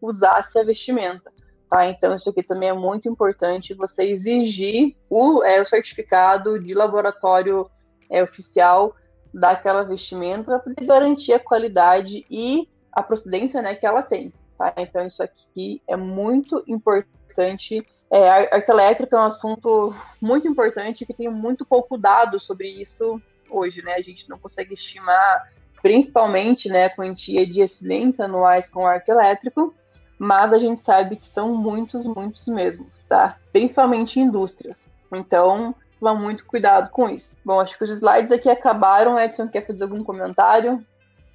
usasse 0.00 0.56
a 0.56 0.62
vestimenta. 0.62 1.32
Tá? 1.68 1.86
Então, 1.86 2.14
isso 2.14 2.30
aqui 2.30 2.44
também 2.44 2.68
é 2.68 2.72
muito 2.72 3.08
importante, 3.08 3.74
você 3.74 4.04
exigir 4.04 4.94
o, 5.10 5.42
é, 5.42 5.60
o 5.60 5.64
certificado 5.64 6.60
de 6.60 6.74
laboratório 6.74 7.68
é, 8.08 8.22
oficial 8.22 8.94
daquela 9.34 9.82
vestimenta 9.82 10.44
para 10.44 10.58
poder 10.60 10.86
garantir 10.86 11.32
a 11.32 11.40
qualidade 11.40 12.24
e 12.30 12.68
a 12.96 13.02
procedência 13.02 13.60
né, 13.60 13.74
que 13.74 13.86
ela 13.86 14.02
tem. 14.02 14.32
Tá? 14.56 14.72
Então, 14.78 15.04
isso 15.04 15.22
aqui 15.22 15.82
é 15.86 15.94
muito 15.94 16.64
importante. 16.66 17.86
É, 18.10 18.28
a 18.28 18.34
arca 18.56 18.72
elétrica 18.72 19.16
é 19.16 19.20
um 19.20 19.24
assunto 19.24 19.94
muito 20.18 20.48
importante 20.48 21.04
que 21.04 21.12
tem 21.12 21.28
muito 21.28 21.66
pouco 21.66 21.98
dado 21.98 22.40
sobre 22.40 22.68
isso 22.68 23.20
hoje. 23.50 23.82
Né? 23.82 23.92
A 23.92 24.00
gente 24.00 24.26
não 24.30 24.38
consegue 24.38 24.72
estimar, 24.72 25.52
principalmente, 25.82 26.70
né, 26.70 26.86
a 26.86 26.90
quantia 26.96 27.46
de 27.46 27.60
acidentes 27.60 28.18
anuais 28.18 28.66
com 28.66 28.86
arco 28.86 29.10
elétrico, 29.10 29.74
mas 30.18 30.50
a 30.54 30.56
gente 30.56 30.78
sabe 30.78 31.16
que 31.16 31.26
são 31.26 31.54
muitos, 31.54 32.02
muitos 32.02 32.46
mesmo, 32.46 32.90
tá? 33.06 33.36
principalmente 33.52 34.18
em 34.18 34.22
indústrias. 34.22 34.86
Então, 35.12 35.74
toma 36.00 36.14
muito 36.14 36.46
cuidado 36.46 36.88
com 36.90 37.10
isso. 37.10 37.36
Bom, 37.44 37.60
acho 37.60 37.76
que 37.76 37.84
os 37.84 37.90
slides 37.90 38.32
aqui 38.32 38.48
acabaram. 38.48 39.20
Edson, 39.20 39.48
quer 39.48 39.66
fazer 39.66 39.84
algum 39.84 40.02
comentário? 40.02 40.82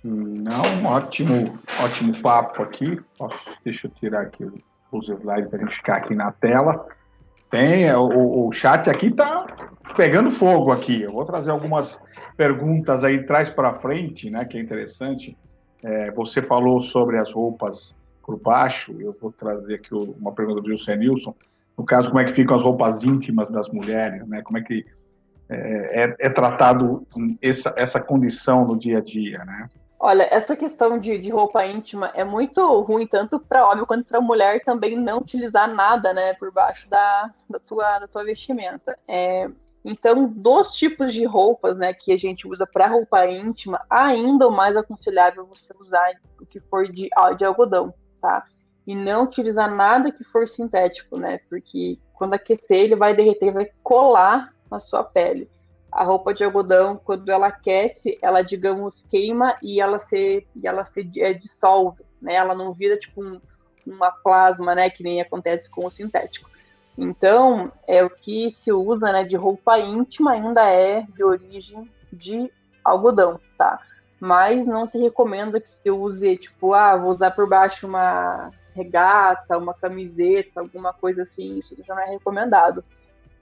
Não, 0.04 0.84
ótimo, 0.86 1.60
ótimo 1.84 2.20
papo 2.22 2.64
aqui. 2.64 3.00
Posso, 3.18 3.56
deixa 3.64 3.88
eu 3.88 3.92
tirar 3.92 4.22
aqui 4.22 4.46
os 4.92 5.08
slides 5.08 5.50
para 5.50 5.60
gente 5.60 5.76
ficar 5.76 5.98
aqui 5.98 6.16
na 6.16 6.32
tela. 6.32 6.86
Tem, 7.50 7.94
o, 7.94 8.48
o 8.48 8.52
chat 8.52 8.90
aqui 8.90 9.08
está 9.08 9.46
pegando 9.96 10.32
fogo 10.32 10.72
aqui. 10.72 11.02
Eu 11.02 11.12
vou 11.12 11.26
trazer 11.26 11.52
algumas 11.52 12.00
perguntas 12.36 13.04
aí, 13.04 13.26
traz 13.26 13.50
para 13.50 13.78
frente, 13.80 14.30
né, 14.30 14.46
que 14.46 14.58
é 14.58 14.62
interessante. 14.62 15.38
É, 15.84 16.12
você 16.12 16.42
falou 16.42 16.80
sobre 16.80 17.18
as 17.18 17.32
roupas 17.32 17.96
por 18.24 18.40
baixo, 18.40 18.96
eu 19.00 19.16
vou 19.20 19.32
trazer 19.32 19.76
aqui 19.76 19.94
uma 19.94 20.32
pergunta 20.32 20.62
do 20.62 20.70
José 20.70 20.96
Nilson. 20.96 21.36
No 21.78 21.84
caso, 21.84 22.10
como 22.10 22.20
é 22.20 22.24
que 22.24 22.32
ficam 22.32 22.56
as 22.56 22.64
roupas 22.64 23.04
íntimas 23.04 23.50
das 23.50 23.68
mulheres, 23.70 24.26
né? 24.28 24.42
Como 24.42 24.58
é 24.58 24.62
que 24.62 24.86
é, 25.50 26.04
é, 26.04 26.16
é 26.20 26.30
tratado 26.30 27.06
essa, 27.42 27.74
essa 27.76 28.00
condição 28.00 28.66
no 28.66 28.78
dia 28.78 29.00
a 29.00 29.02
dia, 29.02 29.44
né? 29.44 29.68
Olha, 30.04 30.28
essa 30.32 30.56
questão 30.56 30.98
de, 30.98 31.20
de 31.20 31.30
roupa 31.30 31.64
íntima 31.64 32.08
é 32.16 32.24
muito 32.24 32.60
ruim, 32.82 33.06
tanto 33.06 33.40
para 33.40 33.70
homem 33.70 33.86
quanto 33.86 34.04
para 34.04 34.20
mulher 34.20 34.64
também 34.64 34.98
não 34.98 35.20
utilizar 35.20 35.72
nada, 35.72 36.12
né, 36.12 36.34
por 36.34 36.52
baixo 36.52 36.90
da, 36.90 37.32
da, 37.48 37.60
tua, 37.60 38.00
da 38.00 38.08
tua 38.08 38.24
vestimenta. 38.24 38.98
É, 39.08 39.48
então, 39.86 40.28
dos 40.28 40.74
tipos 40.74 41.14
de 41.14 41.24
roupas, 41.24 41.78
né, 41.78 41.94
que 41.94 42.12
a 42.12 42.16
gente 42.16 42.48
usa 42.48 42.66
para 42.66 42.88
roupa 42.88 43.28
íntima, 43.28 43.80
ainda 43.88 44.50
mais 44.50 44.76
aconselhável 44.76 45.46
você 45.46 45.72
usar 45.80 46.14
o 46.42 46.48
que 46.48 46.60
for 46.62 46.88
de, 46.88 47.08
de 47.38 47.46
algodão, 47.46 47.94
tá? 48.20 48.44
E 48.88 48.96
não 48.96 49.26
utilizar 49.26 49.70
nada 49.70 50.12
que 50.12 50.24
for 50.24 50.48
sintético, 50.48 51.16
né? 51.16 51.42
Porque 51.48 52.00
quando 52.16 52.34
aquecer, 52.34 52.86
ele 52.86 52.96
vai 52.96 53.14
derreter, 53.14 53.54
vai 53.54 53.70
colar 53.84 54.52
na 54.68 54.80
sua 54.80 55.04
pele 55.04 55.48
a 55.92 56.04
roupa 56.04 56.34
de 56.34 56.44
algodão, 56.44 57.00
quando 57.04 57.30
ela 57.30 57.48
aquece, 57.48 58.18
ela, 58.22 58.42
digamos, 58.42 59.04
queima 59.10 59.58
e 59.62 59.82
ela 59.82 59.98
se, 59.98 60.48
e 60.56 60.66
ela 60.68 60.84
se 60.84 61.10
é, 61.18 61.34
dissolve, 61.34 62.04
né? 62.22 62.36
Ela 62.36 62.56
não 62.56 62.72
vira, 62.72 62.98
tipo, 62.98 63.22
um, 63.22 63.42
uma 63.86 64.10
plasma, 64.10 64.74
né? 64.74 64.90
Que 64.90 65.04
nem 65.04 65.22
acontece 65.22 65.70
com 65.70 65.86
o 65.86 65.90
sintético. 65.90 66.50
Então, 66.98 67.72
é 67.88 68.04
o 68.04 68.10
que 68.10 68.50
se 68.50 68.72
usa, 68.72 69.12
né? 69.12 69.24
De 69.26 69.36
roupa 69.36 69.78
íntima 69.80 70.32
ainda 70.32 70.64
é 70.70 71.02
de 71.02 71.24
origem 71.24 71.90
de 72.12 72.50
algodão, 72.84 73.40
tá? 73.58 73.80
Mas 74.20 74.66
não 74.66 74.86
se 74.86 74.98
recomenda 74.98 75.60
que 75.60 75.70
se 75.70 75.92
use, 75.92 76.38
tipo, 76.38 76.74
ah, 76.74 76.96
vou 76.96 77.12
usar 77.12 77.32
por 77.32 77.50
baixo 77.50 77.86
uma 77.88 78.52
regata, 78.74 79.58
uma 79.58 79.74
camiseta, 79.74 80.62
alguma 80.62 80.94
coisa 80.94 81.24
assim, 81.24 81.58
isso 81.58 81.76
já 81.84 81.94
não 81.94 82.02
é 82.02 82.12
recomendado 82.12 82.84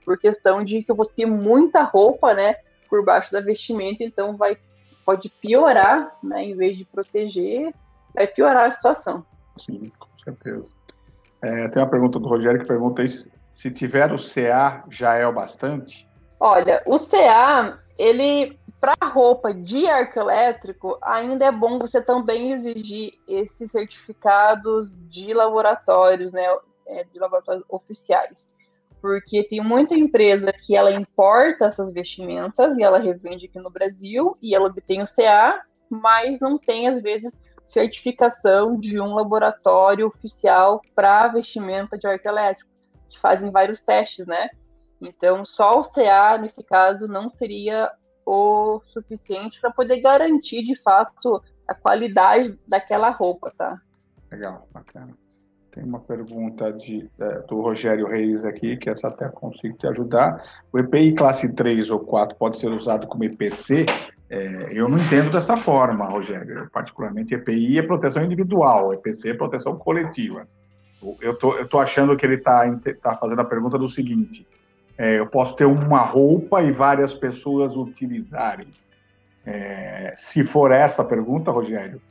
por 0.04 0.18
questão 0.18 0.62
de 0.62 0.82
que 0.82 0.90
eu 0.90 0.96
vou 0.96 1.06
ter 1.06 1.26
muita 1.26 1.82
roupa, 1.82 2.34
né, 2.34 2.56
por 2.88 3.04
baixo 3.04 3.30
da 3.30 3.40
vestimenta, 3.40 4.02
então 4.02 4.36
vai 4.36 4.56
pode 5.04 5.28
piorar, 5.28 6.16
né, 6.22 6.44
em 6.44 6.54
vez 6.54 6.76
de 6.76 6.84
proteger, 6.84 7.74
vai 8.14 8.26
piorar 8.26 8.66
a 8.66 8.70
situação. 8.70 9.24
Sim, 9.56 9.90
com 9.98 10.08
certeza. 10.22 10.72
É, 11.42 11.68
tem 11.68 11.82
uma 11.82 11.88
pergunta 11.88 12.18
do 12.18 12.28
Rogério 12.28 12.60
que 12.60 12.66
pergunta 12.66 13.06
se, 13.06 13.32
se 13.52 13.70
tiver 13.70 14.12
o 14.12 14.16
CA 14.16 14.84
já 14.90 15.16
é 15.16 15.26
o 15.26 15.32
bastante? 15.32 16.06
Olha, 16.38 16.82
o 16.86 16.98
CA, 16.98 17.78
ele 17.98 18.58
para 18.80 18.96
roupa 19.08 19.52
de 19.52 19.86
arco 19.86 20.18
elétrico, 20.18 20.98
ainda 21.02 21.44
é 21.44 21.52
bom 21.52 21.78
você 21.78 22.00
também 22.00 22.52
exigir 22.52 23.12
esses 23.28 23.70
certificados 23.70 24.90
de 25.08 25.34
laboratórios, 25.34 26.32
né, 26.32 26.46
é, 26.86 27.04
de 27.04 27.18
laboratórios 27.18 27.64
oficiais 27.68 28.49
porque 29.00 29.44
tem 29.44 29.60
muita 29.62 29.94
empresa 29.94 30.52
que 30.52 30.76
ela 30.76 30.92
importa 30.92 31.64
essas 31.64 31.92
vestimentas 31.92 32.76
e 32.76 32.82
ela 32.82 32.98
revende 32.98 33.46
aqui 33.46 33.58
no 33.58 33.70
Brasil 33.70 34.36
e 34.42 34.54
ela 34.54 34.66
obtém 34.66 35.00
o 35.00 35.06
CA, 35.06 35.62
mas 35.88 36.38
não 36.38 36.58
tem 36.58 36.88
às 36.88 37.00
vezes 37.00 37.38
certificação 37.68 38.76
de 38.76 39.00
um 39.00 39.14
laboratório 39.14 40.06
oficial 40.06 40.80
para 40.94 41.28
vestimenta 41.28 41.96
de 41.96 42.06
arco 42.06 42.26
elétrico, 42.26 42.70
que 43.08 43.18
fazem 43.18 43.50
vários 43.50 43.80
testes, 43.80 44.26
né? 44.26 44.48
Então, 45.00 45.44
só 45.44 45.78
o 45.78 45.88
CA 45.88 46.36
nesse 46.36 46.62
caso 46.62 47.08
não 47.08 47.28
seria 47.28 47.90
o 48.26 48.80
suficiente 48.92 49.60
para 49.60 49.70
poder 49.70 50.00
garantir 50.00 50.62
de 50.62 50.80
fato 50.82 51.42
a 51.66 51.74
qualidade 51.74 52.58
daquela 52.68 53.10
roupa, 53.10 53.52
tá? 53.56 53.80
Legal, 54.30 54.68
bacana. 54.72 55.16
Tem 55.72 55.84
uma 55.84 56.00
pergunta 56.00 56.72
de, 56.72 57.08
é, 57.18 57.40
do 57.42 57.60
Rogério 57.60 58.08
Reis 58.08 58.44
aqui, 58.44 58.76
que 58.76 58.90
essa 58.90 59.08
até 59.08 59.28
consigo 59.28 59.76
te 59.78 59.86
ajudar. 59.86 60.42
O 60.72 60.78
EPI 60.78 61.12
classe 61.12 61.52
3 61.52 61.90
ou 61.90 62.00
4 62.00 62.36
pode 62.36 62.56
ser 62.56 62.70
usado 62.70 63.06
como 63.06 63.22
EPC? 63.24 63.86
É, 64.28 64.68
eu 64.72 64.88
não 64.88 64.98
entendo 64.98 65.30
dessa 65.30 65.56
forma, 65.56 66.06
Rogério. 66.06 66.58
Eu, 66.58 66.70
particularmente, 66.70 67.34
EPI 67.34 67.78
é 67.78 67.82
proteção 67.82 68.22
individual, 68.22 68.92
EPC 68.92 69.30
é 69.30 69.34
proteção 69.34 69.76
coletiva. 69.76 70.46
Eu 71.20 71.34
tô, 71.36 71.64
tô 71.66 71.78
achando 71.78 72.16
que 72.16 72.26
ele 72.26 72.34
está 72.34 72.68
tá 73.02 73.16
fazendo 73.16 73.40
a 73.40 73.44
pergunta 73.44 73.78
do 73.78 73.88
seguinte: 73.88 74.46
é, 74.98 75.18
eu 75.18 75.26
posso 75.26 75.56
ter 75.56 75.64
uma 75.64 76.02
roupa 76.02 76.62
e 76.62 76.72
várias 76.72 77.14
pessoas 77.14 77.76
utilizarem. 77.76 78.68
É, 79.46 80.12
se 80.14 80.44
for 80.44 80.72
essa 80.72 81.02
a 81.02 81.04
pergunta, 81.04 81.50
Rogério, 81.50 82.02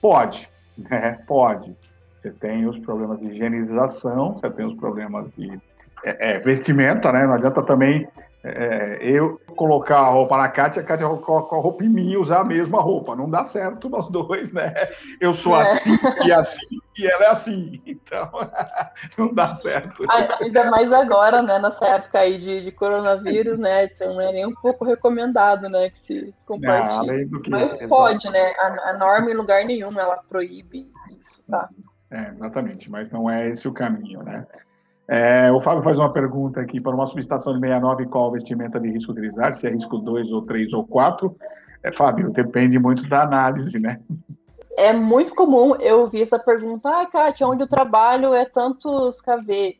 pode, 0.00 0.48
né? 0.78 1.18
Pode. 1.26 1.76
Você 2.20 2.30
tem 2.32 2.66
os 2.66 2.78
problemas 2.78 3.20
de 3.20 3.26
higienização, 3.26 4.34
você 4.34 4.50
tem 4.50 4.66
os 4.66 4.74
problemas 4.74 5.26
de 5.36 5.60
é, 6.04 6.32
é, 6.34 6.38
vestimenta, 6.38 7.12
né? 7.12 7.24
Não 7.24 7.34
adianta 7.34 7.62
também 7.62 8.08
é, 8.44 8.98
eu 9.02 9.40
colocar 9.56 9.98
a 9.98 10.08
roupa 10.08 10.36
na 10.36 10.48
Kátia, 10.48 10.80
a 10.80 10.84
Kátia 10.84 11.08
coloca 11.08 11.56
a 11.56 11.58
roupa 11.58 11.84
em 11.84 11.88
mim 11.88 12.10
e 12.10 12.16
usar 12.16 12.40
a 12.40 12.44
mesma 12.44 12.80
roupa. 12.80 13.16
Não 13.16 13.28
dá 13.28 13.42
certo 13.42 13.88
nós 13.88 14.08
dois, 14.08 14.52
né? 14.52 14.72
Eu 15.20 15.34
sou 15.34 15.56
é. 15.56 15.62
assim 15.62 15.98
e 16.24 16.32
assim, 16.32 16.66
e 16.96 17.06
ela 17.06 17.24
é 17.24 17.30
assim. 17.30 17.82
Então, 17.84 18.30
não 19.18 19.34
dá 19.34 19.54
certo. 19.54 20.04
Ainda 20.40 20.70
mais 20.70 20.92
agora, 20.92 21.42
né? 21.42 21.58
Nessa 21.58 21.84
época 21.86 22.20
aí 22.20 22.38
de, 22.38 22.62
de 22.62 22.70
coronavírus, 22.70 23.58
né? 23.58 23.86
Isso 23.86 24.04
não 24.04 24.20
é 24.20 24.32
nem 24.32 24.46
um 24.46 24.54
pouco 24.54 24.84
recomendado, 24.84 25.68
né? 25.68 25.90
Que 25.90 25.98
se 25.98 26.34
compartilhe. 26.46 27.28
Mas 27.48 27.86
pode, 27.88 28.30
né? 28.30 28.52
A, 28.58 28.90
a 28.90 28.92
norma 28.92 29.30
em 29.30 29.34
lugar 29.34 29.64
nenhum, 29.64 29.98
ela 29.98 30.16
proíbe 30.28 30.88
isso, 31.16 31.40
tá? 31.50 31.68
É, 32.10 32.30
exatamente, 32.30 32.90
mas 32.90 33.10
não 33.10 33.28
é 33.28 33.48
esse 33.48 33.68
o 33.68 33.72
caminho, 33.72 34.22
né? 34.22 34.46
É, 35.06 35.50
o 35.50 35.60
Fábio 35.60 35.82
faz 35.82 35.98
uma 35.98 36.12
pergunta 36.12 36.60
aqui 36.60 36.80
para 36.80 36.94
uma 36.94 37.06
subestação 37.06 37.54
de 37.54 37.60
69, 37.60 38.06
qual 38.06 38.30
vestimenta 38.30 38.78
de 38.78 38.90
risco 38.90 39.12
utilizar, 39.12 39.54
se 39.54 39.66
é 39.66 39.70
risco 39.70 39.98
2 39.98 40.30
ou 40.30 40.42
3 40.42 40.72
ou 40.74 40.86
4. 40.86 41.34
É, 41.82 41.92
Fábio, 41.92 42.30
depende 42.30 42.78
muito 42.78 43.08
da 43.08 43.22
análise, 43.22 43.78
né? 43.78 44.00
É 44.76 44.92
muito 44.92 45.34
comum 45.34 45.74
eu 45.76 46.00
ouvir 46.00 46.22
essa 46.22 46.38
pergunta, 46.38 46.88
ah, 46.88 47.06
Kátia, 47.06 47.46
onde 47.46 47.62
eu 47.62 47.66
trabalho 47.66 48.34
é 48.34 48.44
tantos 48.44 49.20
KV, 49.22 49.78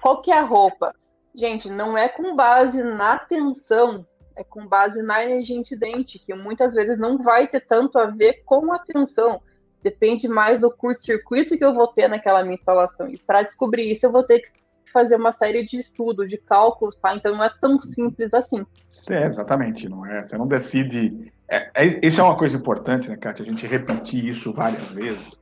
qual 0.00 0.20
que 0.20 0.32
é 0.32 0.38
a 0.38 0.44
roupa? 0.44 0.94
Gente, 1.34 1.70
não 1.70 1.96
é 1.96 2.08
com 2.08 2.34
base 2.34 2.82
na 2.82 3.18
tensão, 3.18 4.04
é 4.34 4.42
com 4.42 4.66
base 4.66 5.02
na 5.02 5.22
energia 5.24 5.56
incidente, 5.56 6.18
que 6.18 6.34
muitas 6.34 6.72
vezes 6.72 6.98
não 6.98 7.18
vai 7.18 7.46
ter 7.46 7.60
tanto 7.60 7.98
a 7.98 8.06
ver 8.06 8.42
com 8.44 8.72
a 8.72 8.78
tensão 8.78 9.40
depende 9.82 10.28
mais 10.28 10.58
do 10.58 10.70
curto-circuito 10.70 11.56
que 11.56 11.64
eu 11.64 11.74
vou 11.74 11.88
ter 11.88 12.08
naquela 12.08 12.42
minha 12.42 12.54
instalação. 12.54 13.08
E 13.08 13.18
para 13.18 13.42
descobrir 13.42 13.90
isso, 13.90 14.06
eu 14.06 14.12
vou 14.12 14.22
ter 14.22 14.40
que 14.40 14.50
fazer 14.92 15.16
uma 15.16 15.30
série 15.30 15.62
de 15.62 15.76
estudos, 15.76 16.28
de 16.28 16.36
cálculos, 16.36 16.94
tá? 16.96 17.14
Então 17.14 17.36
não 17.36 17.44
é 17.44 17.50
tão 17.60 17.78
simples 17.78 18.34
assim. 18.34 18.66
É, 19.08 19.24
exatamente, 19.24 19.88
não 19.88 20.04
é? 20.04 20.26
Você 20.26 20.36
não 20.36 20.46
decide. 20.46 21.32
É, 21.48 21.70
é, 21.74 22.06
isso 22.06 22.20
é 22.20 22.24
uma 22.24 22.36
coisa 22.36 22.56
importante, 22.56 23.08
né, 23.08 23.16
Kátia? 23.16 23.44
A 23.44 23.46
gente 23.46 23.66
repetir 23.66 24.26
isso 24.26 24.52
várias 24.52 24.88
vezes. 24.90 25.34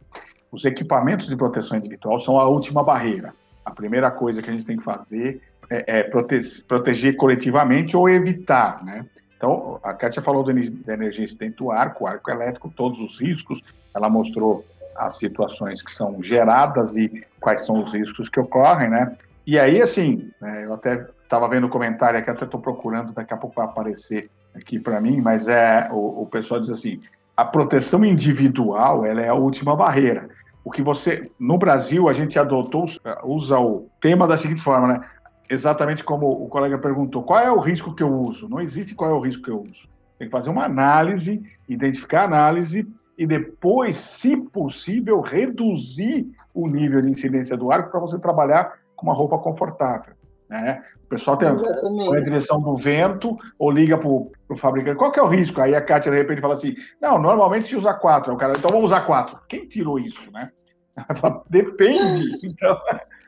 Os 0.50 0.64
equipamentos 0.64 1.28
de 1.28 1.36
proteção 1.36 1.76
individual 1.76 2.18
são 2.18 2.38
a 2.38 2.46
última 2.48 2.82
barreira. 2.82 3.34
A 3.64 3.70
primeira 3.70 4.10
coisa 4.10 4.40
que 4.40 4.48
a 4.48 4.52
gente 4.52 4.64
tem 4.64 4.76
que 4.76 4.84
fazer 4.84 5.42
é, 5.70 5.98
é 5.98 6.02
prote 6.02 6.40
proteger 6.66 7.16
coletivamente 7.16 7.96
ou 7.96 8.08
evitar, 8.08 8.82
né? 8.84 9.04
Então, 9.36 9.78
a 9.84 9.94
Kátia 9.94 10.20
falou 10.20 10.42
da 10.42 10.92
energia 10.92 11.24
incidente 11.24 11.58
do 11.58 11.70
arco, 11.70 12.06
arco 12.06 12.28
elétrico, 12.28 12.72
todos 12.74 12.98
os 12.98 13.20
riscos, 13.20 13.62
ela 13.98 14.10
mostrou 14.10 14.64
as 14.96 15.16
situações 15.16 15.82
que 15.82 15.92
são 15.92 16.22
geradas 16.22 16.96
e 16.96 17.24
quais 17.40 17.64
são 17.64 17.82
os 17.82 17.92
riscos 17.92 18.28
que 18.28 18.40
ocorrem, 18.40 18.90
né? 18.90 19.16
E 19.46 19.58
aí, 19.58 19.80
assim, 19.80 20.30
né, 20.40 20.64
eu 20.64 20.74
até 20.74 21.06
estava 21.22 21.48
vendo 21.48 21.66
o 21.66 21.70
comentário 21.70 22.18
aqui, 22.18 22.30
até 22.30 22.44
estou 22.44 22.60
procurando, 22.60 23.12
daqui 23.12 23.32
a 23.32 23.36
pouco 23.36 23.56
vai 23.56 23.66
aparecer 23.66 24.30
aqui 24.54 24.80
para 24.80 25.00
mim, 25.00 25.20
mas 25.20 25.46
é 25.46 25.88
o, 25.90 26.22
o 26.22 26.26
pessoal 26.26 26.60
diz 26.60 26.70
assim, 26.70 27.00
a 27.36 27.44
proteção 27.44 28.04
individual, 28.04 29.04
ela 29.04 29.20
é 29.20 29.28
a 29.28 29.34
última 29.34 29.76
barreira. 29.76 30.28
O 30.64 30.70
que 30.70 30.82
você, 30.82 31.30
no 31.38 31.56
Brasil, 31.56 32.08
a 32.08 32.12
gente 32.12 32.38
adotou, 32.38 32.84
usa 33.24 33.58
o 33.58 33.88
tema 34.00 34.26
da 34.26 34.36
seguinte 34.36 34.60
forma, 34.60 34.88
né? 34.88 35.00
exatamente 35.48 36.04
como 36.04 36.26
o 36.30 36.48
colega 36.48 36.78
perguntou, 36.78 37.22
qual 37.22 37.40
é 37.40 37.50
o 37.50 37.60
risco 37.60 37.94
que 37.94 38.02
eu 38.02 38.12
uso? 38.12 38.48
Não 38.48 38.60
existe 38.60 38.94
qual 38.94 39.10
é 39.10 39.14
o 39.14 39.20
risco 39.20 39.42
que 39.42 39.50
eu 39.50 39.62
uso. 39.62 39.88
Tem 40.18 40.28
que 40.28 40.32
fazer 40.32 40.50
uma 40.50 40.64
análise, 40.64 41.42
identificar 41.68 42.22
a 42.22 42.24
análise 42.24 42.86
e 43.18 43.26
depois, 43.26 43.96
se 43.96 44.36
possível, 44.36 45.20
reduzir 45.20 46.24
o 46.54 46.68
nível 46.68 47.02
de 47.02 47.10
incidência 47.10 47.56
do 47.56 47.72
arco 47.72 47.90
para 47.90 47.98
você 47.98 48.16
trabalhar 48.16 48.78
com 48.94 49.06
uma 49.06 49.14
roupa 49.14 49.36
confortável. 49.38 50.14
Né? 50.48 50.80
O 51.04 51.08
pessoal 51.08 51.36
tem 51.36 51.48
a 51.48 52.20
direção 52.20 52.60
do 52.60 52.76
vento 52.76 53.36
ou 53.58 53.70
liga 53.70 53.98
para 53.98 54.08
o 54.08 54.30
fabricante. 54.56 54.96
Qual 54.96 55.10
que 55.10 55.18
é 55.18 55.22
o 55.22 55.28
risco? 55.28 55.60
Aí 55.60 55.74
a 55.74 55.80
Kátia, 55.80 56.12
de 56.12 56.18
repente, 56.18 56.40
fala 56.40 56.54
assim, 56.54 56.76
não, 57.00 57.18
normalmente 57.18 57.66
se 57.66 57.74
usa 57.74 57.92
quatro. 57.92 58.32
O 58.32 58.36
cara, 58.36 58.54
então 58.56 58.70
vamos 58.70 58.86
usar 58.86 59.00
quatro. 59.00 59.38
Quem 59.48 59.66
tirou 59.66 59.98
isso, 59.98 60.30
né? 60.30 60.50
Depende. 61.50 62.36
Então, 62.46 62.78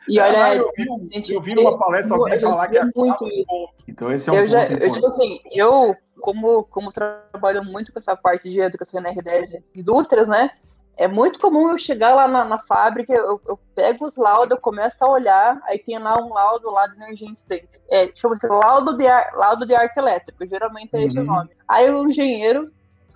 e 0.08 0.18
olha, 0.18 0.44
ah, 0.44 0.56
eu, 0.56 0.70
vi, 0.76 1.32
eu 1.32 1.40
vi 1.40 1.54
numa 1.54 1.78
palestra 1.78 2.16
alguém 2.16 2.40
falar 2.40 2.68
que 2.68 2.78
é 2.78 2.90
quatro 2.90 3.28
pontos. 3.46 3.74
Então 3.86 4.12
esse 4.12 4.28
é 4.28 4.32
um 4.32 4.36
eu 4.36 4.42
ponto 4.42 4.50
já, 4.50 4.66
eu, 4.66 4.92
tipo 4.92 5.06
assim, 5.06 5.40
eu, 5.52 5.96
como, 6.20 6.64
como 6.64 6.92
trabalho 6.92 7.64
muito 7.64 7.92
com 7.92 7.98
essa 7.98 8.16
parte 8.16 8.48
de 8.48 8.60
educação 8.60 9.00
na 9.00 9.12
R10 9.12 9.46
de 9.46 9.64
indústrias, 9.74 10.26
né? 10.26 10.50
É 10.96 11.08
muito 11.08 11.38
comum 11.38 11.70
eu 11.70 11.76
chegar 11.76 12.14
lá 12.14 12.28
na, 12.28 12.44
na 12.44 12.58
fábrica, 12.58 13.12
eu, 13.12 13.40
eu, 13.48 13.58
pego 13.74 14.04
os 14.04 14.16
laudos, 14.16 14.50
eu 14.50 14.60
começo 14.60 15.02
a 15.02 15.08
olhar, 15.08 15.58
aí 15.64 15.78
tem 15.78 15.98
lá 15.98 16.20
um 16.22 16.32
laudo 16.32 16.70
lá 16.70 16.86
de 16.86 16.96
energia 16.96 17.28
incidente. 17.28 17.68
É, 17.90 18.10
chama 18.14 18.34
assim, 18.34 18.46
laudo 18.48 18.96
de, 18.96 19.06
ar, 19.06 19.32
laudo 19.32 19.64
de 19.64 19.74
arco 19.74 19.98
elétrico, 19.98 20.46
geralmente 20.46 20.90
é 20.94 21.02
esse 21.02 21.16
uhum. 21.16 21.24
o 21.24 21.26
nome. 21.26 21.50
Aí 21.66 21.90
o 21.90 22.06
engenheiro, 22.06 22.70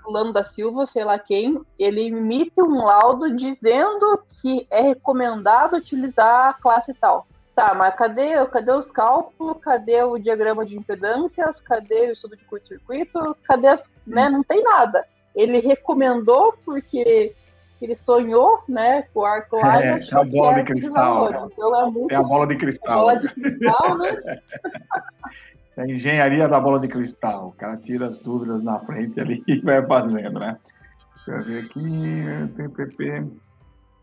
fulano 0.05 0.33
da 0.33 0.43
Silva, 0.43 0.85
sei 0.87 1.03
lá 1.03 1.19
quem, 1.19 1.61
ele 1.79 2.09
emite 2.09 2.61
um 2.61 2.85
laudo 2.85 3.35
dizendo 3.35 4.23
que 4.41 4.67
é 4.71 4.83
recomendado 4.83 5.77
utilizar 5.77 6.51
a 6.51 6.53
classe 6.53 6.93
tal. 6.95 7.27
Tá, 7.55 7.73
mas 7.73 7.95
cadê, 7.95 8.45
cadê 8.47 8.73
os 8.73 8.91
cálculos? 8.91 9.59
Cadê 9.63 10.03
o 10.03 10.19
diagrama 10.19 10.67
de 10.67 10.77
impedâncias? 10.77 11.57
Cadê 11.61 12.09
o 12.09 12.11
estudo 12.11 12.37
de 12.37 12.45
curto-circuito? 12.45 13.37
Cadê 13.45 13.69
as. 13.69 13.89
Né, 14.05 14.29
não 14.29 14.43
tem 14.43 14.63
nada. 14.63 15.05
Ele 15.35 15.61
recomendou 15.61 16.55
porque 16.65 17.33
ele 17.81 17.95
sonhou, 17.95 18.61
né, 18.69 19.03
com 19.15 19.21
o 19.21 19.25
arco 19.25 19.57
lá. 19.57 19.81
É, 19.81 19.99
é 19.99 20.01
a 20.13 20.25
bola 20.25 20.55
de 20.55 20.65
cristal. 20.65 21.31
Né? 21.31 21.49
Então 21.53 21.81
é, 21.81 21.91
muito, 21.91 22.13
é 22.13 22.17
a 22.17 22.23
bola 22.23 22.47
de 22.47 22.57
cristal. 22.57 23.01
bola 23.01 23.17
de 23.19 23.29
cristal, 23.29 23.99
né? 23.99 24.41
É 25.77 25.83
a 25.83 25.87
engenharia 25.87 26.49
da 26.49 26.61
bola 26.61 26.79
de 26.79 26.89
cristal. 26.89 27.49
O 27.49 27.53
cara 27.53 27.77
tira 27.77 28.09
as 28.09 28.18
dúvidas 28.18 28.62
na 28.62 28.79
frente 28.81 29.18
ali 29.20 29.43
e 29.49 29.59
vai 29.61 29.85
fazendo, 29.87 30.39
né? 30.39 30.57
Deixa 31.27 31.41
eu 31.41 31.45
ver 31.45 31.64
aqui. 31.64 32.49
PPP. 32.57 33.27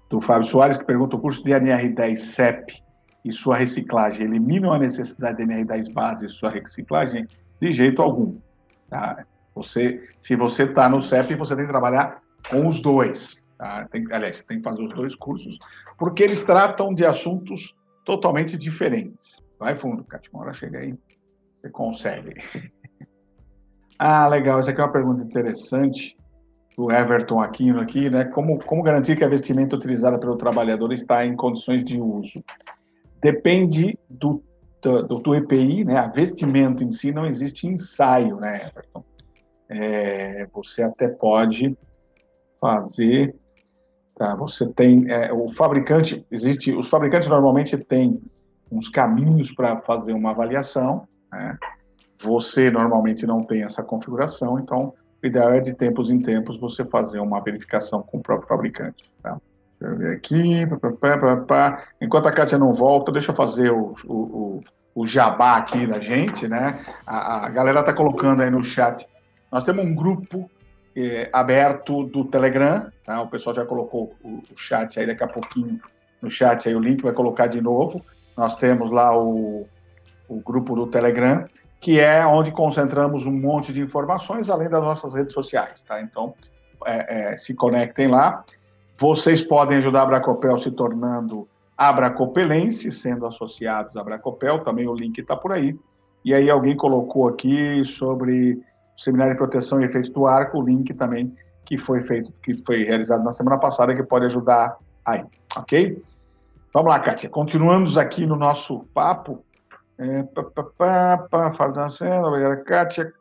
Do 0.10 0.20
Fábio 0.20 0.48
Soares, 0.48 0.78
que 0.78 0.84
pergunta: 0.84 1.16
o 1.16 1.20
curso 1.20 1.44
de 1.44 1.52
NR10 1.52 2.18
CEP 2.18 2.84
e 3.24 3.32
sua 3.32 3.56
reciclagem 3.56 4.26
eliminam 4.26 4.74
a 4.74 4.80
necessidade 4.80 5.38
de 5.38 5.44
NR10 5.44 5.94
base 5.94 6.26
e 6.26 6.30
sua 6.30 6.50
reciclagem? 6.50 7.28
De 7.62 7.72
jeito 7.72 8.02
algum. 8.02 8.38
Tá? 8.90 9.26
Você, 9.56 10.10
se 10.22 10.36
você 10.36 10.64
está 10.64 10.90
no 10.90 11.02
CEP, 11.02 11.36
você 11.36 11.56
tem 11.56 11.66
que 11.66 11.72
trabalhar 11.72 12.22
com 12.50 12.68
os 12.68 12.82
dois. 12.82 13.38
Tá? 13.58 13.88
Tem, 13.92 14.06
aliás, 14.12 14.42
tem 14.42 14.58
que 14.58 14.64
fazer 14.64 14.82
os 14.82 14.94
dois 14.94 15.16
cursos, 15.16 15.58
porque 15.98 16.24
eles 16.24 16.44
tratam 16.44 16.94
de 16.94 17.06
assuntos 17.06 17.76
totalmente 18.04 18.58
diferentes. 18.58 19.40
Vai 19.60 19.76
fundo, 19.76 20.04
Cátia, 20.04 20.32
uma 20.34 20.44
hora 20.44 20.54
chega 20.54 20.80
aí, 20.80 20.96
você 21.62 21.70
consegue. 21.70 22.34
ah, 24.00 24.28
legal, 24.28 24.60
essa 24.60 24.72
aqui 24.72 24.82
é 24.82 24.84
uma 24.84 24.92
pergunta 24.92 25.24
interessante 25.24 26.18
do 26.76 26.92
Everton 26.92 27.40
Aquino 27.40 27.80
aqui, 27.80 28.10
né? 28.10 28.26
Como, 28.26 28.58
como 28.66 28.84
garantir 28.84 29.16
que 29.16 29.24
a 29.24 29.30
vestimenta 29.30 29.76
utilizada 29.76 30.20
pelo 30.20 30.36
trabalhador 30.36 30.92
está 30.92 31.26
em 31.26 31.36
condições 31.36 31.84
de 31.84 32.02
uso? 32.02 32.44
Depende 33.22 33.98
do, 34.10 34.44
do, 34.82 35.20
do 35.20 35.36
EPI, 35.36 35.86
né? 35.86 35.98
A 35.98 36.08
vestimenta 36.08 36.84
em 36.84 36.92
si 36.92 37.12
não 37.12 37.26
existe 37.26 37.68
ensaio, 37.68 38.38
né, 38.38 38.68
Everton? 38.68 39.04
É, 39.70 40.48
você 40.54 40.82
até 40.82 41.08
pode 41.08 41.78
fazer 42.60 43.36
Tá? 44.22 44.36
Você 44.36 44.68
tem 44.68 45.10
é, 45.10 45.34
o 45.34 45.50
fabricante 45.50 46.24
existe 46.30 46.72
os 46.76 46.88
fabricantes 46.88 47.28
normalmente 47.28 47.76
têm 47.76 48.22
uns 48.72 48.88
caminhos 48.88 49.52
para 49.52 49.80
fazer 49.80 50.14
uma 50.14 50.30
avaliação. 50.30 51.08
Né? 51.32 51.58
Você 52.24 52.70
normalmente 52.70 53.26
não 53.26 53.42
tem 53.42 53.64
essa 53.64 53.82
configuração, 53.82 54.60
então 54.60 54.94
o 55.24 55.28
ideal 55.28 55.52
é 55.52 55.60
de 55.60 55.74
tempos 55.74 56.10
em 56.10 56.20
tempos 56.20 56.60
você 56.60 56.84
fazer 56.86 57.20
uma 57.20 57.42
verificação 57.42 58.02
com 58.02 58.18
o 58.18 58.22
próprio 58.22 58.48
fabricante. 58.48 59.10
Tá? 59.22 59.38
Deixa 59.80 59.96
eu 59.96 59.98
ver 59.98 60.16
aqui. 60.16 60.66
Pá, 61.00 61.18
pá, 61.18 61.38
pá, 61.38 61.84
Enquanto 62.00 62.28
a 62.28 62.32
Kátia 62.32 62.58
não 62.58 62.72
volta, 62.72 63.12
deixa 63.12 63.32
eu 63.32 63.36
fazer 63.36 63.72
o, 63.72 63.96
o, 64.06 64.64
o, 64.94 65.06
jabá 65.06 65.58
aqui 65.58 65.88
da 65.88 66.00
gente, 66.00 66.48
né? 66.48 66.86
A, 67.06 67.48
a 67.48 67.50
galera 67.50 67.80
está 67.80 67.92
colocando 67.92 68.44
aí 68.44 68.50
no 68.52 68.64
chat. 68.64 69.08
Nós 69.52 69.64
temos 69.64 69.84
um 69.84 69.96
grupo 69.96 70.50
é, 70.96 71.30
aberto 71.34 72.04
do 72.04 72.26
Telegram, 72.26 72.92
tá? 73.04 73.22
O 73.22 73.28
pessoal 73.28 73.56
já 73.56 73.66
colocou 73.66 74.16
o, 74.24 74.44
o, 74.52 74.58
chat 74.58 75.00
aí 75.00 75.08
daqui 75.08 75.24
a 75.24 75.28
pouquinho 75.28 75.80
no 76.22 76.30
chat 76.30 76.70
aí 76.70 76.76
o 76.76 76.80
link 76.80 77.02
vai 77.02 77.14
colocar 77.14 77.48
de 77.48 77.60
novo. 77.60 78.06
Nós 78.38 78.56
temos 78.56 78.92
lá 78.92 79.18
o, 79.18 79.68
o 80.32 80.42
grupo 80.42 80.76
do 80.76 80.88
Telegram, 80.88 81.46
que 81.80 82.00
é 82.00 82.26
onde 82.26 82.52
concentramos 82.52 83.26
um 83.26 83.32
monte 83.32 83.74
de 83.74 83.82
informações 83.82 84.50
além 84.50 84.70
das 84.70 84.82
nossas 84.82 85.14
redes 85.14 85.34
sociais, 85.34 85.84
tá? 85.84 86.02
Então 86.02 86.34
é, 86.86 87.34
é, 87.34 87.38
se 87.38 87.54
conectem 87.54 88.08
lá. 88.08 88.44
Vocês 88.98 89.44
podem 89.44 89.78
ajudar 89.80 90.04
a 90.04 90.06
Bracopel 90.06 90.58
se 90.60 90.72
tornando 90.72 91.48
abracopelense, 91.78 92.92
sendo 92.92 93.26
associados 93.26 93.96
à 93.98 94.04
Bracopel, 94.04 94.60
também 94.60 94.88
o 94.88 94.94
link 94.94 95.18
está 95.18 95.36
por 95.36 95.52
aí. 95.52 95.78
E 96.24 96.34
aí 96.34 96.50
alguém 96.50 96.78
colocou 96.78 97.28
aqui 97.28 97.84
sobre 97.86 98.62
Seminário 98.96 99.34
de 99.34 99.40
Proteção 99.40 99.82
e 99.82 99.86
Efeitos 99.86 100.12
do 100.12 100.28
Arco, 100.28 100.60
o 100.60 100.64
link 100.64 100.94
também 100.94 101.36
que 101.66 101.78
foi 101.78 102.02
feito, 102.02 102.32
que 102.44 102.56
foi 102.64 102.84
realizado 102.84 103.24
na 103.24 103.34
semana 103.34 103.58
passada, 103.58 103.96
que 103.96 104.04
pode 104.04 104.26
ajudar 104.26 104.78
aí, 105.04 105.24
ok? 105.58 106.04
Vamos 106.74 106.90
lá, 106.90 107.00
Kátia. 107.00 107.30
Continuamos 107.30 107.98
aqui 107.98 108.26
no 108.26 108.36
nosso 108.36 108.86
papo. 108.94 109.44
É, 110.02 110.24
pá, 110.24 110.44
pá, 110.44 111.28
pá, 111.30 111.52
pá, 111.52 111.68
da 111.68 111.90
cena, 111.90 112.28
obrigada, 112.28 112.58
Kátia. 112.64 113.14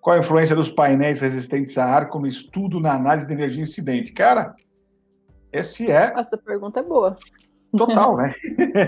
Qual 0.00 0.16
a 0.16 0.18
influência 0.18 0.54
dos 0.54 0.68
painéis 0.68 1.20
resistentes 1.20 1.78
a 1.78 1.84
ar 1.84 2.08
como 2.08 2.26
estudo 2.26 2.78
na 2.80 2.94
análise 2.94 3.26
de 3.26 3.32
energia 3.32 3.62
incidente? 3.62 4.12
Cara, 4.12 4.54
esse 5.52 5.90
é. 5.90 6.12
Essa 6.16 6.36
pergunta 6.36 6.80
é 6.80 6.82
boa. 6.82 7.16
Total, 7.76 8.16
né? 8.18 8.34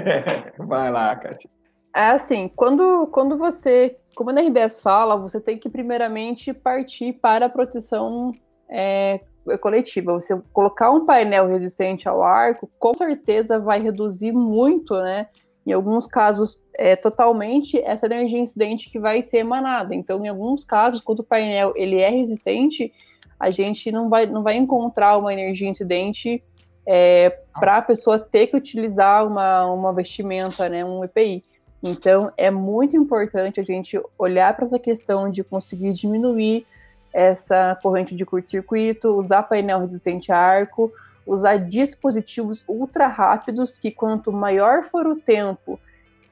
Vai 0.59 0.91
lá, 0.91 1.17
Kátia. 1.17 1.49
É 1.97 2.07
assim, 2.07 2.51
quando, 2.55 3.07
quando 3.07 3.39
você 3.39 3.97
como 4.15 4.31
a 4.31 4.33
NRDS 4.33 4.81
fala, 4.81 5.17
você 5.17 5.41
tem 5.41 5.59
que 5.59 5.69
primeiramente 5.69 6.53
partir 6.53 7.15
para 7.15 7.47
a 7.47 7.49
proteção 7.49 8.33
é, 8.69 9.21
coletiva. 9.61 10.13
Você 10.13 10.41
colocar 10.53 10.91
um 10.91 11.05
painel 11.05 11.49
resistente 11.49 12.09
ao 12.09 12.23
arco, 12.23 12.71
com 12.79 12.95
certeza 12.95 13.59
vai 13.59 13.81
reduzir 13.81 14.33
muito, 14.33 14.95
né? 14.95 15.29
Em 15.67 15.73
alguns 15.73 16.07
casos, 16.07 16.63
é, 16.75 16.95
totalmente 16.95 17.79
essa 17.79 18.07
energia 18.07 18.39
incidente 18.39 18.91
que 18.91 18.99
vai 18.99 19.23
ser 19.23 19.39
emanada. 19.39 19.95
Então, 19.95 20.25
em 20.25 20.29
alguns 20.29 20.65
casos, 20.65 21.01
quando 21.01 21.21
o 21.21 21.25
painel 21.25 21.73
ele 21.77 22.01
é 22.01 22.11
resistente, 22.11 22.93
a 23.39 23.51
gente 23.51 23.91
não 23.91 24.09
vai, 24.09 24.27
não 24.27 24.43
vai 24.43 24.57
encontrar 24.57 25.17
uma 25.17 25.33
energia 25.33 25.69
incidente 25.69 26.43
é, 26.87 27.39
para 27.59 27.79
a 27.79 27.83
pessoa 27.83 28.19
ter 28.19 28.49
que 28.49 28.57
utilizar 28.57 29.27
uma, 29.27 29.67
uma 29.67 29.93
vestimenta, 29.93 30.69
né, 30.69 30.85
um 30.85 31.03
EPI. 31.05 31.43
Então, 31.83 32.33
é 32.37 32.51
muito 32.51 32.97
importante 32.97 33.61
a 33.61 33.63
gente 33.63 34.01
olhar 34.19 34.55
para 34.55 34.65
essa 34.65 34.79
questão 34.79 35.31
de 35.31 35.45
conseguir 35.45 35.93
diminuir 35.93 36.67
essa 37.13 37.79
corrente 37.83 38.15
de 38.15 38.27
curto-circuito, 38.27 39.17
usar 39.17 39.45
painel 39.45 39.81
resistente 39.81 40.33
a 40.33 40.37
arco, 40.37 40.93
usar 41.27 41.57
dispositivos 41.57 42.65
ultra 42.69 43.07
rápidos, 43.07 43.79
que 43.79 43.91
quanto 43.91 44.33
maior 44.33 44.85
for 44.85 45.07
o 45.07 45.17
tempo 45.17 45.79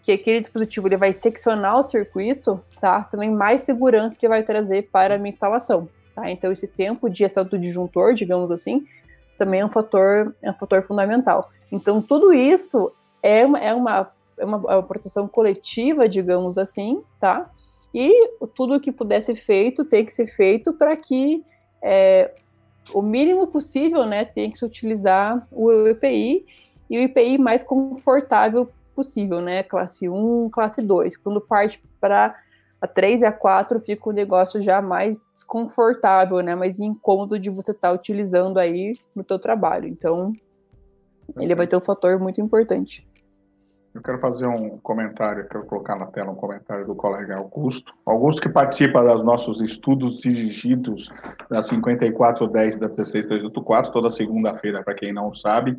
que 0.02 0.10
aquele 0.10 0.40
dispositivo 0.40 0.88
ele 0.88 0.96
vai 0.96 1.14
seccionar 1.14 1.78
o 1.78 1.82
circuito, 1.82 2.60
tá? 2.80 3.04
Também 3.04 3.30
mais 3.30 3.62
segurança 3.62 4.18
que 4.18 4.28
vai 4.28 4.42
trazer 4.42 4.88
para 4.90 5.14
a 5.14 5.18
minha 5.18 5.30
instalação, 5.30 5.88
tá? 6.14 6.28
Então 6.30 6.50
esse 6.50 6.66
tempo 6.66 7.08
de 7.08 7.24
ação 7.24 7.44
do 7.44 7.58
disjuntor, 7.58 8.14
digamos 8.14 8.50
assim, 8.50 8.84
também 9.38 9.60
é 9.60 9.64
um 9.64 9.70
fator, 9.70 10.34
é 10.42 10.50
um 10.50 10.54
fator 10.54 10.82
fundamental. 10.82 11.48
Então 11.70 12.02
tudo 12.02 12.32
isso 12.32 12.92
é 13.22 13.46
uma, 13.46 13.58
é 13.58 13.72
uma 13.72 14.12
é 14.38 14.44
uma, 14.44 14.56
é 14.72 14.76
uma 14.76 14.82
proteção 14.82 15.28
coletiva, 15.28 16.08
digamos 16.08 16.58
assim, 16.58 17.02
tá? 17.20 17.50
E 17.94 18.30
tudo 18.54 18.80
que 18.80 18.90
puder 18.90 19.22
ser 19.22 19.36
feito 19.36 19.84
tem 19.84 20.04
que 20.04 20.12
ser 20.12 20.26
feito 20.26 20.72
para 20.72 20.96
que 20.96 21.44
é, 21.82 22.32
o 22.92 23.02
mínimo 23.02 23.46
possível, 23.46 24.04
né, 24.04 24.24
tem 24.24 24.50
que 24.50 24.58
se 24.58 24.64
utilizar 24.64 25.46
o 25.50 25.70
EPI 25.88 26.44
e 26.90 26.98
o 26.98 27.02
EPI 27.02 27.38
mais 27.38 27.62
confortável 27.62 28.70
possível, 28.94 29.40
né, 29.40 29.62
classe 29.62 30.08
1, 30.08 30.50
classe 30.50 30.82
2. 30.82 31.16
Quando 31.16 31.40
parte 31.40 31.82
para 32.00 32.34
a 32.80 32.86
3 32.86 33.22
e 33.22 33.24
a 33.24 33.32
4 33.32 33.80
fica 33.80 34.10
o 34.10 34.12
negócio 34.12 34.60
já 34.60 34.82
mais 34.82 35.24
desconfortável, 35.34 36.40
né, 36.40 36.54
mais 36.54 36.80
incômodo 36.80 37.38
de 37.38 37.48
você 37.48 37.70
estar 37.70 37.88
tá 37.88 37.94
utilizando 37.94 38.58
aí 38.58 38.98
no 39.14 39.22
teu 39.22 39.38
trabalho. 39.38 39.86
Então, 39.86 40.32
ele 41.38 41.54
vai 41.54 41.66
ter 41.66 41.76
um 41.76 41.80
fator 41.80 42.18
muito 42.18 42.40
importante. 42.40 43.06
Eu 43.94 44.00
quero 44.00 44.18
fazer 44.18 44.46
um 44.46 44.78
comentário, 44.78 45.46
quero 45.46 45.66
colocar 45.66 45.96
na 45.96 46.06
tela 46.06 46.30
um 46.30 46.34
comentário 46.34 46.86
do 46.86 46.94
colega 46.94 47.36
Augusto. 47.36 47.92
Augusto 48.06 48.40
que 48.40 48.48
participa 48.48 49.02
dos 49.02 49.22
nossos 49.22 49.60
estudos 49.60 50.18
dirigidos 50.18 51.10
da 51.50 51.62
5410 51.62 52.76
e 52.76 52.80
da 52.80 52.88
16384, 52.88 53.92
toda 53.92 54.08
segunda-feira, 54.08 54.82
para 54.82 54.94
quem 54.94 55.12
não 55.12 55.34
sabe, 55.34 55.76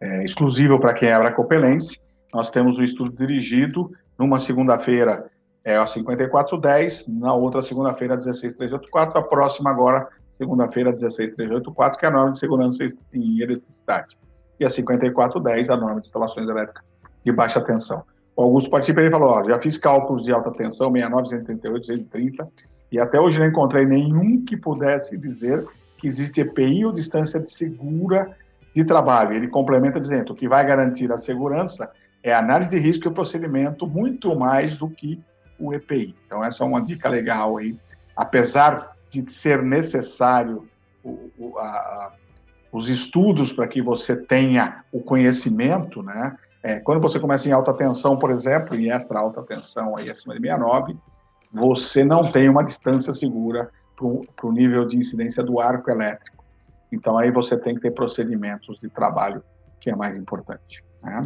é 0.00 0.24
exclusivo 0.24 0.80
para 0.80 0.92
quem 0.92 1.08
é 1.08 1.14
abracopelense. 1.14 2.00
Nós 2.34 2.50
temos 2.50 2.78
o 2.78 2.82
estudo 2.82 3.16
dirigido 3.16 3.92
numa 4.18 4.40
segunda-feira 4.40 5.30
é 5.64 5.76
a 5.76 5.86
5410, 5.86 7.06
na 7.06 7.32
outra 7.32 7.62
segunda-feira 7.62 8.16
16384, 8.20 9.20
a 9.20 9.22
próxima 9.22 9.70
agora, 9.70 10.08
segunda-feira 10.36 10.90
16384, 10.90 12.00
que 12.00 12.06
é 12.06 12.08
a 12.08 12.12
norma 12.12 12.32
de 12.32 12.38
segurança 12.40 12.84
em 13.12 13.40
eletricidade. 13.40 14.18
E 14.58 14.64
a 14.64 14.70
5410, 14.70 15.70
a 15.70 15.76
norma 15.76 16.00
de 16.00 16.08
instalações 16.08 16.50
elétricas 16.50 16.91
de 17.24 17.32
baixa 17.32 17.60
tensão. 17.60 18.02
O 18.36 18.42
Augusto 18.42 18.70
participa 18.70 19.02
e 19.02 19.10
falou, 19.10 19.30
ó, 19.30 19.44
já 19.44 19.58
fiz 19.58 19.76
cálculos 19.76 20.24
de 20.24 20.32
alta 20.32 20.50
tensão, 20.52 20.90
69, 20.90 21.28
138, 21.28 21.86
130, 21.86 22.48
e 22.90 22.98
até 22.98 23.20
hoje 23.20 23.38
não 23.38 23.46
encontrei 23.46 23.86
nenhum 23.86 24.44
que 24.44 24.56
pudesse 24.56 25.16
dizer 25.16 25.66
que 25.98 26.06
existe 26.06 26.40
EPI 26.40 26.84
ou 26.84 26.92
distância 26.92 27.38
de 27.38 27.50
segura 27.50 28.36
de 28.74 28.84
trabalho. 28.84 29.34
Ele 29.34 29.48
complementa 29.48 30.00
dizendo, 30.00 30.32
o 30.32 30.34
que 30.34 30.48
vai 30.48 30.66
garantir 30.66 31.12
a 31.12 31.18
segurança 31.18 31.90
é 32.22 32.32
a 32.32 32.38
análise 32.38 32.70
de 32.70 32.78
risco 32.78 33.06
e 33.06 33.08
o 33.08 33.12
procedimento 33.12 33.86
muito 33.86 34.34
mais 34.36 34.74
do 34.74 34.88
que 34.88 35.20
o 35.58 35.72
EPI. 35.72 36.14
Então, 36.26 36.42
essa 36.42 36.64
é 36.64 36.66
uma 36.66 36.82
dica 36.82 37.08
legal 37.08 37.58
aí. 37.58 37.76
Apesar 38.16 38.96
de 39.08 39.30
ser 39.30 39.62
necessário 39.62 40.66
o, 41.04 41.30
o, 41.38 41.58
a, 41.58 42.12
os 42.70 42.88
estudos 42.88 43.52
para 43.52 43.68
que 43.68 43.82
você 43.82 44.16
tenha 44.16 44.84
o 44.90 45.00
conhecimento, 45.00 46.02
né? 46.02 46.36
É, 46.62 46.78
quando 46.78 47.00
você 47.00 47.18
começa 47.18 47.48
em 47.48 47.52
alta 47.52 47.72
tensão, 47.74 48.16
por 48.16 48.30
exemplo, 48.30 48.76
em 48.76 48.90
extra 48.90 49.18
alta 49.18 49.42
tensão, 49.42 49.96
aí 49.96 50.08
acima 50.08 50.34
de 50.34 50.40
69, 50.40 50.96
você 51.52 52.04
não 52.04 52.30
tem 52.30 52.48
uma 52.48 52.62
distância 52.62 53.12
segura 53.12 53.70
para 53.96 54.46
o 54.46 54.52
nível 54.52 54.86
de 54.86 54.96
incidência 54.96 55.42
do 55.42 55.60
arco 55.60 55.90
elétrico. 55.90 56.42
Então, 56.90 57.18
aí 57.18 57.30
você 57.30 57.56
tem 57.56 57.74
que 57.74 57.80
ter 57.80 57.90
procedimentos 57.90 58.78
de 58.80 58.88
trabalho, 58.88 59.42
que 59.80 59.90
é 59.90 59.96
mais 59.96 60.16
importante. 60.16 60.84
Né? 61.02 61.24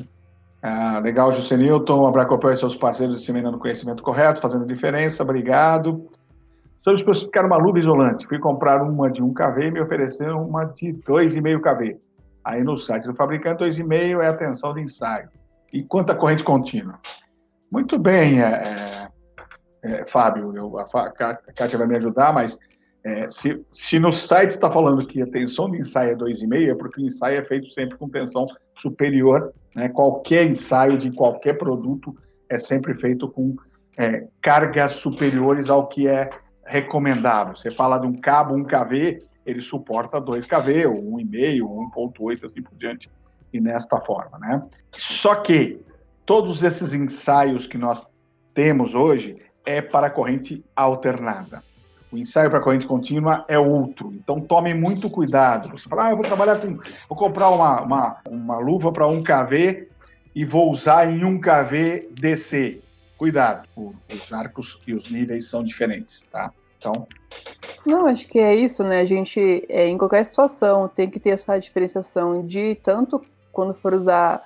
Ah, 0.62 1.00
legal, 1.02 1.32
Juscelilton, 1.32 2.06
a 2.06 2.10
Bracopel 2.10 2.52
e 2.52 2.56
seus 2.56 2.76
parceiros 2.76 3.16
disseminando 3.16 3.58
conhecimento 3.58 4.02
correto, 4.02 4.40
fazendo 4.40 4.64
diferença, 4.64 5.22
obrigado. 5.22 6.08
Sobre 6.82 7.00
especificar 7.00 7.44
uma 7.44 7.56
luva 7.56 7.78
isolante, 7.78 8.26
fui 8.26 8.38
comprar 8.38 8.80
uma 8.82 9.10
de 9.10 9.22
1 9.22 9.34
kV 9.34 9.62
e 9.62 9.70
me 9.70 9.80
ofereceram 9.80 10.46
uma 10.46 10.64
de 10.64 10.92
2,5 10.92 11.60
kV. 11.60 12.00
Aí 12.46 12.62
no 12.62 12.76
site 12.76 13.08
do 13.08 13.14
fabricante, 13.14 13.64
2,5 13.64 14.22
é 14.22 14.28
a 14.28 14.32
tensão 14.32 14.72
de 14.72 14.80
ensaio. 14.80 15.28
E 15.72 15.82
quanta 15.82 16.14
corrente 16.14 16.44
contínua? 16.44 17.00
Muito 17.72 17.98
bem, 17.98 18.40
é, 18.40 19.08
é, 19.82 19.90
é 19.90 20.06
Fábio, 20.06 20.56
eu, 20.56 20.78
a, 20.78 20.86
Kátia 21.10 21.76
vai 21.76 21.88
me 21.88 21.96
ajudar, 21.96 22.32
mas 22.32 22.56
é, 23.04 23.28
se, 23.28 23.60
se, 23.72 23.98
no 23.98 24.12
site 24.12 24.50
está 24.50 24.70
falando 24.70 25.04
que 25.04 25.20
a 25.20 25.26
tensão 25.26 25.68
de 25.68 25.78
ensaio 25.78 26.12
é 26.12 26.14
2,5, 26.14 26.70
é 26.70 26.74
porque 26.76 27.00
o 27.00 27.04
ensaio 27.04 27.40
é 27.40 27.44
feito 27.44 27.66
sempre 27.66 27.98
com 27.98 28.08
tensão 28.08 28.46
superior. 28.76 29.52
Né? 29.74 29.88
Qualquer 29.88 30.48
ensaio 30.48 30.96
de 30.96 31.10
qualquer 31.10 31.58
produto 31.58 32.16
é 32.48 32.60
sempre 32.60 32.94
feito 32.94 33.28
com 33.28 33.56
é, 33.98 34.24
cargas 34.40 34.92
superiores 34.92 35.68
ao 35.68 35.88
que 35.88 36.06
é 36.06 36.30
recomendável. 36.64 37.56
Você 37.56 37.72
fala 37.72 37.98
de 37.98 38.06
um 38.06 38.16
cabo 38.16 38.54
1 38.54 38.64
kV, 38.64 39.22
ele 39.46 39.62
suporta 39.62 40.20
2 40.20 40.44
kV, 40.44 40.86
ou 40.86 41.02
1,5, 41.18 41.62
ou 41.62 41.90
1,8, 41.90 42.44
assim 42.44 42.62
por 42.62 42.76
diante, 42.76 43.08
e 43.52 43.60
nesta 43.60 44.00
forma. 44.00 44.38
Né? 44.38 44.62
Só 44.90 45.36
que 45.36 45.80
todos 46.26 46.62
esses 46.62 46.92
ensaios 46.92 47.66
que 47.66 47.78
nós 47.78 48.04
temos 48.52 48.94
hoje 48.94 49.38
é 49.64 49.80
para 49.80 50.10
corrente 50.10 50.64
alternada. 50.74 51.62
O 52.10 52.18
ensaio 52.18 52.50
para 52.50 52.60
corrente 52.60 52.86
contínua 52.86 53.44
é 53.48 53.58
outro. 53.58 54.12
Então 54.14 54.40
tome 54.40 54.72
muito 54.74 55.10
cuidado. 55.10 55.70
Você 55.70 55.88
fala, 55.88 56.06
ah, 56.06 56.10
eu 56.10 56.16
vou 56.16 56.24
trabalhar 56.24 56.60
com. 56.60 56.78
Vou 57.08 57.18
comprar 57.18 57.50
uma, 57.50 57.82
uma, 57.82 58.16
uma 58.28 58.58
luva 58.58 58.92
para 58.92 59.06
1 59.06 59.22
kV 59.22 59.88
e 60.34 60.44
vou 60.44 60.70
usar 60.70 61.10
em 61.10 61.24
1 61.24 61.40
kV 61.40 62.08
DC. 62.12 62.80
Cuidado, 63.18 63.66
os 63.76 64.32
arcos 64.32 64.80
e 64.86 64.94
os 64.94 65.10
níveis 65.10 65.48
são 65.48 65.64
diferentes, 65.64 66.22
tá? 66.30 66.52
Então. 66.86 67.06
Não, 67.84 68.06
acho 68.06 68.28
que 68.28 68.38
é 68.38 68.54
isso, 68.54 68.84
né? 68.84 69.00
A 69.00 69.04
gente, 69.04 69.64
é, 69.68 69.88
em 69.88 69.98
qualquer 69.98 70.24
situação, 70.24 70.88
tem 70.88 71.10
que 71.10 71.18
ter 71.18 71.30
essa 71.30 71.58
diferenciação 71.58 72.44
de 72.44 72.76
tanto 72.76 73.20
quando 73.52 73.74
for 73.74 73.94
usar 73.94 74.44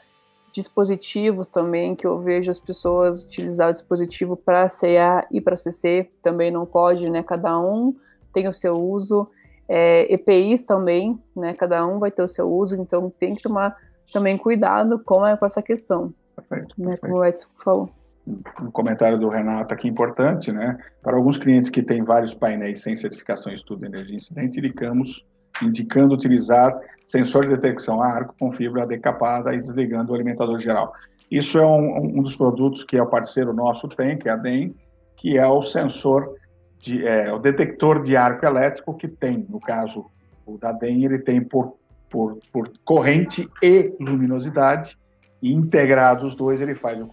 dispositivos 0.53 1.49
também, 1.49 1.95
que 1.95 2.07
eu 2.07 2.19
vejo 2.19 2.51
as 2.51 2.59
pessoas 2.59 3.25
utilizar 3.25 3.69
o 3.69 3.73
dispositivo 3.73 4.37
para 4.37 4.69
CA 4.69 5.27
e 5.31 5.41
para 5.41 5.57
CC, 5.57 6.11
também 6.23 6.51
não 6.51 6.67
pode, 6.67 7.09
né? 7.09 7.23
Cada 7.23 7.59
um 7.59 7.95
tem 8.33 8.49
o 8.49 8.53
seu 8.53 8.75
uso. 8.75 9.29
É, 9.69 10.13
EPIs 10.13 10.65
também, 10.65 11.19
né? 11.35 11.55
Cada 11.55 11.87
um 11.87 11.99
vai 11.99 12.11
ter 12.11 12.23
o 12.23 12.29
seu 12.29 12.51
uso, 12.51 12.75
então 12.75 13.11
tem 13.11 13.35
que 13.35 13.43
tomar 13.43 13.77
também 14.13 14.37
cuidado 14.37 14.99
com, 14.99 15.25
essa 15.25 15.63
questão. 15.63 16.13
Perfeito, 16.35 16.75
né, 16.79 16.97
perfeito. 16.97 17.01
Como 17.01 17.19
o 17.19 17.25
Edson 17.25 17.49
falou. 17.63 18.00
Um 18.27 18.71
comentário 18.71 19.19
do 19.19 19.29
Renato 19.29 19.73
aqui 19.75 19.89
importante, 19.89 20.53
né? 20.53 20.79
Para 21.03 21.17
alguns 21.17 21.39
clientes 21.39 21.71
que 21.71 21.83
têm 21.83 22.05
vários 22.05 22.35
painéis 22.35 22.81
sem 22.81 22.95
certificação 22.95 23.53
estudo 23.53 23.81
de 23.81 23.87
energia 23.87 24.17
incidente, 24.17 24.59
indicamos, 24.59 25.25
indicando 25.63 26.15
utilizar 26.15 26.79
sensor 27.07 27.43
de 27.43 27.57
detecção 27.57 28.03
a 28.03 28.07
arco 28.07 28.35
com 28.39 28.53
fibra 28.53 28.87
decapada 28.87 29.55
e 29.55 29.61
desligando 29.61 30.13
o 30.13 30.15
alimentador 30.15 30.61
geral. 30.61 30.93
Isso 31.31 31.59
é 31.59 31.67
um, 31.67 32.19
um 32.19 32.23
dos 32.23 32.37
produtos 32.37 32.85
que 32.85 32.97
é 32.97 33.03
o 33.03 33.07
parceiro 33.07 33.53
nosso 33.53 33.89
tem, 33.89 34.19
que 34.19 34.29
é 34.29 34.33
a 34.33 34.37
DEM, 34.37 34.75
que 35.17 35.39
é 35.39 35.47
o 35.47 35.63
sensor, 35.63 36.35
de, 36.79 37.07
é, 37.07 37.33
o 37.33 37.39
detector 37.39 38.03
de 38.03 38.17
arco 38.17 38.45
elétrico 38.45 38.95
que 38.95 39.07
tem, 39.07 39.47
no 39.49 39.61
caso, 39.61 40.07
o 40.47 40.59
da 40.59 40.73
DEM, 40.73 41.05
ele 41.05 41.19
tem 41.19 41.41
por, 41.43 41.77
por, 42.09 42.39
por 42.53 42.73
corrente 42.85 43.49
e 43.63 43.95
luminosidade, 44.01 44.99
e 45.43 45.53
integrados 45.53 46.25
os 46.25 46.35
dois, 46.35 46.61
ele 46.61 46.75
faz 46.75 47.01
o 47.01 47.07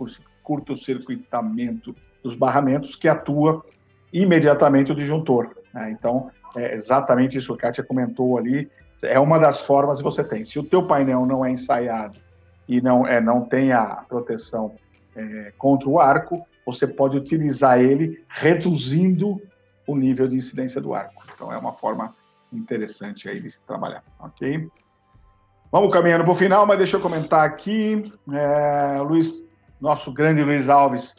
curto-circuitamento 0.48 1.93
dos 2.24 2.34
barramentos, 2.34 2.95
que 2.95 3.10
atua 3.10 3.66
imediatamente 4.14 4.93
o 4.93 4.95
disjuntor. 4.95 5.58
Né? 5.74 5.91
Então, 5.91 6.32
é 6.56 6.74
exatamente 6.74 7.38
isso 7.38 7.54
que 7.58 7.66
a 7.66 7.68
Kátia 7.68 7.84
comentou 7.84 8.38
ali, 8.38 8.72
é 9.04 9.20
uma 9.20 9.38
das 9.38 9.62
formas 9.62 9.98
que 9.98 10.06
você 10.06 10.24
tem. 10.24 10.45
Se 10.45 10.58
o 10.58 10.64
teu 10.64 10.88
painel 10.88 11.26
não 11.26 11.45
é 11.45 11.52
ensaiado 11.52 12.18
e 12.66 12.80
não, 12.80 13.06
é, 13.06 13.20
não 13.20 13.41
tem 13.41 13.74
a 13.74 14.06
proteção 14.08 14.76
é, 15.16 15.52
contra 15.58 15.89
o 15.89 16.00
arco, 16.00 16.48
você 16.66 16.88
pode 16.88 17.18
utilizar 17.18 17.80
ele 17.82 18.24
reduzindo 18.30 19.41
o 19.86 19.98
nível 19.98 20.30
de 20.30 20.38
incidência 20.38 20.80
do 20.80 20.93
arco. 20.93 21.24
Então 21.36 21.52
é 21.52 21.58
uma 21.58 21.74
forma 21.74 22.16
interessante 22.52 23.28
aí 23.30 23.41
de 23.41 23.50
se 23.50 23.62
trabalhar, 23.64 24.04
ok? 24.18 24.70
Vamos 25.70 25.91
caminhando 25.91 26.24
para 26.24 26.32
o 26.32 26.36
final, 26.36 26.66
mas 26.66 26.78
deixa 26.78 26.95
eu 26.95 27.02
comentar 27.02 27.45
aqui, 27.45 28.12
é, 28.32 29.02
Luiz, 29.02 29.47
nosso 29.80 30.12
grande 30.12 30.44
Luiz 30.44 30.70
Alves, 30.70 31.16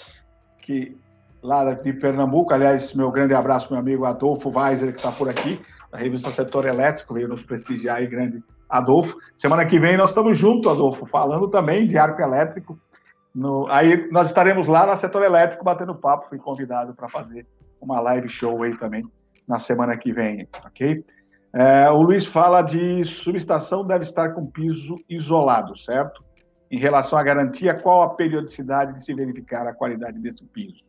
que 0.59 0.97
lá 1.43 1.73
de 1.73 1.93
Pernambuco, 1.93 2.53
aliás, 2.53 2.93
meu 2.95 3.11
grande 3.11 3.35
abraço, 3.35 3.69
meu 3.71 3.81
amigo 3.81 4.05
Adolfo 4.05 4.51
Weiser, 4.55 4.93
que 4.93 4.99
está 4.99 5.13
por 5.13 5.29
aqui, 5.29 5.61
da 5.91 5.99
revista 5.99 6.31
Setor 6.31 6.67
Elétrico, 6.67 7.15
veio 7.15 7.29
nos 7.29 7.43
prestigiar 7.43 7.97
aí, 7.97 8.07
grande 8.07 8.43
Adolfo. 8.69 9.17
Semana 9.39 9.65
que 9.65 9.79
vem 9.79 9.97
nós 9.97 10.11
estamos 10.11 10.37
juntos, 10.37 10.71
Adolfo, 10.71 11.07
falando 11.07 11.49
também 11.49 11.87
de 11.87 11.97
arco 11.97 12.21
elétrico. 12.21 12.79
No, 13.35 13.67
aí 13.71 14.11
nós 14.11 14.29
estaremos 14.29 14.67
lá 14.67 14.87
na 14.87 14.97
Setor 14.97 15.23
Elétrico 15.23 15.65
batendo 15.65 15.95
papo, 15.95 16.29
fui 16.29 16.39
convidado 16.39 16.95
para 16.95 17.09
fazer 17.09 17.47
uma 17.81 18.01
live 18.01 18.29
show 18.29 18.63
aí 18.63 18.77
também 18.77 19.09
na 19.47 19.59
semana 19.59 19.97
que 19.97 20.13
vem, 20.13 20.47
ok? 20.67 21.05
É, 21.53 21.89
o 21.91 22.03
Luiz 22.03 22.27
fala 22.27 22.61
de 22.61 23.03
subestação 23.05 23.87
deve 23.87 24.05
estar 24.05 24.31
com 24.31 24.47
piso 24.47 24.97
isolado, 25.09 25.77
certo? 25.77 26.23
Em 26.71 26.79
relação 26.79 27.19
à 27.19 27.23
garantia, 27.23 27.75
qual 27.75 28.03
a 28.03 28.11
periodicidade 28.11 28.95
de 28.95 29.03
se 29.03 29.14
verificar 29.14 29.66
a 29.66 29.73
qualidade 29.73 30.19
desse 30.19 30.45
piso? 30.45 30.85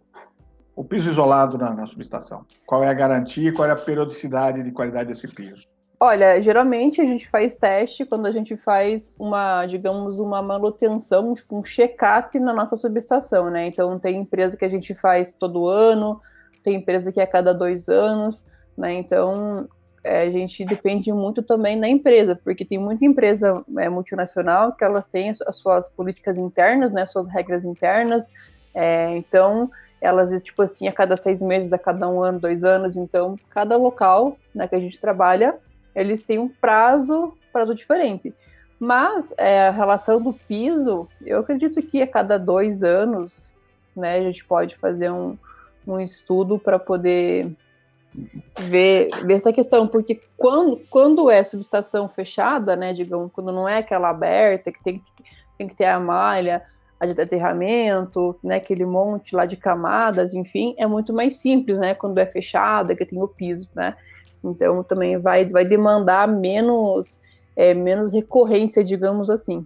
o 0.80 0.84
piso 0.86 1.10
isolado 1.10 1.58
na, 1.58 1.74
na 1.74 1.86
subestação? 1.86 2.46
Qual 2.66 2.82
é 2.82 2.88
a 2.88 2.94
garantia 2.94 3.50
e 3.50 3.52
qual 3.52 3.68
é 3.68 3.72
a 3.72 3.76
periodicidade 3.76 4.64
de 4.64 4.72
qualidade 4.72 5.10
desse 5.10 5.28
piso? 5.28 5.68
Olha, 6.00 6.42
geralmente 6.42 7.02
a 7.02 7.06
gente 7.06 7.28
faz 7.28 7.54
teste 7.54 8.06
quando 8.06 8.28
a 8.28 8.32
gente 8.32 8.56
faz 8.56 9.14
uma, 9.20 9.66
digamos, 9.66 10.18
uma 10.20 10.42
manutenção, 10.42 11.34
tipo 11.34 11.60
um 11.60 11.64
check-up 11.66 12.40
na 12.40 12.54
nossa 12.54 12.78
subestação, 12.78 13.50
né? 13.50 13.68
Então 13.68 14.00
tem 14.00 14.22
empresa 14.22 14.56
que 14.56 14.64
a 14.64 14.70
gente 14.70 14.96
faz 14.96 15.34
todo 15.34 15.68
ano, 15.68 16.22
tem 16.64 16.78
empresa 16.78 17.12
que 17.12 17.20
é 17.20 17.24
a 17.24 17.28
cada 17.28 17.54
dois 17.54 17.90
anos, 17.90 18.46
né? 18.78 18.94
Então 18.94 19.68
é, 20.04 20.22
a 20.22 20.30
gente 20.30 20.64
depende 20.66 21.12
muito 21.12 21.42
também 21.44 21.80
da 21.80 21.88
empresa, 21.88 22.40
porque 22.44 22.64
tem 22.64 22.78
muita 22.78 23.06
empresa 23.06 23.64
é, 23.78 23.90
multinacional 23.90 24.74
que 24.74 24.84
elas 24.84 25.08
têm 25.08 25.30
as 25.30 25.56
suas 25.56 25.90
políticas 25.90 26.38
internas, 26.38 26.94
né? 26.94 27.06
Suas 27.06 27.28
regras 27.28 27.66
internas. 27.66 28.32
É, 28.74 29.18
então 29.18 29.70
elas, 30.02 30.42
tipo 30.42 30.62
assim, 30.62 30.88
a 30.88 30.94
cada 30.94 31.18
seis 31.18 31.42
meses, 31.42 31.74
a 31.74 31.78
cada 31.78 32.08
um 32.08 32.24
ano, 32.24 32.40
dois 32.40 32.64
anos. 32.64 32.96
Então, 32.96 33.36
cada 33.50 33.76
local 33.76 34.38
né, 34.56 34.68
que 34.68 34.76
a 34.76 34.80
gente 34.80 35.00
trabalha, 35.00 35.56
eles 35.94 36.22
têm 36.22 36.40
um 36.40 36.48
prazo, 36.48 37.34
prazo 37.52 37.76
diferente. 37.76 38.34
Mas 38.80 39.34
é, 39.38 39.68
a 39.68 39.72
relação 39.72 40.22
do 40.22 40.32
piso, 40.32 41.08
eu 41.26 41.40
acredito 41.40 41.82
que 41.82 42.02
a 42.02 42.08
cada 42.08 42.38
dois 42.38 42.82
anos, 42.82 43.54
né, 43.94 44.18
a 44.18 44.22
gente 44.22 44.46
pode 44.46 44.78
fazer 44.78 45.12
um, 45.12 45.38
um 45.86 46.00
estudo 46.00 46.58
para 46.58 46.80
poder 46.80 47.52
ver, 48.60 49.08
ver 49.24 49.34
essa 49.34 49.54
questão, 49.54 49.88
porque 49.88 50.20
quando, 50.36 50.82
quando 50.90 51.30
é 51.30 51.44
subestação 51.44 52.10
fechada, 52.10 52.76
né, 52.76 52.94
digamos, 52.94 53.32
quando 53.32 53.52
não 53.52 53.68
é 53.68 53.78
aquela 53.78 54.10
aberta, 54.10 54.72
que 54.72 54.84
tem, 54.84 55.02
tem 55.58 55.68
que 55.68 55.76
ter 55.76 55.86
a 55.86 56.00
malha, 56.00 56.64
de 57.02 57.22
aterramento, 57.22 58.38
né, 58.44 58.58
aquele 58.58 58.86
monte 58.86 59.34
lá 59.34 59.46
de 59.46 59.56
camadas, 59.56 60.34
enfim, 60.34 60.76
é 60.78 60.86
muito 60.86 61.14
mais 61.14 61.38
simples, 61.38 61.78
né, 61.78 61.94
quando 61.94 62.18
é 62.18 62.26
fechada, 62.26 62.96
que 62.96 63.06
tem 63.06 63.22
o 63.22 63.28
piso, 63.28 63.70
né, 63.74 63.94
então 64.44 64.84
também 64.84 65.18
vai, 65.18 65.46
vai 65.46 65.64
demandar 65.64 66.28
menos, 66.28 67.22
é, 67.56 67.74
menos 67.74 68.12
recorrência, 68.12 68.84
digamos 68.84 69.30
assim. 69.30 69.66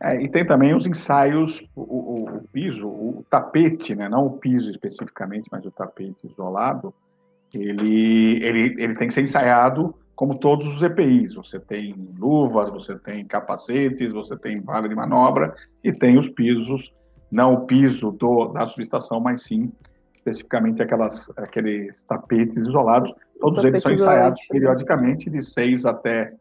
É, 0.00 0.22
e 0.22 0.28
tem 0.28 0.46
também 0.46 0.74
os 0.74 0.86
ensaios, 0.86 1.68
o, 1.74 1.80
o, 1.82 2.36
o, 2.36 2.48
piso, 2.52 2.88
o 2.88 3.24
tapete, 3.28 3.94
né, 3.94 4.08
não 4.08 4.26
o 4.26 4.38
piso 4.38 4.70
especificamente, 4.70 5.48
mas 5.50 5.66
o 5.66 5.70
tapete 5.70 6.26
isolado, 6.26 6.94
ele, 7.54 8.44
ele, 8.44 8.74
ele 8.78 8.94
tem 8.94 9.08
que 9.08 9.14
ser 9.14 9.22
ensaiado 9.22 9.94
como 10.14 10.38
todos 10.38 10.66
os 10.66 10.82
EPIs. 10.82 11.34
Você 11.34 11.60
tem 11.60 11.94
luvas, 12.18 12.70
você 12.70 12.98
tem 12.98 13.24
capacetes, 13.24 14.12
você 14.12 14.36
tem 14.36 14.60
vara 14.60 14.88
de 14.88 14.94
manobra 14.94 15.54
e 15.82 15.92
tem 15.92 16.18
os 16.18 16.28
pisos, 16.28 16.92
não 17.30 17.54
o 17.54 17.66
piso 17.66 18.10
do, 18.10 18.48
da 18.48 18.66
subestação, 18.66 19.20
mas 19.20 19.42
sim 19.42 19.72
especificamente 20.14 20.82
aquelas, 20.82 21.30
aqueles 21.36 22.02
tapetes 22.02 22.56
isolados. 22.56 23.12
Todos 23.40 23.62
eles 23.64 23.80
são 23.80 23.92
ensaiados 23.92 24.40
isolante. 24.40 24.48
periodicamente 24.48 25.30
de 25.30 25.42
seis 25.42 25.86
até 25.86 26.32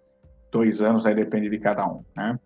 dois 0.52 0.82
anos, 0.82 1.06
aí 1.06 1.16
depende 1.16 1.50
de 1.50 1.60
cada 1.60 1.88
um. 1.88 2.04
Né? 2.16 2.38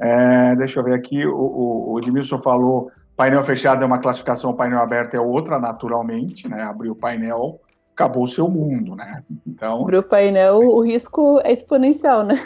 É, 0.00 0.56
deixa 0.56 0.80
eu 0.80 0.84
ver 0.84 0.94
aqui, 0.94 1.26
o, 1.26 1.34
o, 1.36 1.92
o 1.92 1.98
Edmilson 1.98 2.38
falou 2.38 2.90
painel 3.18 3.42
fechado 3.42 3.82
é 3.82 3.86
uma 3.86 3.98
classificação, 3.98 4.54
painel 4.54 4.78
aberto 4.78 5.14
é 5.14 5.20
outra, 5.20 5.58
naturalmente, 5.58 6.48
né? 6.48 6.62
Abrir 6.62 6.88
o 6.88 6.94
painel 6.94 7.60
acabou 7.98 8.22
o 8.22 8.28
seu 8.28 8.48
mundo, 8.48 8.94
né? 8.94 9.24
Então. 9.44 9.84
Para 9.84 9.98
o 9.98 10.02
painel, 10.02 10.58
o 10.58 10.80
risco 10.80 11.40
é 11.42 11.52
exponencial, 11.52 12.24
né? 12.24 12.40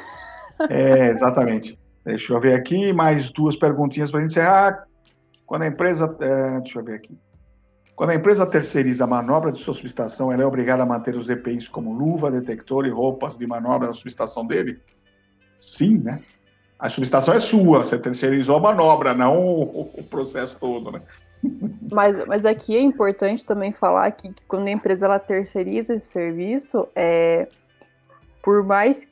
é, 0.71 1.09
exatamente. 1.09 1.79
Deixa 2.03 2.33
eu 2.33 2.41
ver 2.41 2.55
aqui, 2.55 2.93
mais 2.93 3.31
duas 3.31 3.55
perguntinhas 3.55 4.11
para 4.11 4.25
encerrar. 4.25 4.85
Quando 5.45 5.63
a 5.63 5.67
empresa. 5.67 6.17
É, 6.21 6.61
deixa 6.61 6.79
eu 6.79 6.85
ver 6.85 6.95
aqui. 6.95 7.17
Quando 7.95 8.11
a 8.11 8.15
empresa 8.15 8.47
terceiriza 8.47 9.05
a 9.05 9.07
manobra 9.07 9.53
de 9.53 9.59
sua 9.59 9.75
subestação, 9.75 10.33
ela 10.33 10.43
é 10.43 10.47
obrigada 10.47 10.83
a 10.83 10.87
manter 10.87 11.15
os 11.15 11.29
EPIs 11.29 11.69
como 11.69 11.93
luva, 11.93 12.31
detector 12.31 12.87
e 12.87 12.91
roupas 12.91 13.37
de 13.37 13.47
manobra 13.47 13.89
da 13.89 13.95
subestação 13.95 14.47
dele? 14.47 14.81
Sim, 15.61 15.99
né? 15.99 16.21
A 16.79 16.89
subestação 16.89 17.35
é 17.35 17.39
sua, 17.39 17.85
você 17.85 17.99
terceirizou 17.99 18.57
a 18.57 18.61
manobra, 18.61 19.15
não 19.15 19.39
o, 19.39 19.91
o 19.99 20.03
processo 20.03 20.57
todo, 20.59 20.91
né? 20.91 21.03
Mas, 21.91 22.27
mas 22.27 22.45
aqui 22.47 22.77
é 22.77 22.81
importante 22.81 23.45
também 23.45 23.73
falar 23.73 24.11
que, 24.13 24.33
quando 24.47 24.69
a 24.69 24.71
empresa 24.71 25.07
ela 25.07 25.19
terceiriza 25.19 25.95
esse 25.95 26.07
serviço, 26.07 26.89
é, 26.95 27.49
por 28.43 28.65
mais, 28.65 29.09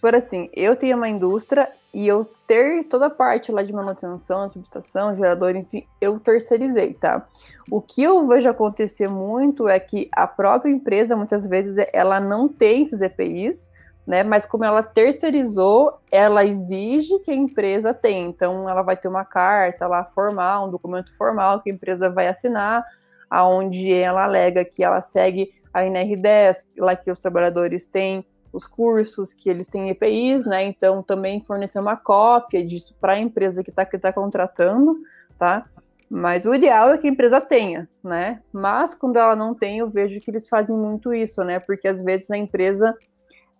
por 0.00 0.14
assim, 0.14 0.48
eu 0.52 0.76
tenho 0.76 0.96
uma 0.96 1.08
indústria 1.08 1.68
e 1.92 2.08
eu 2.08 2.28
ter 2.46 2.84
toda 2.84 3.06
a 3.06 3.10
parte 3.10 3.52
lá 3.52 3.62
de 3.62 3.72
manutenção, 3.72 4.48
subestação, 4.48 5.14
gerador, 5.14 5.54
enfim, 5.54 5.86
eu 6.00 6.18
terceirizei, 6.18 6.94
tá? 6.94 7.26
O 7.70 7.80
que 7.80 8.02
eu 8.02 8.26
vejo 8.26 8.48
acontecer 8.48 9.08
muito 9.08 9.68
é 9.68 9.78
que 9.78 10.08
a 10.12 10.26
própria 10.26 10.70
empresa, 10.70 11.16
muitas 11.16 11.46
vezes, 11.46 11.76
ela 11.92 12.18
não 12.18 12.48
tem 12.48 12.82
esses 12.82 13.00
EPIs, 13.00 13.70
né? 14.06 14.22
Mas 14.22 14.44
como 14.44 14.64
ela 14.64 14.82
terceirizou, 14.82 15.98
ela 16.10 16.44
exige 16.44 17.18
que 17.20 17.30
a 17.30 17.34
empresa 17.34 17.94
tenha. 17.94 18.26
Então, 18.26 18.68
ela 18.68 18.82
vai 18.82 18.96
ter 18.96 19.08
uma 19.08 19.24
carta 19.24 19.86
lá 19.86 20.04
formal, 20.04 20.66
um 20.66 20.70
documento 20.70 21.16
formal 21.16 21.60
que 21.60 21.70
a 21.70 21.74
empresa 21.74 22.10
vai 22.10 22.28
assinar, 22.28 22.84
aonde 23.30 23.92
ela 23.92 24.24
alega 24.24 24.64
que 24.64 24.84
ela 24.84 25.00
segue 25.00 25.52
a 25.72 25.82
NR10, 25.82 26.66
lá 26.78 26.94
que 26.94 27.10
os 27.10 27.18
trabalhadores 27.18 27.86
têm 27.86 28.24
os 28.52 28.68
cursos, 28.68 29.34
que 29.34 29.50
eles 29.50 29.66
têm 29.66 29.90
EPIs, 29.90 30.46
né? 30.46 30.64
Então, 30.64 31.02
também 31.02 31.40
fornecer 31.40 31.80
uma 31.80 31.96
cópia 31.96 32.64
disso 32.64 32.94
para 33.00 33.14
a 33.14 33.18
empresa 33.18 33.64
que 33.64 33.70
está 33.70 33.84
que 33.84 33.98
tá 33.98 34.12
contratando, 34.12 34.96
tá? 35.36 35.66
Mas 36.08 36.44
o 36.44 36.54
ideal 36.54 36.92
é 36.92 36.98
que 36.98 37.08
a 37.08 37.10
empresa 37.10 37.40
tenha, 37.40 37.88
né? 38.02 38.40
Mas 38.52 38.94
quando 38.94 39.16
ela 39.16 39.34
não 39.34 39.54
tem, 39.54 39.78
eu 39.78 39.88
vejo 39.88 40.20
que 40.20 40.30
eles 40.30 40.48
fazem 40.48 40.76
muito 40.76 41.12
isso, 41.12 41.42
né? 41.42 41.58
Porque 41.58 41.88
às 41.88 42.00
vezes 42.02 42.30
a 42.30 42.36
empresa 42.36 42.94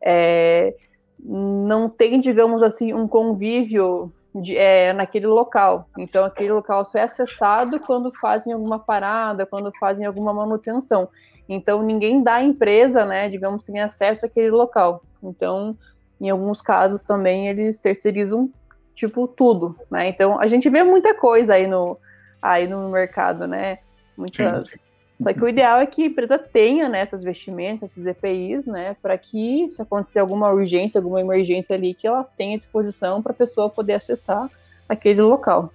é, 0.05 0.75
não 1.19 1.89
tem, 1.89 2.21
digamos 2.21 2.63
assim, 2.63 2.93
um 2.93 3.09
convívio 3.09 4.13
de, 4.35 4.57
é, 4.57 4.93
naquele 4.93 5.27
local. 5.27 5.89
Então, 5.97 6.25
aquele 6.25 6.53
local 6.53 6.85
só 6.85 6.99
é 6.99 7.03
acessado 7.03 7.81
quando 7.81 8.13
fazem 8.13 8.53
alguma 8.53 8.79
parada, 8.79 9.47
quando 9.47 9.73
fazem 9.79 10.05
alguma 10.05 10.35
manutenção. 10.35 11.09
Então, 11.49 11.83
ninguém 11.83 12.23
da 12.23 12.43
empresa, 12.43 13.05
né, 13.05 13.29
digamos, 13.29 13.63
tem 13.63 13.81
acesso 13.81 14.27
àquele 14.27 14.51
local. 14.51 15.03
Então, 15.23 15.77
em 16.21 16.29
alguns 16.29 16.61
casos 16.61 17.03
também 17.03 17.49
eles 17.49 17.81
terceirizam 17.81 18.51
tipo 18.95 19.27
tudo, 19.27 19.75
né? 19.91 20.09
Então, 20.09 20.41
a 20.41 20.47
gente 20.47 20.71
vê 20.71 20.83
muita 20.83 21.15
coisa 21.15 21.55
aí 21.55 21.67
no 21.67 21.99
aí 22.41 22.69
no 22.69 22.91
mercado, 22.91 23.47
né? 23.47 23.79
Muitas 24.17 24.69
sim. 24.69 24.94
Só 25.17 25.33
que 25.33 25.43
o 25.45 25.49
ideal 25.49 25.79
é 25.79 25.87
que 25.87 26.03
a 26.03 26.07
empresa 26.07 26.39
tenha 26.39 26.89
né, 26.89 27.01
essas 27.01 27.23
vestimentas, 27.23 27.93
esses 27.93 28.05
EPIs, 28.05 28.67
né, 28.67 28.97
para 29.01 29.17
que, 29.17 29.71
se 29.71 29.81
acontecer 29.81 30.19
alguma 30.19 30.51
urgência, 30.51 30.99
alguma 30.99 31.21
emergência 31.21 31.77
ali, 31.77 31.95
que 31.95 32.07
ela 32.07 32.25
tenha 32.25 32.57
disposição 32.57 33.23
para 33.23 33.33
a 33.33 33.35
pessoa 33.35 33.71
poder 33.71 33.95
acessar 33.95 34.51
aquele 34.89 35.23
local. 35.23 35.73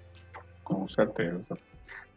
Com 0.63 0.87
certeza. 0.87 1.57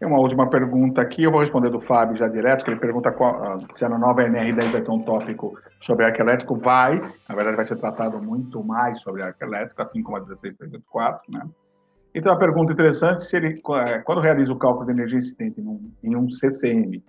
Tem 0.03 0.09
uma 0.09 0.18
última 0.18 0.51
pergunta 0.51 1.01
aqui, 1.01 1.23
eu 1.23 1.31
vou 1.31 1.41
responder 1.41 1.70
do 1.70 1.81
Fábio 1.81 2.16
já 2.16 2.27
direto, 2.27 2.64
que 2.64 2.70
ele 2.73 2.81
pergunta 2.81 3.12
qual, 3.12 3.41
ah, 3.41 3.61
se 3.73 3.85
a 3.85 3.89
nova 3.89 4.25
NR10 4.25 4.73
vai 4.73 4.81
ter 4.81 4.91
um 4.91 5.01
tópico 5.01 5.57
sobre 5.81 6.05
arco 6.05 6.20
elétrico. 6.20 6.57
Vai, 6.57 7.01
na 7.29 7.35
verdade 7.37 7.55
vai 7.55 7.64
ser 7.64 7.77
tratado 7.77 8.20
muito 8.20 8.64
mais 8.64 9.01
sobre 9.01 9.23
arco 9.23 9.45
elétrico, 9.45 9.81
assim 9.81 10.03
como 10.03 10.16
a 10.16 10.20
1634, 10.20 11.33
né? 11.33 11.43
Então, 12.14 12.32
a 12.32 12.36
pergunta 12.36 12.72
interessante, 12.72 13.22
se 13.22 13.36
ele, 13.36 13.60
é, 13.86 13.98
quando 14.00 14.20
realiza 14.20 14.52
o 14.52 14.58
cálculo 14.58 14.86
de 14.86 14.92
energia 14.92 15.18
incidente 15.18 15.60
em 16.02 16.16
um 16.16 16.28
CCM, 16.28 17.02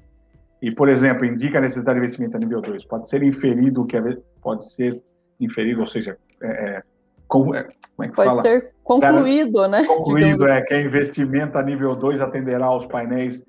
e, 0.61 0.73
por 0.73 0.87
exemplo, 0.87 1.25
indica 1.25 1.57
a 1.57 1.61
necessidade 1.61 1.99
de 1.99 2.05
investimento 2.05 2.37
a 2.37 2.39
nível 2.39 2.61
2, 2.61 2.85
pode 2.85 3.09
ser 3.09 3.21
inferido, 3.21 3.85
que 3.85 3.97
é, 3.97 4.01
pode 4.41 4.71
ser 4.73 5.03
inferido, 5.37 5.81
ou 5.81 5.85
seja, 5.85 6.17
é, 6.41 6.47
é 6.47 6.83
como, 7.27 7.53
é, 7.53 7.63
como, 7.63 8.05
é 8.05 8.07
que 8.07 8.15
pode 8.15 8.29
fala? 8.29 8.41
ser 8.41 8.73
concluído, 8.81 9.67
né? 9.67 9.85
Concluído, 9.85 10.47
é, 10.47 10.61
que 10.61 10.73
é 10.73 10.81
investimento 10.81 11.57
a 11.57 11.63
nível 11.63 11.95
2 11.95 12.21
atenderá 12.21 12.65
aos 12.67 12.85
painéis 12.85 13.43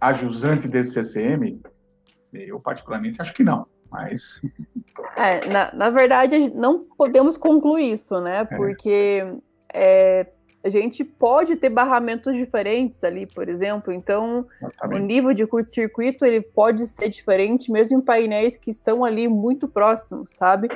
ajusantes 0.00 0.68
desse 0.68 0.92
CCM? 0.94 1.60
Eu, 2.32 2.58
particularmente, 2.58 3.22
acho 3.22 3.32
que 3.32 3.44
não, 3.44 3.66
mas... 3.90 4.40
É, 5.16 5.48
na, 5.48 5.72
na 5.74 5.90
verdade, 5.90 6.52
não 6.54 6.84
podemos 6.96 7.36
concluir 7.36 7.92
isso, 7.92 8.20
né? 8.20 8.44
Porque 8.44 9.24
é, 9.72 10.26
a 10.62 10.68
gente 10.68 11.04
pode 11.04 11.56
ter 11.56 11.68
barramentos 11.68 12.34
diferentes 12.34 13.04
ali, 13.04 13.26
por 13.26 13.48
exemplo. 13.48 13.92
Então, 13.92 14.46
Exatamente. 14.60 15.00
o 15.00 15.04
nível 15.04 15.32
de 15.32 15.46
curto-circuito 15.46 16.24
ele 16.24 16.40
pode 16.40 16.86
ser 16.86 17.08
diferente, 17.08 17.70
mesmo 17.70 17.98
em 17.98 18.00
painéis 18.00 18.56
que 18.56 18.70
estão 18.70 19.04
ali 19.04 19.28
muito 19.28 19.68
próximos, 19.68 20.30
sabe? 20.30 20.68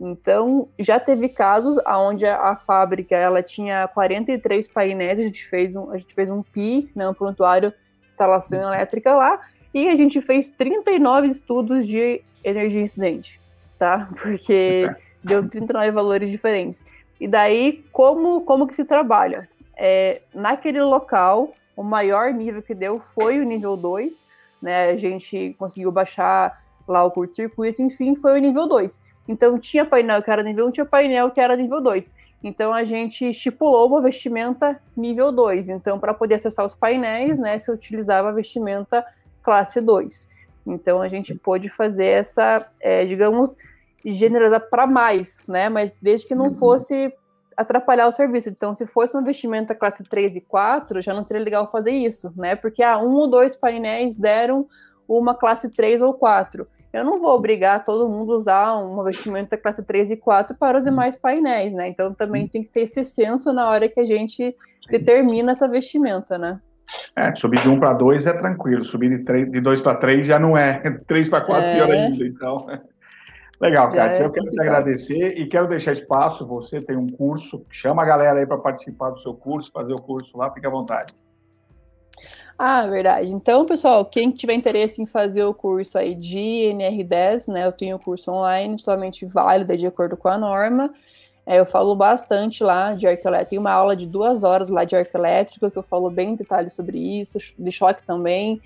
Então, 0.00 0.68
já 0.78 0.98
teve 0.98 1.28
casos 1.28 1.76
onde 1.86 2.26
a, 2.26 2.56
fábrica 2.56 3.16
ela 3.16 3.42
tinha 3.42 3.86
43 3.88 4.66
painéis, 4.68 5.18
a 5.18 5.22
gente 5.22 5.46
fez 5.46 5.76
um, 5.76 5.90
a 5.90 5.96
gente 5.96 6.14
fez 6.14 6.30
um 6.30 6.42
PI, 6.42 6.90
né, 6.94 7.08
um 7.08 7.14
prontuário 7.14 7.70
de 7.70 8.06
instalação 8.06 8.58
uhum. 8.58 8.74
elétrica 8.74 9.14
lá, 9.14 9.40
e 9.72 9.88
a 9.88 9.96
gente 9.96 10.20
fez 10.20 10.50
39 10.50 11.26
estudos 11.26 11.86
de 11.86 12.22
energia 12.42 12.80
incidente, 12.80 13.40
tá? 13.78 14.08
Porque 14.20 14.88
deu 15.22 15.48
39 15.48 15.90
valores 15.92 16.30
diferentes. 16.30 16.84
E 17.20 17.28
daí, 17.28 17.84
como, 17.92 18.42
como 18.42 18.66
que 18.66 18.74
se 18.74 18.84
trabalha? 18.84 19.48
É, 19.76 20.22
naquele 20.34 20.82
local, 20.82 21.52
o 21.76 21.82
maior 21.82 22.32
nível 22.32 22.62
que 22.62 22.74
deu 22.74 23.00
foi 23.00 23.40
o 23.40 23.44
nível 23.44 23.76
2, 23.76 24.26
né? 24.60 24.90
A 24.90 24.96
gente 24.96 25.54
conseguiu 25.58 25.90
baixar 25.90 26.62
lá 26.86 27.04
o 27.04 27.10
curto-circuito, 27.10 27.82
enfim, 27.82 28.14
foi 28.14 28.38
o 28.38 28.40
nível 28.40 28.66
2. 28.66 29.02
Então, 29.26 29.58
tinha 29.58 29.84
painel 29.84 30.22
que 30.22 30.30
era 30.30 30.42
nível 30.42 30.66
1, 30.68 30.70
tinha 30.72 30.86
painel 30.86 31.30
que 31.30 31.40
era 31.40 31.56
nível 31.56 31.80
2. 31.80 32.14
Então, 32.42 32.74
a 32.74 32.84
gente 32.84 33.30
estipulou 33.30 33.88
uma 33.88 34.02
vestimenta 34.02 34.78
nível 34.96 35.32
2. 35.32 35.70
Então, 35.70 35.98
para 35.98 36.12
poder 36.12 36.34
acessar 36.34 36.64
os 36.66 36.74
painéis, 36.74 37.38
né, 37.38 37.58
se 37.58 37.70
utilizava 37.70 38.28
a 38.28 38.32
vestimenta 38.32 39.04
classe 39.42 39.80
2. 39.80 40.28
Então, 40.66 41.00
a 41.00 41.08
gente 41.08 41.34
pôde 41.34 41.68
fazer 41.68 42.06
essa, 42.06 42.66
é, 42.80 43.04
digamos, 43.04 43.56
generosa 44.04 44.60
para 44.60 44.86
mais, 44.86 45.46
né? 45.48 45.68
Mas 45.68 45.98
desde 46.00 46.26
que 46.26 46.34
não 46.34 46.48
uhum. 46.48 46.54
fosse 46.54 47.12
atrapalhar 47.56 48.06
o 48.06 48.12
serviço. 48.12 48.48
Então, 48.48 48.74
se 48.74 48.86
fosse 48.86 49.14
uma 49.14 49.22
vestimenta 49.22 49.74
classe 49.74 50.02
3 50.02 50.36
e 50.36 50.40
4, 50.40 51.00
já 51.00 51.14
não 51.14 51.22
seria 51.22 51.42
legal 51.42 51.70
fazer 51.70 51.92
isso, 51.92 52.32
né? 52.36 52.56
Porque 52.56 52.82
ah, 52.82 52.98
um 52.98 53.12
ou 53.12 53.28
dois 53.28 53.56
painéis 53.56 54.16
deram 54.16 54.66
uma 55.08 55.34
classe 55.34 55.68
3 55.68 56.02
ou 56.02 56.14
4. 56.14 56.66
Eu 56.92 57.04
não 57.04 57.18
vou 57.18 57.34
obrigar 57.34 57.84
todo 57.84 58.08
mundo 58.08 58.32
a 58.32 58.36
usar 58.36 58.74
uma 58.76 59.02
vestimenta 59.02 59.56
classe 59.56 59.82
3 59.82 60.12
e 60.12 60.16
4 60.16 60.56
para 60.56 60.78
os 60.78 60.84
demais 60.84 61.16
painéis, 61.16 61.72
né? 61.72 61.88
Então 61.88 62.14
também 62.14 62.46
tem 62.46 62.62
que 62.62 62.70
ter 62.70 62.82
esse 62.82 63.04
senso 63.04 63.52
na 63.52 63.68
hora 63.68 63.88
que 63.88 63.98
a 63.98 64.06
gente 64.06 64.54
determina 64.88 65.52
essa 65.52 65.66
vestimenta, 65.66 66.38
né? 66.38 66.60
É, 67.16 67.34
subir 67.34 67.60
de 67.60 67.68
1 67.68 67.80
para 67.80 67.94
2 67.94 68.26
é 68.26 68.32
tranquilo, 68.34 68.84
subir 68.84 69.08
de, 69.08 69.24
3, 69.24 69.50
de 69.50 69.60
2 69.60 69.80
para 69.80 69.96
3 69.96 70.24
já 70.24 70.38
não 70.38 70.56
é, 70.56 70.80
3 71.06 71.28
para 71.28 71.40
4 71.40 71.64
é. 71.64 71.74
pior 71.74 71.90
ainda, 71.90 72.26
então. 72.26 72.66
Legal, 73.64 73.90
Kátia. 73.90 74.24
É, 74.24 74.26
eu 74.26 74.30
quero 74.30 74.50
te 74.50 74.60
agradecer 74.60 75.38
e 75.38 75.46
quero 75.46 75.66
deixar 75.66 75.92
espaço. 75.92 76.46
Você 76.46 76.82
tem 76.82 76.98
um 76.98 77.06
curso, 77.06 77.64
chama 77.70 78.02
a 78.02 78.04
galera 78.04 78.38
aí 78.38 78.46
para 78.46 78.58
participar 78.58 79.08
do 79.08 79.18
seu 79.20 79.32
curso, 79.32 79.72
fazer 79.72 79.94
o 79.94 80.02
curso 80.02 80.36
lá, 80.36 80.52
fique 80.52 80.66
à 80.66 80.70
vontade. 80.70 81.14
Ah, 82.58 82.86
verdade. 82.86 83.32
Então, 83.32 83.64
pessoal, 83.64 84.04
quem 84.04 84.30
tiver 84.30 84.52
interesse 84.52 85.00
em 85.00 85.06
fazer 85.06 85.44
o 85.44 85.54
curso 85.54 85.96
aí 85.96 86.14
de 86.14 86.36
NR10, 86.74 87.50
né? 87.50 87.66
Eu 87.66 87.72
tenho 87.72 87.96
o 87.96 87.98
curso 87.98 88.30
online, 88.30 88.76
totalmente 88.76 89.24
válido, 89.24 89.74
de 89.78 89.86
acordo 89.86 90.14
com 90.14 90.28
a 90.28 90.36
norma. 90.36 90.92
É, 91.46 91.58
eu 91.58 91.64
falo 91.64 91.96
bastante 91.96 92.62
lá 92.62 92.92
de 92.92 93.06
arco 93.06 93.26
elétrico. 93.26 93.50
Tem 93.50 93.58
uma 93.58 93.72
aula 93.72 93.96
de 93.96 94.06
duas 94.06 94.44
horas 94.44 94.68
lá 94.68 94.84
de 94.84 94.94
arco 94.94 95.16
elétrico, 95.16 95.70
que 95.70 95.78
eu 95.78 95.82
falo 95.82 96.10
bem 96.10 96.32
em 96.32 96.36
detalhes 96.36 96.74
sobre 96.74 96.98
isso, 96.98 97.38
de 97.58 97.72
choque 97.72 98.02
também. 98.04 98.60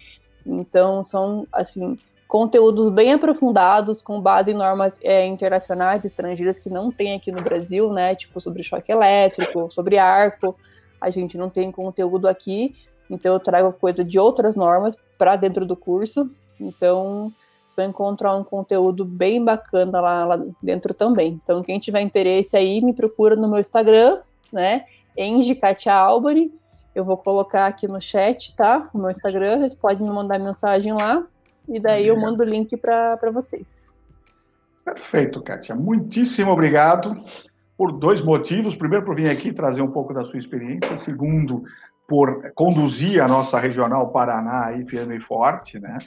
Então, 0.45 1.05
são, 1.05 1.47
assim, 1.53 1.97
conteúdos 2.29 2.91
bem 2.91 3.15
aprofundados, 3.15 4.03
com 4.03 4.21
base 4.21 4.51
em 4.51 4.55
normas 4.55 5.01
é, 5.03 5.25
internacionais, 5.27 6.05
estrangeiras, 6.05 6.59
que 6.59 6.69
não 6.69 6.93
tem 6.93 7.17
aqui 7.17 7.33
no 7.33 7.43
Brasil, 7.43 7.91
né? 7.91 8.15
Tipo, 8.15 8.39
sobre 8.39 8.63
choque 8.63 8.93
elétrico, 8.93 9.71
sobre 9.71 9.97
arco. 9.97 10.55
A 11.01 11.09
gente 11.09 11.39
não 11.39 11.49
tem 11.49 11.73
conteúdo 11.73 12.29
aqui, 12.29 12.77
então 13.09 13.33
eu 13.33 13.41
trago 13.41 13.73
coisa 13.73 14.05
de 14.05 14.19
outras 14.19 14.57
normas 14.57 14.95
para 15.17 15.37
dentro 15.37 15.65
do 15.65 15.75
curso. 15.75 16.31
Então, 16.61 17.33
você 17.67 17.77
vai 17.77 17.87
encontrar 17.87 18.37
um 18.37 18.45
conteúdo 18.45 19.07
bem 19.07 19.43
bacana 19.43 19.99
lá, 19.99 20.25
lá 20.27 20.45
dentro 20.63 20.93
também. 20.93 21.41
Então, 21.43 21.63
quem 21.63 21.79
tiver 21.79 22.03
interesse 22.03 22.57
aí, 22.59 22.83
me 22.83 22.93
procura 22.93 23.37
no 23.37 23.49
meu 23.49 23.59
Instagram, 23.59 24.19
né? 24.53 24.85
Engie 25.17 25.59
Albany. 25.87 26.53
Eu 26.95 27.05
vou 27.05 27.17
colocar 27.17 27.67
aqui 27.67 27.89
no 27.89 28.01
chat, 28.01 28.55
tá? 28.55 28.91
O 28.93 28.99
meu 28.99 29.11
Instagram, 29.11 29.61
vocês 29.61 29.75
podem 29.75 30.07
me 30.07 30.13
mandar 30.13 30.39
mensagem 30.39 30.93
lá 30.93 31.25
e 31.69 31.79
daí 31.79 32.07
eu 32.07 32.17
mando 32.19 32.43
o 32.43 32.47
link 32.47 32.77
para 32.77 33.31
vocês. 33.33 33.89
Perfeito, 34.85 35.43
Kátia. 35.43 35.75
Muitíssimo 35.75 36.51
obrigado 36.51 37.15
por 37.77 37.93
dois 37.93 38.23
motivos. 38.23 38.75
Primeiro, 38.75 39.05
por 39.05 39.15
vir 39.15 39.29
aqui 39.29 39.53
trazer 39.53 39.83
um 39.83 39.91
pouco 39.91 40.15
da 40.15 40.25
sua 40.25 40.39
experiência. 40.39 40.97
Segundo, 40.97 41.63
por 42.09 42.53
conduzir 42.55 43.23
a 43.23 43.29
nossa 43.29 43.59
regional 43.59 44.11
Paraná 44.11 44.67
aí 44.67 44.85
firme 44.87 45.17
e 45.17 45.21
forte, 45.21 45.79
né? 45.79 45.99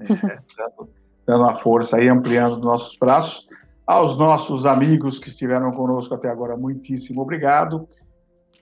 É, 0.00 0.04
dando 1.26 1.44
a 1.44 1.54
força 1.54 1.96
aí, 1.96 2.08
ampliando 2.08 2.58
nossos 2.58 2.96
braços. 2.98 3.46
Aos 3.86 4.18
nossos 4.18 4.66
amigos 4.66 5.18
que 5.18 5.28
estiveram 5.28 5.70
conosco 5.72 6.14
até 6.14 6.28
agora, 6.28 6.56
muitíssimo 6.56 7.22
obrigado. 7.22 7.88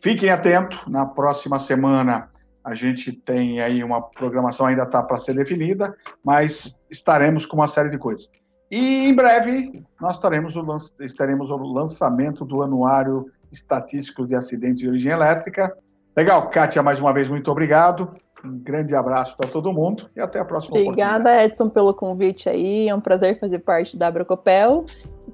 Fiquem 0.00 0.28
atentos, 0.28 0.78
na 0.86 1.06
próxima 1.06 1.58
semana 1.58 2.28
a 2.64 2.74
gente 2.74 3.12
tem 3.12 3.60
aí 3.60 3.84
uma 3.84 4.00
programação 4.00 4.66
ainda 4.66 4.84
está 4.84 5.02
para 5.02 5.18
ser 5.18 5.34
definida, 5.34 5.94
mas 6.24 6.74
estaremos 6.90 7.44
com 7.44 7.56
uma 7.56 7.66
série 7.66 7.90
de 7.90 7.98
coisas. 7.98 8.30
E 8.70 9.06
em 9.06 9.14
breve 9.14 9.84
nós 10.00 10.18
teremos 10.18 10.56
o, 10.56 10.64
estaremos 11.00 11.50
o 11.50 11.56
lançamento 11.56 12.44
do 12.44 12.62
Anuário 12.62 13.26
Estatístico 13.52 14.26
de 14.26 14.34
Acidentes 14.34 14.78
de 14.80 14.88
Origem 14.88 15.12
Elétrica. 15.12 15.76
Legal, 16.16 16.48
Kátia, 16.48 16.82
mais 16.82 16.98
uma 16.98 17.12
vez, 17.12 17.28
muito 17.28 17.50
obrigado. 17.50 18.14
Um 18.42 18.58
grande 18.58 18.94
abraço 18.94 19.36
para 19.36 19.48
todo 19.48 19.72
mundo 19.72 20.10
e 20.14 20.20
até 20.20 20.38
a 20.38 20.44
próxima 20.44 20.78
Obrigada, 20.78 21.44
Edson, 21.44 21.68
pelo 21.68 21.94
convite 21.94 22.48
aí. 22.48 22.88
É 22.88 22.94
um 22.94 23.00
prazer 23.00 23.38
fazer 23.38 23.60
parte 23.60 23.96
da 23.96 24.08
Abracopel. 24.08 24.84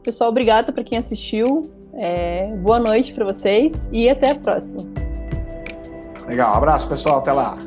Pessoal, 0.03 0.31
obrigada 0.31 0.73
para 0.73 0.85
quem 0.85 0.99
assistiu. 0.99 1.71
É, 1.95 2.55
boa 2.57 2.79
noite 2.79 3.13
para 3.13 3.25
vocês 3.25 3.89
e 3.93 4.09
até 4.09 4.31
a 4.31 4.35
próxima. 4.37 5.10
Legal, 6.31 6.55
abraço 6.55 6.89
pessoal, 6.89 7.19
até 7.19 7.33
lá. 7.33 7.59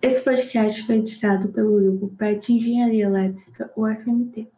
Esse 0.00 0.22
podcast 0.22 0.86
foi 0.86 0.98
editado 0.98 1.48
pelo 1.48 1.76
grupo 1.76 2.06
PET 2.16 2.52
Engenharia 2.52 3.06
Elétrica, 3.06 3.68
UFMT. 3.76 4.48